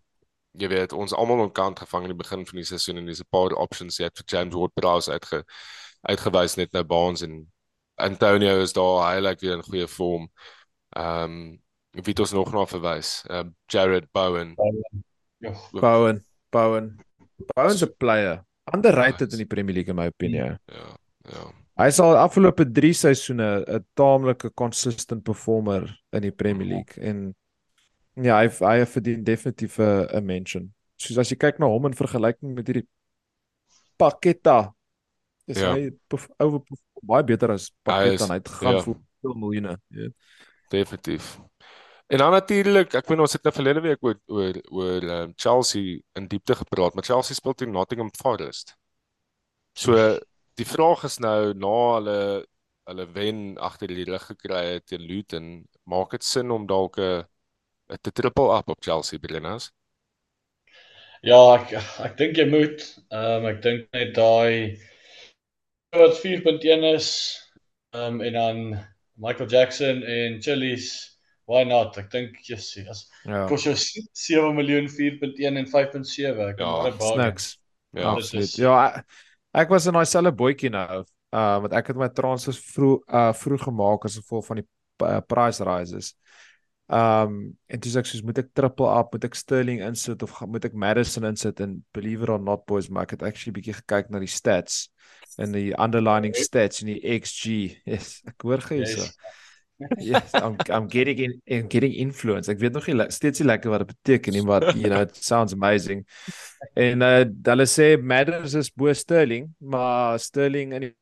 jy 0.54 0.68
weet 0.70 0.94
ons 0.94 1.14
almal 1.18 1.42
aan 1.42 1.52
kant 1.52 1.80
gevang 1.82 2.04
in 2.06 2.12
die 2.14 2.20
begin 2.20 2.44
van 2.46 2.60
die 2.60 2.68
seisoen 2.68 2.98
en 3.02 3.08
dis 3.10 3.20
'n 3.20 3.30
paar 3.34 3.56
options 3.58 3.98
jy 3.98 4.06
het 4.06 4.18
vir 4.18 4.26
James 4.28 4.54
Ward-Prowse 4.54 5.12
uitge 5.12 5.44
uitgewys 6.06 6.56
net 6.56 6.74
nou 6.74 6.84
Barnes 6.84 7.22
en 7.22 7.48
Antonio 7.96 8.62
is 8.62 8.74
daar 8.74 9.02
hy 9.08 9.20
lyk 9.20 9.42
like 9.42 9.46
weer 9.46 9.58
in 9.58 9.64
goeie 9.64 9.88
vorm. 9.88 10.30
Ehm 10.96 11.24
um, 11.24 11.63
wie 11.94 12.14
het 12.14 12.20
ons 12.20 12.34
nog 12.34 12.52
na 12.54 12.66
verwys? 12.66 13.22
Ehm 13.30 13.48
uh, 13.48 13.52
Jared 13.70 14.12
Bowen. 14.12 14.56
Ja. 15.38 15.54
Bowen, 15.72 16.24
Bowen. 16.50 16.96
Bowen's 17.54 17.84
a 17.84 17.90
player. 17.98 18.44
Underrated 18.74 19.32
in 19.32 19.38
die 19.44 19.50
Premier 19.50 19.76
League 19.76 19.92
in 19.92 19.96
my 19.96 20.08
opinie. 20.08 20.58
Ja. 20.66 20.98
Ja. 21.30 21.52
Hy 21.74 21.88
is 21.90 22.00
al 22.00 22.16
afgelope 22.18 22.66
3 22.70 22.94
seisoene 22.94 23.64
'n 23.66 23.86
taamlike 23.98 24.54
consistent 24.54 25.24
performer 25.24 25.88
in 26.12 26.22
die 26.22 26.32
Premier 26.32 26.68
League 26.68 27.02
en 27.02 27.36
ja, 28.14 28.38
hy 28.38 28.50
hy 28.50 28.86
verdien 28.86 29.24
definitief 29.24 29.80
'n 29.80 30.26
mention. 30.26 30.74
Soos 30.96 31.18
as 31.18 31.30
jy 31.30 31.38
kyk 31.38 31.60
na 31.60 31.66
hom 31.66 31.86
in 31.86 31.98
vergelyking 31.98 32.54
met 32.54 32.68
hierdie 32.68 32.88
Paketa, 33.98 34.74
is 35.46 35.58
ja. 35.58 35.74
hy 35.74 35.92
oor 36.40 36.64
baie 37.02 37.24
beter 37.24 37.52
as 37.52 37.72
Paketa. 37.84 38.30
Hy 38.30 38.40
het 38.40 38.50
gaan 38.50 38.78
ja. 38.78 38.82
vir 38.82 38.96
veel 39.22 39.36
miljoene, 39.36 39.78
ja. 39.90 40.10
Definitief. 40.70 41.38
En 42.08 42.18
dan 42.18 42.32
natuurlik, 42.32 42.94
ek 42.94 43.08
weet 43.08 43.22
ons 43.24 43.34
het 43.34 43.46
nou 43.48 43.54
verlede 43.56 43.82
week 43.82 44.04
oor 44.04 44.18
oor 44.28 44.58
oor 44.70 45.06
um, 45.18 45.34
Chelsea 45.40 46.00
in 46.20 46.28
diepte 46.28 46.56
gepraat, 46.60 46.94
maar 46.94 47.08
Chelsea 47.08 47.36
speel 47.36 47.56
teen 47.58 47.72
Nottingham 47.72 48.12
Forest. 48.20 48.76
So 49.74 49.96
die 50.60 50.68
vraag 50.68 51.06
is 51.08 51.20
nou 51.24 51.54
na 51.58 51.78
hulle 51.98 52.18
hulle 52.84 53.06
wen 53.16 53.56
agter 53.64 53.88
die 53.88 54.04
rug 54.10 54.26
gekry 54.28 54.64
het 54.74 54.86
teen 54.92 55.06
Luton, 55.08 55.48
maak 55.88 56.12
dit 56.12 56.24
sin 56.28 56.52
om 56.52 56.68
dalk 56.68 57.00
'n 57.00 57.24
te 58.02 58.12
triple 58.12 58.52
up 58.58 58.70
op 58.70 58.84
Chelsea 58.84 59.20
Brennas? 59.20 59.72
Ja, 61.24 61.56
ek 61.56 61.72
ek 62.04 62.18
dink 62.18 62.38
jy 62.38 62.50
moet. 62.50 62.84
Ehm 63.10 63.46
um, 63.46 63.46
ek 63.48 63.62
dink 63.64 63.88
net 63.96 64.14
daai 64.16 64.78
wat 65.96 66.20
4.1 66.20 66.84
is, 66.94 67.10
ehm 67.96 68.20
um, 68.20 68.22
en 68.22 68.34
dan 68.34 68.58
Michael 69.16 69.50
Jackson 69.50 70.04
en 70.04 70.42
Chillies 70.42 71.13
why 71.50 71.64
not? 71.68 71.98
Ek 72.00 72.10
dink 72.14 72.40
jy 72.48 72.58
as 72.58 73.04
ja. 73.26 73.44
kos 73.50 73.68
jou 73.68 73.76
7 73.76 74.54
miljoen 74.56 74.88
4.1 74.92 75.60
en 75.60 75.70
5.7. 75.70 76.48
Ek 76.54 76.64
ja, 76.64 76.72
niks. 77.20 77.54
Ja, 77.94 78.14
absoluut. 78.16 78.56
Ja, 78.58 78.78
ek, 78.88 79.20
ek 79.64 79.74
was 79.74 79.88
in 79.90 79.98
daai 79.98 80.08
selfe 80.10 80.34
bootjie 80.40 80.72
nou. 80.74 81.04
Uh 81.34 81.60
want 81.64 81.76
ek 81.78 81.92
het 81.92 82.00
my 82.00 82.10
transfers 82.14 82.60
vroeg 82.74 83.04
uh 83.10 83.32
vroeg 83.38 83.68
gemaak 83.68 84.06
as 84.10 84.20
gevolg 84.22 84.46
van 84.50 84.62
die 84.62 84.68
uh, 85.06 85.20
price 85.28 85.66
rises. 85.66 86.14
Um 86.94 87.54
en 87.72 87.84
dis 87.84 87.98
ek 87.98 88.10
soos 88.10 88.24
moet 88.26 88.44
ek 88.44 88.54
triple 88.56 88.90
up, 88.92 89.14
moet 89.16 89.28
ek 89.30 89.38
Sterling 89.38 89.84
insit 89.86 90.24
of 90.26 90.36
moet 90.50 90.66
ek 90.70 90.78
Madison 90.78 91.26
insit 91.30 91.62
en 91.64 91.80
believe 91.96 92.26
it 92.26 92.34
or 92.34 92.42
not 92.42 92.68
boys, 92.70 92.90
maar 92.90 93.08
ek 93.08 93.18
het 93.18 93.28
actually 93.30 93.56
bietjie 93.56 93.78
gekyk 93.82 94.12
na 94.14 94.22
die 94.22 94.32
stats 94.32 94.88
en 95.42 95.56
die 95.56 95.72
underlining 95.82 96.36
stats 96.38 96.84
en 96.84 96.94
die 96.94 97.02
XG. 97.18 97.56
Yes, 97.90 98.20
ek 98.30 98.46
hoor 98.46 98.62
gee 98.62 98.86
so. 98.86 99.02
Yes 99.02 99.42
yes, 99.98 100.34
I'm 100.34 100.56
I'm 100.70 100.88
getting 100.88 101.18
in 101.18 101.42
I'm 101.48 101.68
getting 101.68 101.94
influence. 101.94 102.52
Ek 102.52 102.60
weet 102.62 102.74
nog 102.74 102.88
nie 102.88 103.06
steeds 103.12 103.42
nie 103.42 103.48
lekker 103.50 103.74
wat 103.74 103.84
dit 103.84 103.94
beteken 103.94 104.38
nie, 104.38 104.44
maar 104.46 104.66
you 104.76 104.90
know, 104.90 105.02
it 105.02 105.16
sounds 105.18 105.54
amazing. 105.54 106.06
En 106.80 107.02
uh 107.02 107.24
hulle 107.50 107.68
sê 107.70 107.94
Madders 108.00 108.54
is 108.60 108.72
bo 108.72 108.94
Sterling, 108.94 109.50
maar 109.60 110.20
Sterling 110.20 110.76
in 110.78 110.88
die 110.88 110.94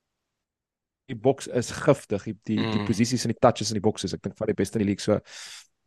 die 1.12 1.20
boks 1.20 1.50
is 1.52 1.72
giftig. 1.84 2.24
Die 2.24 2.38
die, 2.48 2.60
mm. 2.60 2.72
die 2.78 2.88
posisies 2.88 3.26
en 3.28 3.34
die 3.34 3.42
touches 3.44 3.74
in 3.74 3.80
die 3.80 3.86
boks 3.86 4.08
is 4.08 4.16
ek 4.16 4.24
dink 4.24 4.38
van 4.40 4.52
die 4.52 4.58
beste 4.58 4.80
in 4.80 4.86
die 4.86 4.94
league. 4.94 5.04
So 5.04 5.20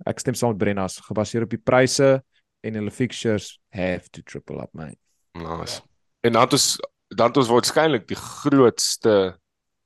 ek 0.09 0.21
stem 0.21 0.37
saam 0.39 0.55
met 0.55 0.63
Brennas 0.63 0.99
gebaseer 1.07 1.47
op 1.47 1.55
die 1.55 1.63
pryse 1.63 2.19
en 2.65 2.79
hulle 2.79 2.93
fixtures 2.93 3.55
have 3.77 4.11
to 4.13 4.25
triple 4.27 4.61
up, 4.63 4.73
man. 4.75 4.95
Nice. 5.39 5.81
En 6.25 6.37
dan 6.37 6.51
ons 6.57 6.75
dan 7.15 7.35
ons 7.37 7.51
waarskynlik 7.51 8.09
die 8.11 8.19
grootste 8.19 9.37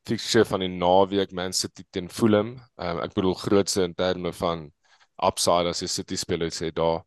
fixture 0.08 0.46
van 0.48 0.64
die 0.64 0.70
naweek 0.72 1.32
Man 1.36 1.54
City 1.56 1.84
teen 1.94 2.08
Fulham. 2.08 2.56
Um, 2.80 3.02
ek 3.04 3.14
bedoel 3.16 3.36
grootste 3.38 3.84
in 3.86 3.94
terme 3.98 4.32
van 4.40 4.68
upside 5.28 5.70
as 5.70 5.82
die 5.84 5.90
City 5.90 6.16
spelers 6.16 6.60
sê 6.62 6.72
daar. 6.74 7.02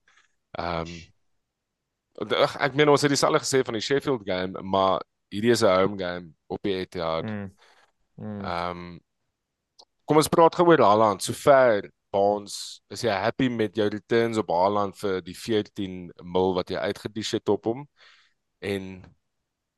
Ehm 0.60 0.88
um, 0.88 1.00
ek, 2.28 2.58
ek 2.68 2.76
meen 2.78 2.92
ons 2.92 3.02
het 3.06 3.14
dieselfde 3.14 3.42
gesê 3.42 3.62
van 3.66 3.78
die 3.78 3.86
Sheffield 3.86 4.26
game, 4.28 4.62
maar 4.62 5.00
hierdie 5.32 5.54
is 5.56 5.64
'n 5.64 5.72
home 5.80 5.98
game 5.98 6.34
op 6.48 6.60
die 6.62 6.76
Etihad. 6.82 7.26
Mm. 7.26 7.56
Mm. 8.16 8.42
Ehm 8.42 8.78
mm. 8.78 8.92
um, 8.92 9.00
kom 10.06 10.20
ons 10.20 10.28
praat 10.32 10.56
gou 10.56 10.68
oor 10.68 10.84
Haaland. 10.84 11.24
Sover 11.24 11.90
Bonds, 12.12 12.82
is 12.92 13.06
jy 13.06 13.14
happy 13.16 13.48
met 13.48 13.76
jou 13.76 13.88
returns 13.88 14.38
op 14.38 14.50
Haaland 14.52 14.98
vir 15.00 15.22
die 15.24 15.36
14 15.38 16.12
mil 16.24 16.54
wat 16.58 16.70
jy 16.70 16.78
uitgedish 16.78 17.32
het 17.38 17.50
op 17.50 17.70
hom? 17.70 17.86
En 18.60 19.06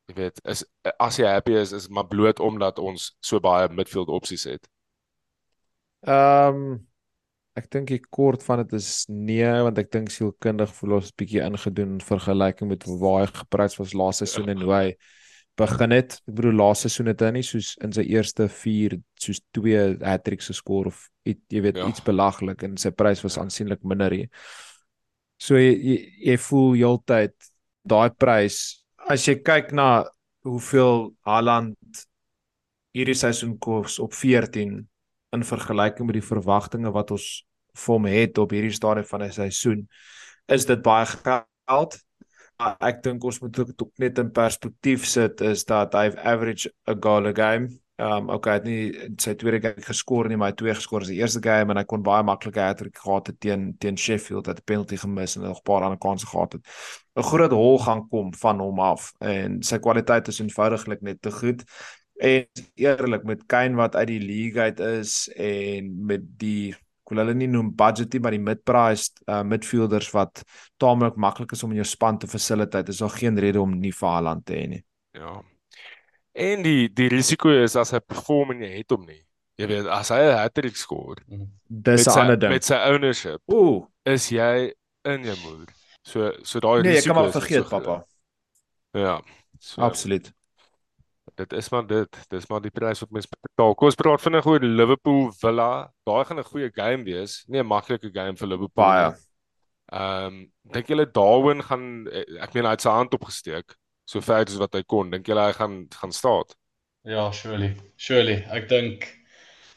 Jy 0.10 0.16
weet, 0.18 0.40
is 0.52 0.66
as 1.00 1.18
jy 1.20 1.30
happy 1.32 1.56
is 1.56 1.72
is 1.76 1.88
maar 1.88 2.08
bloot 2.10 2.42
omdat 2.44 2.80
ons 2.80 3.14
so 3.24 3.40
baie 3.44 3.70
midfield 3.72 4.12
opsies 4.12 4.48
het. 4.50 4.68
Ehm 6.04 6.64
um, 6.64 6.82
ek 7.54 7.68
dink 7.70 7.92
die 7.92 8.02
kort 8.10 8.42
van 8.42 8.64
dit 8.64 8.72
is 8.80 9.06
nee 9.14 9.50
want 9.62 9.78
ek 9.78 9.92
dink 9.94 10.10
sielkundig 10.10 10.72
voel 10.74 10.98
ons 10.98 11.12
bietjie 11.22 11.44
ingedoen 11.46 12.00
in 12.00 12.02
vergelyking 12.02 12.72
met 12.72 12.88
waar 12.88 13.20
hy 13.22 13.28
geprys 13.30 13.78
was 13.78 13.94
laaste 13.94 14.26
seisoen 14.26 14.50
en 14.56 14.64
hoe 14.66 14.74
hy 14.74 14.88
begin 15.62 15.94
het. 15.94 16.18
Ek 16.26 16.36
bedoel 16.40 16.58
laaste 16.58 16.90
seisoen 16.90 17.12
het 17.14 17.22
hy 17.22 17.32
nie 17.38 17.46
soos 17.46 17.76
in 17.86 17.94
sy 17.94 18.08
eerste 18.10 18.50
4 18.50 18.98
soos 19.22 19.44
2 19.56 19.84
hat-tricks 20.02 20.50
geskor 20.50 20.90
of 20.90 21.06
iets, 21.30 21.46
jy 21.54 21.62
weet 21.68 21.78
ja. 21.78 21.88
iets 21.88 22.04
belaglik 22.04 22.66
en 22.66 22.76
sy 22.82 22.92
prys 22.92 23.22
was 23.24 23.38
aansienlik 23.38 23.86
minder 23.86 24.12
hier. 24.12 24.32
So 25.38 25.62
jy 25.62 25.72
jy, 25.78 25.98
jy 26.34 26.40
voel 26.50 26.74
heeltyd 26.82 27.52
daai 27.86 28.10
prys 28.18 28.83
as 29.14 29.28
jy 29.28 29.36
kyk 29.46 29.74
na 29.78 30.04
hoeveel 30.48 31.12
Haaland 31.28 32.06
hierdie 32.98 33.18
seisoen 33.18 33.58
kos 33.62 34.00
op 34.02 34.14
14 34.18 34.74
in 35.34 35.46
vergelyking 35.46 36.08
met 36.10 36.18
die 36.18 36.26
verwagtinge 36.26 36.94
wat 36.96 37.14
ons 37.14 37.28
vir 37.78 37.94
hom 37.94 38.08
het 38.10 38.42
op 38.42 38.54
hierdie 38.54 38.74
stadium 38.74 39.06
van 39.10 39.24
'n 39.26 39.36
seisoen, 39.38 39.88
is 40.48 40.66
dit 40.66 40.82
baie 40.82 41.06
geld. 41.06 41.98
Ek 42.80 43.04
dink 43.04 43.24
ons 43.24 43.42
moet 43.42 43.54
dit 43.54 43.82
ook 43.82 43.94
net 43.98 44.18
in 44.18 44.32
perspektief 44.32 45.06
sit 45.06 45.42
is 45.42 45.66
dat 45.66 45.94
hy 45.94 46.10
average 46.18 46.70
a 46.88 46.94
goal 46.94 47.28
a 47.28 47.34
game 47.34 47.70
Ehm 48.02 48.24
um, 48.26 48.30
okay, 48.34 48.54
het 48.58 48.64
nie 48.66 49.12
sy 49.22 49.36
tweede 49.38 49.60
game 49.62 49.84
geskor 49.86 50.26
nie, 50.26 50.38
maar 50.38 50.50
hy 50.50 50.56
twee 50.58 50.74
geskor 50.74 51.04
as 51.06 51.12
die 51.12 51.20
eerste 51.20 51.42
game 51.46 51.70
en 51.70 51.78
hy 51.78 51.84
kon 51.86 52.02
baie 52.02 52.24
maklik 52.26 52.56
'n 52.58 52.66
hat-trick 52.66 52.98
gehad 52.98 53.28
het 53.30 53.40
teen 53.40 53.76
teen 53.78 53.98
Sheffield 53.98 54.46
dat 54.46 54.58
'n 54.58 54.66
penalty 54.66 54.98
gemis 54.98 55.36
en 55.36 55.44
nog 55.44 55.60
'n 55.62 55.68
paar 55.70 55.84
ander 55.84 56.00
kansse 56.00 56.26
gehad 56.26 56.54
het. 56.54 56.64
'n 57.16 57.22
Groot 57.22 57.52
hol 57.52 57.78
gaan 57.80 58.08
kom 58.10 58.34
van 58.34 58.60
hom 58.60 58.80
af 58.80 59.14
en 59.20 59.62
sy 59.62 59.78
kwaliteit 59.78 60.28
is 60.28 60.40
eenvoudiglik 60.40 61.02
net 61.02 61.22
te 61.22 61.32
goed. 61.32 61.64
En 62.18 62.48
eerlik 62.76 63.24
met 63.24 63.46
Kane 63.46 63.76
wat 63.76 63.96
uit 63.96 64.08
die 64.08 64.20
league 64.20 64.62
uit 64.62 64.80
is 64.80 65.30
en 65.36 66.06
met 66.06 66.22
die 66.40 66.74
ek 67.04 67.10
wil 67.12 67.20
hulle 67.20 67.34
nie 67.36 67.48
noem 67.48 67.76
budgetie 67.76 68.20
maar 68.20 68.32
die 68.32 68.40
mid-priced 68.40 69.22
uh, 69.28 69.44
midfielders 69.44 70.12
wat 70.12 70.42
taamlik 70.78 71.16
maklik 71.16 71.52
is 71.52 71.64
om 71.64 71.72
in 71.72 71.84
jou 71.84 71.86
span 71.86 72.18
te 72.18 72.28
facilitate, 72.28 72.92
is 72.92 72.98
daar 72.98 73.10
geen 73.10 73.38
rede 73.38 73.62
om 73.62 73.80
nie 73.80 73.92
vir 73.92 74.10
Haaland 74.10 74.46
te 74.46 74.54
hê 74.54 74.68
nie. 74.68 74.84
Ja, 75.12 75.44
En 76.34 76.64
die 76.66 76.90
die 76.90 77.08
risiko 77.14 77.52
is 77.54 77.76
as 77.78 77.94
hy 77.94 78.00
perform 78.02 78.56
en 78.56 78.64
jy 78.66 78.72
het 78.80 78.94
hom 78.96 79.06
nie. 79.06 79.22
Jy 79.62 79.68
weet 79.70 79.90
as 79.94 80.10
hy 80.10 80.18
'n 80.18 80.38
hat-trick 80.38 80.76
skoor. 80.76 81.22
Mhm. 81.28 81.48
Dis 81.70 82.08
'n 82.08 82.20
ander 82.20 82.40
ding. 82.40 82.52
Met 82.52 82.66
sy 82.66 82.80
ownership. 82.90 83.42
Ooh, 83.52 83.86
is 84.06 84.30
jy 84.30 84.74
in 85.06 85.24
jou 85.24 85.38
moed. 85.46 85.70
So 86.04 86.32
so 86.44 86.60
daai 86.60 86.82
nee, 86.82 86.92
risiko. 86.92 86.92
Nee, 86.92 86.98
ek 86.98 87.06
kan 87.06 87.16
maar 87.16 87.32
vergeet, 87.32 87.64
so 87.64 87.70
pappa. 87.70 88.06
Ja. 88.94 89.22
So, 89.60 89.82
Absoluut. 89.82 90.34
Dit 91.36 91.54
is 91.54 91.70
maar 91.70 91.88
dit. 91.88 92.18
Dis 92.30 92.48
maar 92.48 92.62
die 92.62 92.72
prys 92.72 93.00
wat 93.00 93.12
mens 93.12 93.28
betaal. 93.28 93.76
Kom 93.76 93.86
ons 93.88 93.96
praat 93.96 94.22
vinnig 94.22 94.46
oor 94.46 94.60
Liverpool 94.60 95.32
Villa. 95.32 95.92
Daai 96.04 96.26
gaan 96.26 96.40
'n 96.40 96.44
goeie 96.44 96.72
game 96.74 97.04
wees. 97.04 97.44
Nie 97.48 97.62
'n 97.62 97.68
maklike 97.68 98.10
game 98.12 98.36
vir 98.36 98.48
Liverpool 98.48 98.86
nie. 98.86 98.92
Baie. 98.92 99.16
Ehm, 99.94 100.26
um, 100.26 100.52
dink 100.72 100.88
julle 100.88 101.12
Darwin 101.12 101.62
gaan 101.62 102.08
ek 102.42 102.54
meen 102.54 102.66
hy 102.66 102.72
het 102.72 102.82
sy 102.82 102.90
hand 102.90 103.14
opgesteek 103.14 103.76
so 104.06 104.22
ver 104.22 104.46
as 104.48 104.60
wat 104.62 104.76
hy 104.76 104.84
kon. 104.84 105.12
Dink 105.12 105.28
jy 105.28 105.38
hy 105.40 105.52
gaan 105.58 105.88
gaan 105.94 106.16
staat? 106.16 106.56
Ja, 107.04 107.32
surely. 107.32 107.74
Surely. 107.98 108.38
Ek 108.56 108.70
dink 108.70 109.10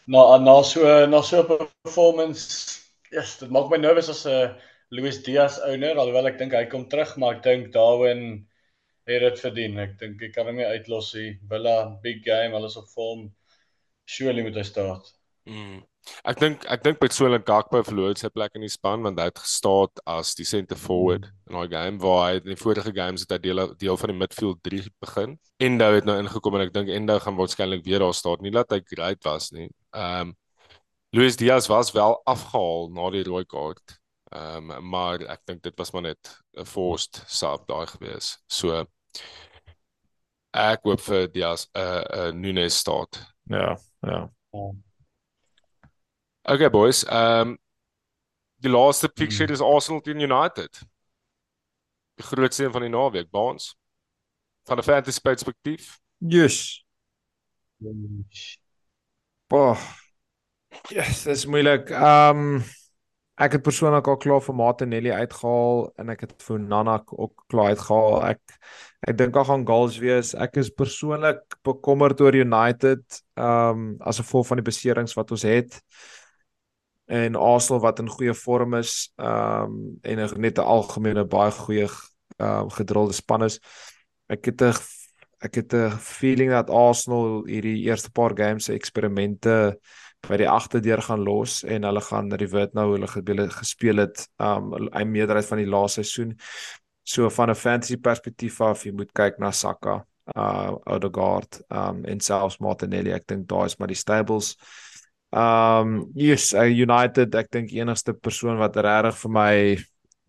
na 0.06 0.38
na 0.38 0.62
so 0.62 1.06
na 1.06 1.20
so 1.22 1.42
'n 1.42 1.68
performance, 1.82 2.82
yes, 3.12 3.38
dit 3.38 3.50
maak 3.50 3.70
my 3.70 3.76
nervous 3.76 4.08
as 4.08 4.26
'n 4.26 4.54
Luis 4.90 5.22
Diaz 5.22 5.58
owner 5.66 5.98
alhoewel 5.98 6.28
ek 6.30 6.38
dink 6.38 6.52
hy 6.54 6.66
kom 6.70 6.86
terug, 6.88 7.16
maar 7.18 7.36
ek 7.36 7.42
dink 7.42 7.72
Darwin 7.74 8.46
het 9.06 9.22
dit 9.22 9.40
verdien. 9.40 9.78
Ek 9.78 9.98
dink 9.98 10.22
ek 10.22 10.34
kan 10.34 10.46
hom 10.46 10.56
nie 10.56 10.66
uitlos 10.66 11.12
nie. 11.14 11.38
Villa 11.50 11.76
big 12.02 12.22
game, 12.24 12.54
alles 12.54 12.76
op 12.76 12.88
vorm. 12.94 13.26
Surely 14.06 14.42
moet 14.46 14.54
hy 14.54 14.62
staat. 14.66 15.10
Mm. 15.46 15.82
Ek 16.26 16.38
dink 16.40 16.64
ek 16.70 16.82
dink 16.84 16.98
Petsola 17.00 17.38
Gakpo 17.42 17.80
verloor 17.86 18.16
sy 18.18 18.30
plek 18.32 18.54
in 18.58 18.64
die 18.64 18.70
span 18.72 19.02
want 19.04 19.18
hy 19.20 19.26
het 19.28 19.42
gestaan 19.42 20.02
as 20.06 20.34
die 20.38 20.46
center 20.46 20.78
forward 20.78 21.26
mm. 21.26 21.34
in 21.50 21.58
daai 21.58 21.74
game 21.74 22.00
waar 22.02 22.22
hy 22.24 22.40
in 22.40 22.52
die 22.52 22.58
vorige 22.60 22.92
games 22.94 23.24
het 23.24 23.34
hy 23.36 23.38
deel 23.44 23.62
deel 23.80 23.98
van 24.00 24.12
die 24.12 24.18
midfield 24.22 24.62
3 24.66 24.82
begin. 25.02 25.36
Endo 25.62 25.90
het 25.94 26.08
nou 26.08 26.16
ingekom 26.22 26.58
en 26.58 26.66
ek 26.66 26.74
dink 26.74 26.90
Endo 26.94 27.18
gaan 27.22 27.38
waarskynlik 27.38 27.84
weer 27.86 28.04
daar 28.04 28.16
staan. 28.16 28.42
Nie 28.44 28.54
dat 28.54 28.74
hy 28.74 28.80
great 28.94 29.22
was 29.26 29.52
nie. 29.56 29.70
Ehm 29.94 30.32
um, 30.32 30.34
Luis 31.16 31.36
Diaz 31.38 31.68
was 31.70 31.92
wel 31.94 32.18
afgehaal 32.28 32.90
na 32.92 33.10
die 33.14 33.24
rooi 33.24 33.44
kaart. 33.48 33.98
Ehm 34.34 34.70
um, 34.70 34.90
maar 34.90 35.22
ek 35.26 35.44
dink 35.46 35.62
dit 35.66 35.78
was 35.78 35.92
maar 35.94 36.08
net 36.10 36.32
'n 36.58 36.66
forced 36.66 37.22
sub 37.26 37.66
daai 37.66 37.86
gewees. 37.86 38.36
So 38.46 38.84
ek 40.56 40.82
hoop 40.88 41.00
vir 41.00 41.28
Diaz 41.32 41.68
'n 41.74 41.80
uh, 41.80 42.02
uh, 42.18 42.32
Nunes 42.32 42.78
staat. 42.78 43.22
Ja, 43.50 43.76
ja. 44.02 44.26
Um, 44.52 44.85
Okay 46.48 46.70
boys, 46.70 47.02
ehm 47.04 47.48
um, 47.48 47.58
die 48.62 48.70
laaste 48.70 49.08
fixture 49.10 49.46
hmm. 49.46 49.54
is 49.54 49.60
Arsenal 49.60 50.00
teen 50.00 50.20
United. 50.20 50.78
Die 52.14 52.24
grootste 52.24 52.64
een 52.64 52.72
van 52.72 52.84
die 52.86 52.90
naweek, 52.90 53.30
Baans. 53.30 53.74
Van 54.64 54.78
'n 54.78 54.82
fantasy 54.82 55.20
perspektief. 55.20 55.98
Yes. 56.18 56.84
Bah. 59.48 59.78
Yes, 60.88 61.22
dis 61.22 61.46
moeilik. 61.46 61.90
Ehm 61.90 62.38
um, 62.38 62.64
ek 63.36 63.58
het 63.58 63.62
persoonlik 63.62 64.06
al 64.06 64.16
klaar 64.16 64.40
vir 64.40 64.54
Martinelli 64.54 65.10
uitgehaal 65.10 65.90
en 65.98 66.08
ek 66.14 66.20
het 66.20 66.42
vir 66.46 66.60
Nanak 66.60 67.10
ook 67.12 67.42
klaar 67.50 67.74
uitgehaal. 67.74 68.22
Ek 68.22 68.40
ek 69.08 69.18
dink 69.18 69.34
daar 69.34 69.50
gaan 69.50 69.66
goals 69.66 69.98
wees. 69.98 70.30
Ek 70.34 70.56
is 70.62 70.70
persoonlik 70.70 71.58
bekommerd 71.66 72.20
oor 72.20 72.34
United 72.34 73.22
ehm 73.34 73.70
um, 73.70 73.96
as 74.00 74.22
gevolg 74.22 74.46
van 74.46 74.62
die 74.62 74.70
beserings 74.70 75.18
wat 75.18 75.30
ons 75.30 75.42
het 75.42 75.82
en 77.06 77.36
Arsenal 77.36 77.80
wat 77.80 77.98
in 77.98 78.08
goeie 78.10 78.34
vorm 78.34 78.74
is 78.74 79.12
um 79.16 79.98
en 80.02 80.22
net 80.40 80.58
'n 80.58 80.66
algemene 80.66 81.24
baie 81.24 81.50
goeie 81.50 81.88
um 82.36 82.70
gedrilde 82.70 83.12
span 83.12 83.44
is. 83.44 83.60
Ek 84.28 84.44
het 84.44 84.62
'n 84.62 84.74
ek 85.40 85.54
het 85.54 85.74
'n 85.74 85.90
feeling 85.90 86.50
dat 86.50 86.70
Arsenal 86.70 87.46
hierdie 87.46 87.84
eerste 87.86 88.10
paar 88.10 88.36
games 88.36 88.64
se 88.64 88.72
eksperimente 88.72 89.78
by 90.28 90.36
die 90.36 90.48
agterdeur 90.48 91.02
gaan 91.02 91.22
los 91.22 91.62
en 91.62 91.82
hulle 91.82 92.00
gaan 92.00 92.32
revert 92.32 92.74
nou 92.74 92.92
hulle 92.92 93.06
hulle 93.06 93.50
gespeel 93.50 93.96
het 93.96 94.28
um 94.38 94.74
ehm, 94.74 94.88
'n 94.90 95.10
meerderheid 95.10 95.46
van 95.46 95.58
die 95.58 95.70
laaste 95.70 96.02
seisoen. 96.02 96.38
So 97.04 97.30
van 97.30 97.50
'n 97.50 97.54
fantasy 97.54 97.96
perspektief 97.96 98.60
af, 98.60 98.84
jy 98.84 98.92
moet 98.92 99.12
kyk 99.12 99.38
na 99.38 99.50
Saka, 99.50 100.06
uh 100.36 100.74
Odegaard, 100.84 101.62
um 101.68 102.04
en 102.04 102.20
selfs 102.20 102.58
Martinelli. 102.58 103.12
Ek 103.12 103.26
dink 103.26 103.48
daai 103.48 103.66
is 103.66 103.76
maar 103.76 103.88
die 103.88 103.96
stables. 103.96 104.56
Uh 104.56 104.85
Um 105.32 106.12
yes, 106.14 106.52
uh, 106.54 106.68
United, 106.70 107.34
ek 107.34 107.50
dink 107.52 107.72
die 107.72 107.80
enigste 107.82 108.14
persoon 108.14 108.60
wat 108.60 108.76
regtig 108.78 109.18
vir 109.24 109.32
my 109.34 109.54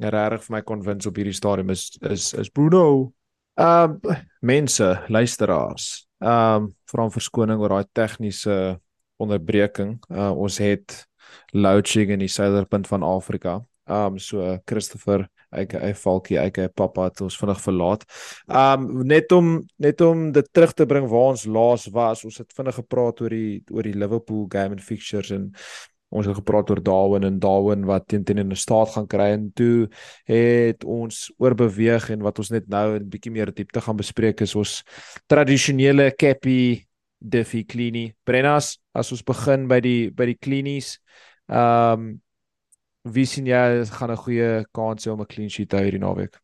regtig 0.01 0.47
vir 0.47 0.55
my 0.57 0.61
kon 0.65 0.81
wins 0.85 1.07
op 1.09 1.17
hierdie 1.17 1.35
stadium 1.37 1.71
is 1.73 1.89
is 2.01 2.33
is 2.33 2.49
Bruno. 2.49 3.13
Um 3.57 3.99
mense, 4.41 4.89
luisteraars. 5.09 6.07
Um 6.21 6.73
vra 6.89 7.07
verskoning 7.13 7.61
oor 7.61 7.77
daai 7.77 7.93
tegniese 7.93 8.77
onderbreking. 9.21 9.97
Uh 10.09 10.33
ons 10.33 10.59
het 10.61 11.03
load 11.53 11.87
shedding 11.87 12.17
in 12.17 12.25
die 12.25 12.31
suiderpunt 12.31 12.89
van 12.89 13.05
Afrika. 13.05 13.59
Um 13.85 14.19
so 14.19 14.57
Christopher 14.65 15.27
aka 15.51 15.93
Falkie 15.93 16.39
aka 16.39 16.67
Papa 16.67 17.03
het 17.03 17.21
ons 17.21 17.37
vinnig 17.37 17.61
verlaat. 17.61 18.05
Um 18.47 19.05
net 19.07 19.31
om 19.31 19.61
net 19.77 20.01
om 20.01 20.31
dit 20.31 20.47
terug 20.51 20.73
te 20.73 20.85
bring 20.85 21.07
waar 21.07 21.33
ons 21.35 21.45
laas 21.45 21.87
was. 21.91 22.23
Ons 22.25 22.37
het 22.37 22.53
vinnig 22.53 22.75
gepraat 22.75 23.21
oor 23.21 23.29
die 23.29 23.63
oor 23.71 23.83
die 23.83 23.97
Liverpool 23.97 24.47
game 24.49 24.77
and 24.77 24.83
fixtures 24.83 25.31
en 25.31 25.53
Ons 26.07 26.27
het 26.29 26.37
gepraat 26.37 26.69
oor 26.71 26.79
Darwin 26.79 27.27
en 27.27 27.39
Darwin 27.43 27.83
wat 27.87 28.05
teen 28.07 28.23
teen 28.23 28.39
in 28.39 28.51
'n 28.51 28.55
staat 28.55 28.93
gaan 28.95 29.07
kry 29.07 29.31
en 29.35 29.51
toe 29.53 29.89
het 30.23 30.83
ons 30.83 31.33
oorbeweeg 31.37 32.09
en 32.09 32.21
wat 32.23 32.39
ons 32.39 32.49
net 32.49 32.67
nou 32.67 32.95
'n 32.95 33.09
bietjie 33.09 33.31
meer 33.31 33.51
diepte 33.51 33.81
gaan 33.81 33.97
bespreek 33.97 34.41
is 34.41 34.55
ons 34.55 34.83
tradisionele 35.27 36.15
Cappy 36.15 36.87
Diffie 37.19 37.65
Klini. 37.65 38.13
Brennas, 38.23 38.77
as 38.93 39.11
ons 39.11 39.23
begin 39.23 39.67
by 39.67 39.79
die 39.79 40.09
by 40.11 40.25
die 40.25 40.37
klinies. 40.39 40.99
Ehm 41.49 41.99
um, 41.99 42.21
Wie 43.13 43.25
sien 43.25 43.47
jy 43.47 43.85
gaan 43.93 44.11
'n 44.11 44.23
goeie 44.23 44.65
kans 44.73 45.05
hê 45.05 45.11
om 45.11 45.21
'n 45.21 45.31
clean 45.31 45.49
sheet 45.49 45.69
te 45.69 45.77
hou 45.77 45.85
hierdie 45.85 46.03
naweek? 46.03 46.39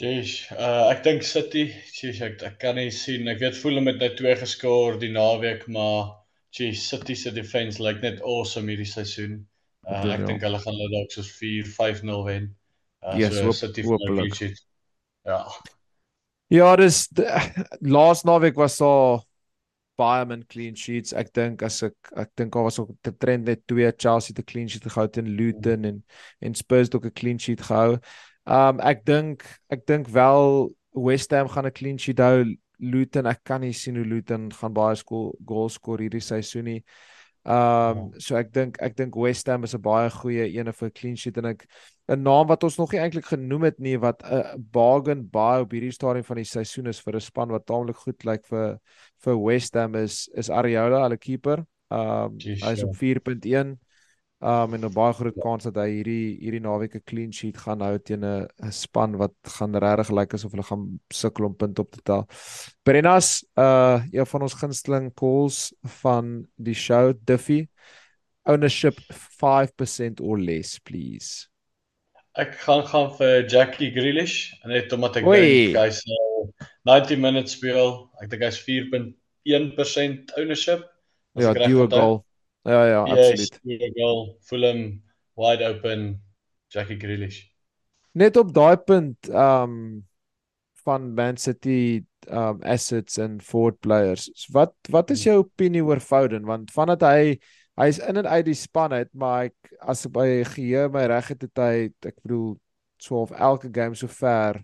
Jeez, 0.00 0.50
uh, 0.56 0.88
ek 0.90 1.02
dink 1.04 1.22
City, 1.22 1.66
jeez, 1.92 2.20
ek, 2.24 2.42
ek 2.42 2.58
kan 2.58 2.78
nie 2.80 2.90
sien. 2.90 3.28
Ek 3.28 3.38
weet 3.42 3.58
Fulham 3.58 3.86
het 3.86 4.00
nou 4.00 4.08
twee 4.16 4.34
geskoor 4.40 4.98
die 4.98 5.12
naweek, 5.12 5.68
maar 5.68 6.16
jeez, 6.56 6.80
City 6.80 7.14
se 7.14 7.30
defense 7.30 7.82
lyk 7.82 8.00
like 8.00 8.06
net 8.06 8.22
awesome 8.24 8.72
hierdie 8.72 8.88
seisoen. 8.88 9.42
Uh, 9.86 10.00
ek 10.14 10.24
ja. 10.24 10.26
dink 10.26 10.42
hulle 10.46 10.58
gaan 10.62 10.78
hulle 10.78 10.90
dalk 10.94 11.12
soos 11.14 11.30
4-5-0 11.36 12.24
wen. 12.26 12.48
Uh, 13.02 13.14
yes, 13.18 13.36
so 13.36 13.50
hoop, 13.50 13.58
City 13.58 13.84
nou 13.86 13.98
hopelik. 13.98 14.56
Ja. 15.28 15.42
Ja, 16.52 16.72
dis 16.76 17.06
laas 17.96 18.24
naweek 18.28 18.58
was 18.60 18.78
daar 18.80 19.22
baie 20.02 20.26
min 20.28 20.44
clean 20.54 20.76
sheets. 20.78 21.14
Ek 21.22 21.32
dink 21.36 21.62
as 21.66 21.80
ek 21.88 22.12
ek 22.24 22.34
dink 22.40 22.52
daar 22.56 22.66
was 22.68 22.80
ook 22.82 22.92
te 23.02 23.14
trend 23.24 23.48
net 23.48 23.64
twee 23.70 23.92
Chelsea 23.96 24.36
te 24.36 24.44
clean 24.52 24.68
sheet 24.68 24.88
gehou 24.90 25.08
teen 25.08 25.32
Luton 25.38 25.80
mm. 25.80 25.90
en 25.90 26.02
en 26.48 26.58
Spurs 26.58 26.90
het 26.90 26.98
ook 26.98 27.08
'n 27.10 27.18
clean 27.22 27.38
sheet 27.38 27.62
gehou. 27.70 27.98
Um 28.46 28.80
ek 28.80 29.04
dink 29.06 29.46
ek 29.70 29.86
dink 29.86 30.08
wel 30.08 30.74
West 30.92 31.30
Ham 31.30 31.48
gaan 31.48 31.66
'n 31.66 31.72
clean 31.72 31.98
sheet 31.98 32.18
hou. 32.18 32.44
Luton, 32.82 33.26
ek 33.30 33.44
kan 33.44 33.60
nie 33.62 33.72
sien 33.72 33.96
hoe 33.96 34.04
Luton 34.04 34.50
gaan 34.52 34.74
baie 34.74 34.96
skool 34.98 35.30
goals 35.46 35.78
skoor 35.78 36.00
hierdie 36.02 36.20
seisoen 36.20 36.64
nie. 36.64 36.80
Um 37.44 38.12
so 38.22 38.36
ek 38.38 38.52
dink 38.54 38.76
ek 38.78 38.94
dink 38.94 39.16
West 39.18 39.48
Ham 39.50 39.64
is 39.66 39.74
'n 39.74 39.82
baie 39.82 40.10
goeie 40.10 40.46
een 40.46 40.72
vir 40.72 40.90
clean 40.90 41.16
sheet 41.16 41.38
en 41.38 41.46
ek 41.50 41.66
'n 42.08 42.22
naam 42.22 42.46
wat 42.46 42.62
ons 42.62 42.78
nog 42.78 42.92
nie 42.92 43.00
eintlik 43.00 43.26
genoem 43.26 43.62
het 43.64 43.80
nie 43.80 43.96
wat 43.96 44.22
'n 44.22 44.62
bargain 44.70 45.26
buy 45.26 45.60
op 45.60 45.72
hierdie 45.72 45.90
stadium 45.90 46.24
van 46.24 46.36
die 46.36 46.44
seisoen 46.44 46.86
is 46.86 47.00
vir 47.00 47.16
'n 47.16 47.20
span 47.20 47.50
wat 47.50 47.66
taamlik 47.66 47.96
goed 47.96 48.24
lyk 48.24 48.46
vir 48.46 48.78
vir 49.24 49.36
West 49.44 49.74
Ham 49.74 49.94
is 49.96 50.28
is 50.34 50.50
Areola, 50.50 51.02
hulle 51.02 51.18
keeper. 51.18 51.66
Um 51.90 52.38
Jeez, 52.38 52.62
hy 52.62 52.72
is 52.72 52.84
op 52.84 52.94
ja. 52.94 52.98
4.1. 52.98 53.78
Um 54.42 54.74
en 54.74 54.84
'n 54.84 54.92
baie 54.92 55.14
groot 55.14 55.36
ja. 55.36 55.42
kans 55.42 55.64
dat 55.64 55.76
hy 55.78 55.88
hierdie 55.90 56.38
hierdie 56.42 56.60
naweek 56.60 56.96
'n 56.98 57.06
clean 57.06 57.32
sheet 57.32 57.56
gaan 57.56 57.80
hou 57.80 57.98
teen 57.98 58.24
'n 58.24 58.48
span 58.70 59.16
wat 59.16 59.34
gaan 59.56 59.74
regtig 59.74 60.10
lyk 60.10 60.34
asof 60.34 60.50
hulle 60.50 60.66
gaan 60.66 61.00
sukkel 61.14 61.46
om 61.46 61.54
punte 61.54 61.80
op 61.80 61.90
te 61.90 62.02
tel. 62.02 62.26
Brennas, 62.82 63.44
uh 63.56 64.02
een 64.10 64.26
van 64.26 64.42
ons 64.42 64.58
gunsteling 64.58 65.14
calls 65.14 65.72
van 66.02 66.46
die 66.56 66.74
show 66.74 67.14
Duffy 67.24 67.68
ownership 68.44 68.98
5% 69.10 70.20
or 70.20 70.38
less 70.38 70.78
please. 70.78 71.48
Ek 72.34 72.54
gaan 72.64 72.86
gaan 72.88 73.10
vir 73.18 73.46
Jackie 73.46 73.90
Grealish 73.92 74.54
net 74.64 74.92
omdat 74.96 75.20
ek 75.20 75.26
dink 75.28 75.76
hy's 75.76 76.00
nou 76.08 76.48
90 76.88 77.20
minutes 77.20 77.58
speel. 77.58 78.08
Ek 78.22 78.30
dink 78.32 78.42
hy's 78.46 78.60
4.1% 78.64 80.32
ownership. 80.40 80.86
As 81.36 81.44
ja, 81.44 81.52
duo 81.52 81.86
goal. 81.92 82.22
Ja, 82.62 82.86
ja, 82.86 83.02
absoluut. 83.02 83.60
Ja, 83.62 83.88
goal, 83.94 84.36
Fulham 84.40 85.02
wide 85.34 85.66
open, 85.66 86.22
Jackie 86.68 86.98
Grealish. 86.98 87.48
Net 88.12 88.36
op 88.36 88.52
daai 88.54 88.76
punt 88.76 89.28
um 89.28 89.76
van 90.84 91.12
Man 91.14 91.36
City 91.36 92.04
um 92.30 92.60
assets 92.62 93.18
en 93.18 93.40
forward 93.40 93.80
players. 93.80 94.28
Wat 94.52 94.74
wat 94.90 95.10
is 95.10 95.24
jou 95.26 95.38
opinie 95.42 95.82
oor 95.84 96.00
Foden 96.00 96.46
want 96.46 96.70
vandat 96.74 97.02
hy 97.06 97.38
hy's 97.80 97.98
in 98.04 98.20
en 98.20 98.28
uit 98.28 98.44
die 98.46 98.58
span 98.58 98.92
uit, 98.92 99.08
maar 99.16 99.48
ek 99.48 99.72
as 99.80 100.04
by 100.12 100.42
geheue 100.52 100.90
my 100.92 101.06
reg 101.10 101.32
het 101.32 101.46
het 101.48 101.62
hy 101.62 101.76
ek 102.04 102.18
bedoel 102.20 102.52
so 103.02 103.22
of 103.24 103.32
elke 103.32 103.72
game 103.74 103.96
sover 103.98 104.60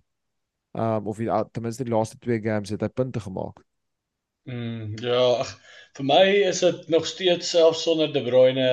um 0.76 0.82
ehm, 0.82 1.08
of 1.08 1.18
hy 1.18 1.42
ten 1.52 1.64
minste 1.64 1.86
die 1.88 1.94
laaste 1.94 2.18
twee 2.20 2.42
games 2.44 2.70
het 2.70 2.84
hy 2.84 2.90
punte 2.92 3.22
gemaak. 3.24 3.64
Mm, 4.48 4.96
ja, 5.04 5.24
ag 5.42 5.50
vir 5.98 6.06
my 6.08 6.24
is 6.48 6.62
dit 6.64 6.88
nog 6.92 7.06
steeds 7.06 7.50
selfs 7.52 7.82
sonder 7.84 8.12
De 8.12 8.22
Bruyne 8.24 8.68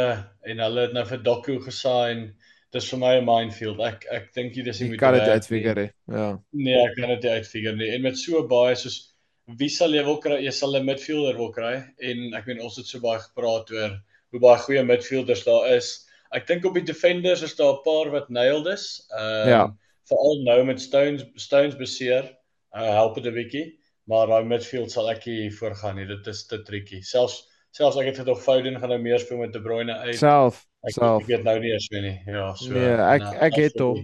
en 0.45 0.61
hulle 0.63 0.85
het 0.87 0.93
nou 0.95 1.03
vir 1.09 1.23
Doku 1.25 1.57
gesign. 1.63 2.29
Dis 2.75 2.87
vir 2.91 2.99
my 2.99 3.11
'n 3.17 3.25
minefield. 3.25 3.79
Ek 3.79 4.05
ek 4.11 4.31
dink 4.35 4.55
jy 4.55 4.63
dis 4.63 4.79
nie 4.81 4.89
moet 4.89 4.99
kan 4.99 5.13
dit 5.13 5.27
uitfigure 5.27 5.75
nie. 5.81 5.91
Ja. 6.11 6.29
Nee, 6.51 6.79
ek 6.79 6.95
kan 6.95 7.09
dit 7.09 7.23
nie 7.23 7.35
uitfigure 7.39 7.75
nie. 7.75 7.91
En 7.95 8.01
met 8.01 8.17
so 8.17 8.47
baie 8.47 8.75
soos 8.75 9.15
wie 9.59 9.69
sal 9.69 9.93
jy 9.93 10.03
wil 10.03 10.19
kry? 10.21 10.39
Jy 10.43 10.51
sal 10.51 10.75
'n 10.75 10.85
midfielder 10.85 11.37
wil 11.37 11.51
kry 11.51 11.75
en 11.99 12.33
ek 12.33 12.47
meen 12.47 12.61
ons 12.61 12.77
het 12.77 12.85
so 12.85 12.99
baie 12.99 13.19
gepraat 13.19 13.71
oor 13.71 13.99
hoe 14.31 14.39
baie 14.39 14.59
goeie 14.59 14.83
midfielders 14.83 15.43
daar 15.43 15.75
is. 15.75 16.07
Ek 16.31 16.47
dink 16.47 16.65
op 16.65 16.73
die 16.73 16.83
defenders 16.83 17.43
is 17.43 17.55
daar 17.55 17.73
'n 17.75 17.83
paar 17.83 18.11
wat 18.11 18.29
nailed 18.29 18.67
is. 18.67 19.07
Ehm 19.11 19.47
uh, 19.47 19.49
ja. 19.49 19.63
veral 20.09 20.43
nou 20.43 20.63
met 20.63 20.81
Stones 20.81 21.25
Stones 21.35 21.75
beseer, 21.75 22.31
uh, 22.75 22.93
help 22.99 23.15
dit 23.15 23.25
'n 23.25 23.35
bietjie 23.35 23.65
maar 24.09 24.29
daai 24.29 24.45
midfield 24.45 24.91
sal 24.93 25.09
ek 25.11 25.25
nie 25.29 25.51
voorgaan 25.53 25.99
nie. 25.99 26.07
Dit 26.09 26.27
is 26.27 26.45
te 26.49 26.61
triekie. 26.65 27.01
Selfs 27.05 27.43
selfs 27.75 27.97
ek 27.99 28.13
het 28.13 28.21
gedog 28.21 28.39
Foden 28.39 28.77
gaan 28.79 28.93
nou 28.93 29.01
meer 29.03 29.19
speel 29.19 29.41
met 29.41 29.53
De 29.53 29.61
Bruyne 29.61 29.97
uit. 30.05 30.15
Self. 30.15 30.61
Ek, 30.85 30.93
self. 30.95 31.23
Ek 31.23 31.31
weet 31.33 31.47
nou 31.47 31.57
nie 31.59 31.73
eers 31.73 31.87
wie 31.91 32.03
nie. 32.05 32.19
Ja, 32.29 32.53
so. 32.55 32.71
Nee, 32.71 32.93
ek 32.93 33.25
nou, 33.25 33.33
ek 33.49 33.57
het 33.63 33.81
hom. 33.83 34.03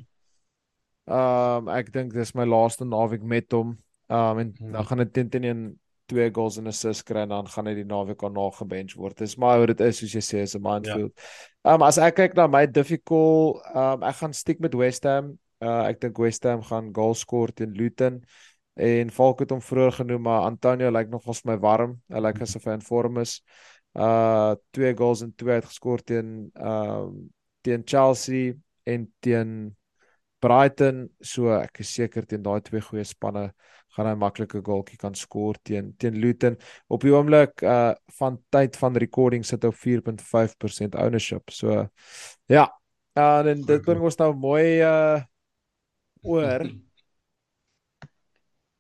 Ehm 1.12 1.68
um, 1.68 1.72
ek 1.72 1.94
dink 1.94 2.12
dis 2.16 2.34
my 2.38 2.46
laaste 2.48 2.88
naweek 2.88 3.24
met 3.24 3.48
hom. 3.56 3.78
Ehm 4.12 4.34
um, 4.34 4.44
en 4.44 4.52
hmm. 4.58 4.76
dan 4.76 4.90
gaan 4.90 5.04
dit 5.06 5.14
teen 5.14 5.32
teen 5.32 5.64
twee 6.12 6.28
goals 6.36 6.58
en 6.60 6.68
'n 6.68 6.74
assist 6.74 7.06
kry 7.08 7.24
en 7.24 7.32
dan 7.32 7.48
gaan 7.48 7.70
hy 7.70 7.74
die 7.78 7.88
naweek 7.88 8.24
aan 8.24 8.36
na 8.36 8.50
gebench 8.58 8.98
word. 9.00 9.18
Dis 9.18 9.38
maar 9.40 9.58
hoe 9.58 9.70
dit 9.72 9.80
is 9.88 10.02
soos 10.02 10.18
jy 10.18 10.24
sê 10.26 10.44
is 10.44 10.58
'n 10.58 10.62
minefield. 10.62 11.14
Ja. 11.16 11.24
Ehm 11.72 11.72
ja. 11.72 11.76
um, 11.76 11.88
as 11.88 11.98
ek 11.98 12.16
kyk 12.16 12.36
na 12.36 12.48
my 12.48 12.66
difficult, 12.68 13.64
ehm 13.72 14.02
um, 14.02 14.04
ek 14.04 14.20
gaan 14.20 14.34
stiek 14.34 14.60
met 14.60 14.76
West 14.76 15.08
Ham. 15.08 15.38
Uh 15.62 15.86
ek 15.88 16.02
dink 16.02 16.18
West 16.18 16.44
Ham 16.44 16.64
gaan 16.66 16.90
goal 16.92 17.14
score 17.14 17.54
teen 17.54 17.72
Luton. 17.78 18.20
Ehm 18.20 18.51
en 18.74 19.12
Falk 19.12 19.44
het 19.44 19.52
hom 19.52 19.62
vroeër 19.62 19.92
genoem 20.00 20.22
maar 20.22 20.48
Antonio 20.48 20.90
lyk 20.90 21.08
like 21.08 21.12
nog 21.12 21.28
ons 21.28 21.44
my 21.44 21.58
warm. 21.60 22.00
Hy 22.10 22.20
lyk 22.20 22.40
like 22.40 22.48
asof 22.48 22.66
hy 22.66 22.78
in 22.80 22.86
vorm 22.86 23.20
is. 23.22 23.42
Uh 23.92 24.56
twee 24.72 24.94
goals 24.96 25.22
en 25.26 25.36
twee 25.36 25.60
uitgeskor 25.60 26.04
teen 26.04 26.50
ehm 26.56 27.12
uh, 27.12 27.30
teen 27.62 27.84
Chelsea 27.86 28.54
en 28.84 29.06
teen 29.20 29.76
Brighton. 30.42 31.10
So 31.22 31.52
ek 31.54 31.84
is 31.84 31.94
seker 31.94 32.26
teen 32.26 32.42
daai 32.44 32.62
twee 32.66 32.82
goeie 32.82 33.06
spanne 33.06 33.52
gaan 33.96 34.08
hy 34.08 34.14
maklike 34.16 34.62
goaltjie 34.64 34.98
kan 34.98 35.16
skoor 35.18 35.60
teen 35.68 35.92
teen 36.00 36.18
Luton. 36.24 36.56
Op 36.88 37.04
die 37.04 37.12
oomblik 37.14 37.62
uh 37.62 37.92
van 38.20 38.40
tyd 38.50 38.78
van 38.80 38.96
recording 38.96 39.46
sit 39.46 39.64
op 39.68 39.76
4.5% 39.76 40.96
ownership. 40.96 41.52
So 41.52 41.88
ja, 42.48 42.70
uh, 43.18 43.52
en 43.52 43.66
dit 43.68 43.84
bring 43.86 44.02
ons 44.02 44.18
nou 44.24 44.32
mooi 44.34 44.80
uh 44.80 45.20
oor 46.24 46.66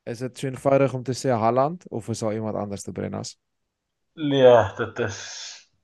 Is 0.10 0.22
dit 0.24 0.38
so 0.38 0.48
eenvoudig 0.48 0.94
om 0.98 1.04
te 1.06 1.14
sê 1.14 1.30
Halland 1.30 1.84
of 1.90 2.08
is 2.10 2.20
daar 2.20 2.34
iemand 2.34 2.56
anders 2.56 2.82
te 2.84 2.92
Brennas? 2.92 3.36
Nee, 4.14 4.54
dit 4.78 5.00
is 5.00 5.20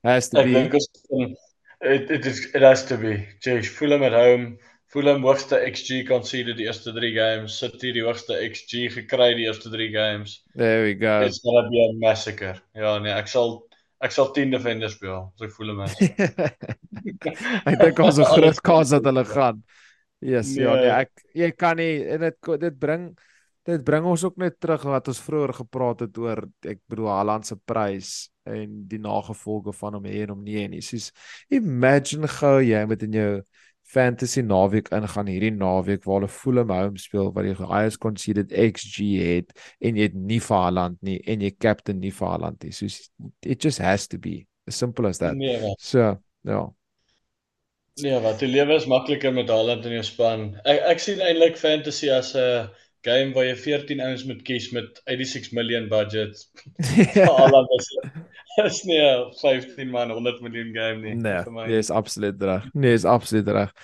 has 0.02 0.28
to 0.28 0.40
ek 0.40 0.48
be. 0.48 0.56
Ek 0.58 0.72
dink 0.72 1.36
it 1.80 2.10
it 2.10 2.26
is 2.26 2.40
it 2.50 2.62
has 2.62 2.82
to 2.88 2.98
be. 2.98 3.14
Jesh, 3.44 3.70
Fulham 3.70 4.02
at 4.02 4.16
home. 4.16 4.56
Fulham 4.88 5.22
hoogste 5.22 5.60
XG 5.68 6.02
conceded 6.08 6.56
die 6.58 6.66
eerste 6.66 6.92
3 6.96 7.12
games. 7.14 7.58
City 7.60 7.92
die 7.92 8.02
hoogste 8.02 8.40
XG 8.42 8.88
gekry 8.96 9.34
die 9.38 9.46
eerste 9.46 9.70
3 9.70 9.88
games. 9.94 10.40
There 10.56 10.82
we 10.82 10.96
go. 10.98 11.20
It's 11.22 11.38
gonna 11.44 11.68
be 11.68 11.78
a 11.84 11.92
massacre. 12.00 12.56
Ja 12.74 12.96
nee, 12.98 13.14
ek 13.14 13.30
sal 13.30 13.60
ek 14.02 14.14
sal 14.16 14.32
10 14.34 14.50
defenders 14.56 14.98
speel. 14.98 15.28
So 15.38 15.46
ek 15.46 15.54
voel 15.54 15.74
hom 15.76 15.84
is. 15.86 15.94
ek 17.70 17.78
dink 17.84 18.02
ons 18.02 18.18
'n 18.18 18.30
groot 18.34 18.62
kans 18.66 18.96
dat 18.96 19.06
hulle 19.06 19.26
gaan. 19.30 19.62
Yes, 20.18 20.56
nee. 20.56 20.66
ja 20.66 20.74
nee, 20.74 20.92
ek 21.06 21.26
jy 21.38 21.54
kan 21.54 21.78
nie 21.78 22.02
en 22.10 22.26
dit 22.26 22.54
dit 22.66 22.78
bring 22.82 23.12
dit 23.64 23.84
bring 23.84 24.04
ons 24.04 24.24
ook 24.24 24.36
net 24.36 24.60
terug 24.60 24.82
wat 24.88 25.08
ons 25.08 25.20
vroeër 25.20 25.52
gepraat 25.60 26.00
het 26.06 26.18
oor 26.18 26.44
ek 26.62 26.80
bedoel 26.88 27.10
Haaland 27.12 27.46
se 27.46 27.56
prys 27.56 28.30
en 28.48 28.84
die 28.88 29.00
nagevolge 29.02 29.72
van 29.76 29.98
hom 29.98 30.06
hê 30.08 30.22
en 30.24 30.34
hom 30.34 30.44
nie. 30.44 30.62
En 30.64 30.76
dis 30.76 31.10
imagine 31.50 32.28
gou 32.38 32.58
jy 32.64 32.84
met 32.88 33.02
in 33.02 33.18
jou 33.18 33.32
fantasy 33.88 34.42
naweek 34.44 34.90
ingaan 34.92 35.30
hierdie 35.32 35.52
naweek 35.54 36.04
waar 36.04 36.20
hulle 36.20 36.32
Fulham 36.32 36.72
home 36.72 37.00
speel 37.00 37.30
wat 37.32 37.46
die 37.46 37.56
highest 37.56 38.00
conceded 38.02 38.52
XG 38.52 39.14
het 39.16 39.54
en 39.80 39.96
jy 39.96 40.10
het 40.10 40.16
nie 40.16 40.40
vir 40.44 40.64
Haaland 40.64 40.98
nie 41.06 41.18
en 41.24 41.44
jy 41.44 41.52
captain 41.56 42.00
nie 42.00 42.12
vir 42.12 42.28
Haaland 42.28 42.64
nie. 42.64 42.72
So 42.72 42.88
it 43.42 43.64
just 43.64 43.80
has 43.80 44.08
to 44.12 44.18
be. 44.18 44.42
As 44.68 44.76
simple 44.76 45.08
as 45.08 45.18
that 45.18 45.36
nee, 45.36 45.56
so 45.80 46.18
ja. 46.44 46.66
Nee, 47.98 48.18
wat 48.22 48.38
die 48.38 48.50
lewe 48.50 48.76
is 48.78 48.86
makliker 48.86 49.32
met 49.34 49.48
Haaland 49.50 49.86
in 49.88 49.96
jou 49.96 50.04
span. 50.06 50.44
Ek 50.68 50.84
ek 50.92 51.00
sien 51.02 51.24
eintlik 51.24 51.56
fantasy 51.58 52.12
as 52.14 52.34
'n 52.36 52.68
game 53.08 53.34
waar 53.36 53.48
jy 53.48 53.56
14 53.64 54.02
ouens 54.04 54.24
moet 54.28 54.42
kies 54.46 54.68
met 54.76 55.00
86 55.04 55.54
miljoen 55.56 55.88
budget. 55.90 56.44
Haaland 57.16 57.74
is 57.78 57.88
is 58.64 58.82
nie 58.84 59.00
'n 59.00 59.32
15 59.40 59.90
man 59.90 60.10
100 60.10 60.40
miljoen 60.42 60.72
game 60.74 61.02
nie 61.02 61.14
nee, 61.14 61.42
my. 61.50 61.66
Nee, 61.66 61.78
is 61.78 61.90
absoluut 61.90 62.42
reg. 62.42 62.68
Nee, 62.72 62.92
is 62.92 63.04
absoluut 63.04 63.48
reg. 63.48 63.74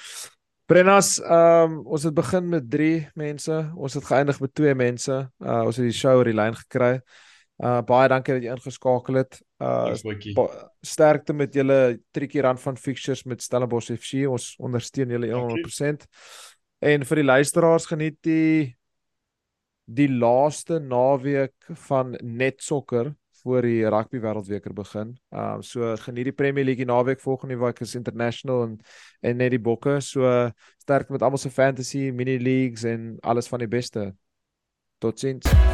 Brennas, 0.67 1.19
ehm 1.21 1.73
um, 1.73 1.87
ons 1.87 2.03
het 2.03 2.15
begin 2.15 2.49
met 2.49 2.71
3 2.71 3.11
mense. 3.15 3.73
Ons 3.77 3.95
het 3.95 4.05
geëindig 4.05 4.41
met 4.41 4.55
2 4.55 4.75
mense. 4.75 5.17
Uh 5.39 5.63
ons 5.69 5.77
het 5.77 5.85
die 5.85 5.93
show 5.93 6.17
oor 6.17 6.31
die 6.31 6.35
lyn 6.35 6.57
gekry. 6.57 7.01
Uh 7.61 7.83
baie 7.87 8.09
dankie 8.09 8.35
dat 8.35 8.47
jy 8.47 8.55
ingeskakel 8.55 9.21
het. 9.21 9.43
Uh 9.61 9.93
sterkte 10.81 11.33
met 11.33 11.55
julle 11.55 12.01
triekie 12.13 12.43
rand 12.43 12.61
van 12.61 12.77
fixtures 12.77 13.25
met 13.25 13.43
Stellenbosch 13.43 13.93
FC. 13.93 14.25
Ons 14.29 14.55
ondersteun 14.59 15.13
julle 15.13 15.31
100%. 15.31 16.09
En 16.85 17.05
vir 17.09 17.21
die 17.21 17.29
luisteraars 17.29 17.87
geniet 17.87 18.19
die 18.25 18.75
die 19.85 20.09
laaste 20.09 20.79
naweek 20.81 21.69
van 21.89 22.17
net 22.23 22.63
sokker 22.63 23.13
voor 23.45 23.67
die 23.67 23.85
rugby 23.93 24.21
wêreldbeker 24.25 24.73
begin. 24.73 25.13
Ehm 25.31 25.61
uh, 25.61 25.63
so 25.63 25.97
geniet 26.07 26.31
die 26.31 26.37
Premier 26.37 26.65
League 26.65 26.85
naweek 26.85 27.21
volgende 27.21 27.59
week 27.61 27.81
is 27.81 27.95
international 27.95 28.63
en 28.63 28.79
en 29.21 29.37
net 29.37 29.51
die 29.51 29.61
bokke. 29.61 30.01
So 30.01 30.51
sterk 30.81 31.11
met 31.11 31.23
almal 31.23 31.39
se 31.39 31.51
fantasy, 31.51 32.11
mini 32.11 32.39
leagues 32.41 32.85
en 32.85 33.17
alles 33.21 33.49
van 33.49 33.59
die 33.59 33.69
beste. 33.69 34.15
Totsiens. 34.99 35.74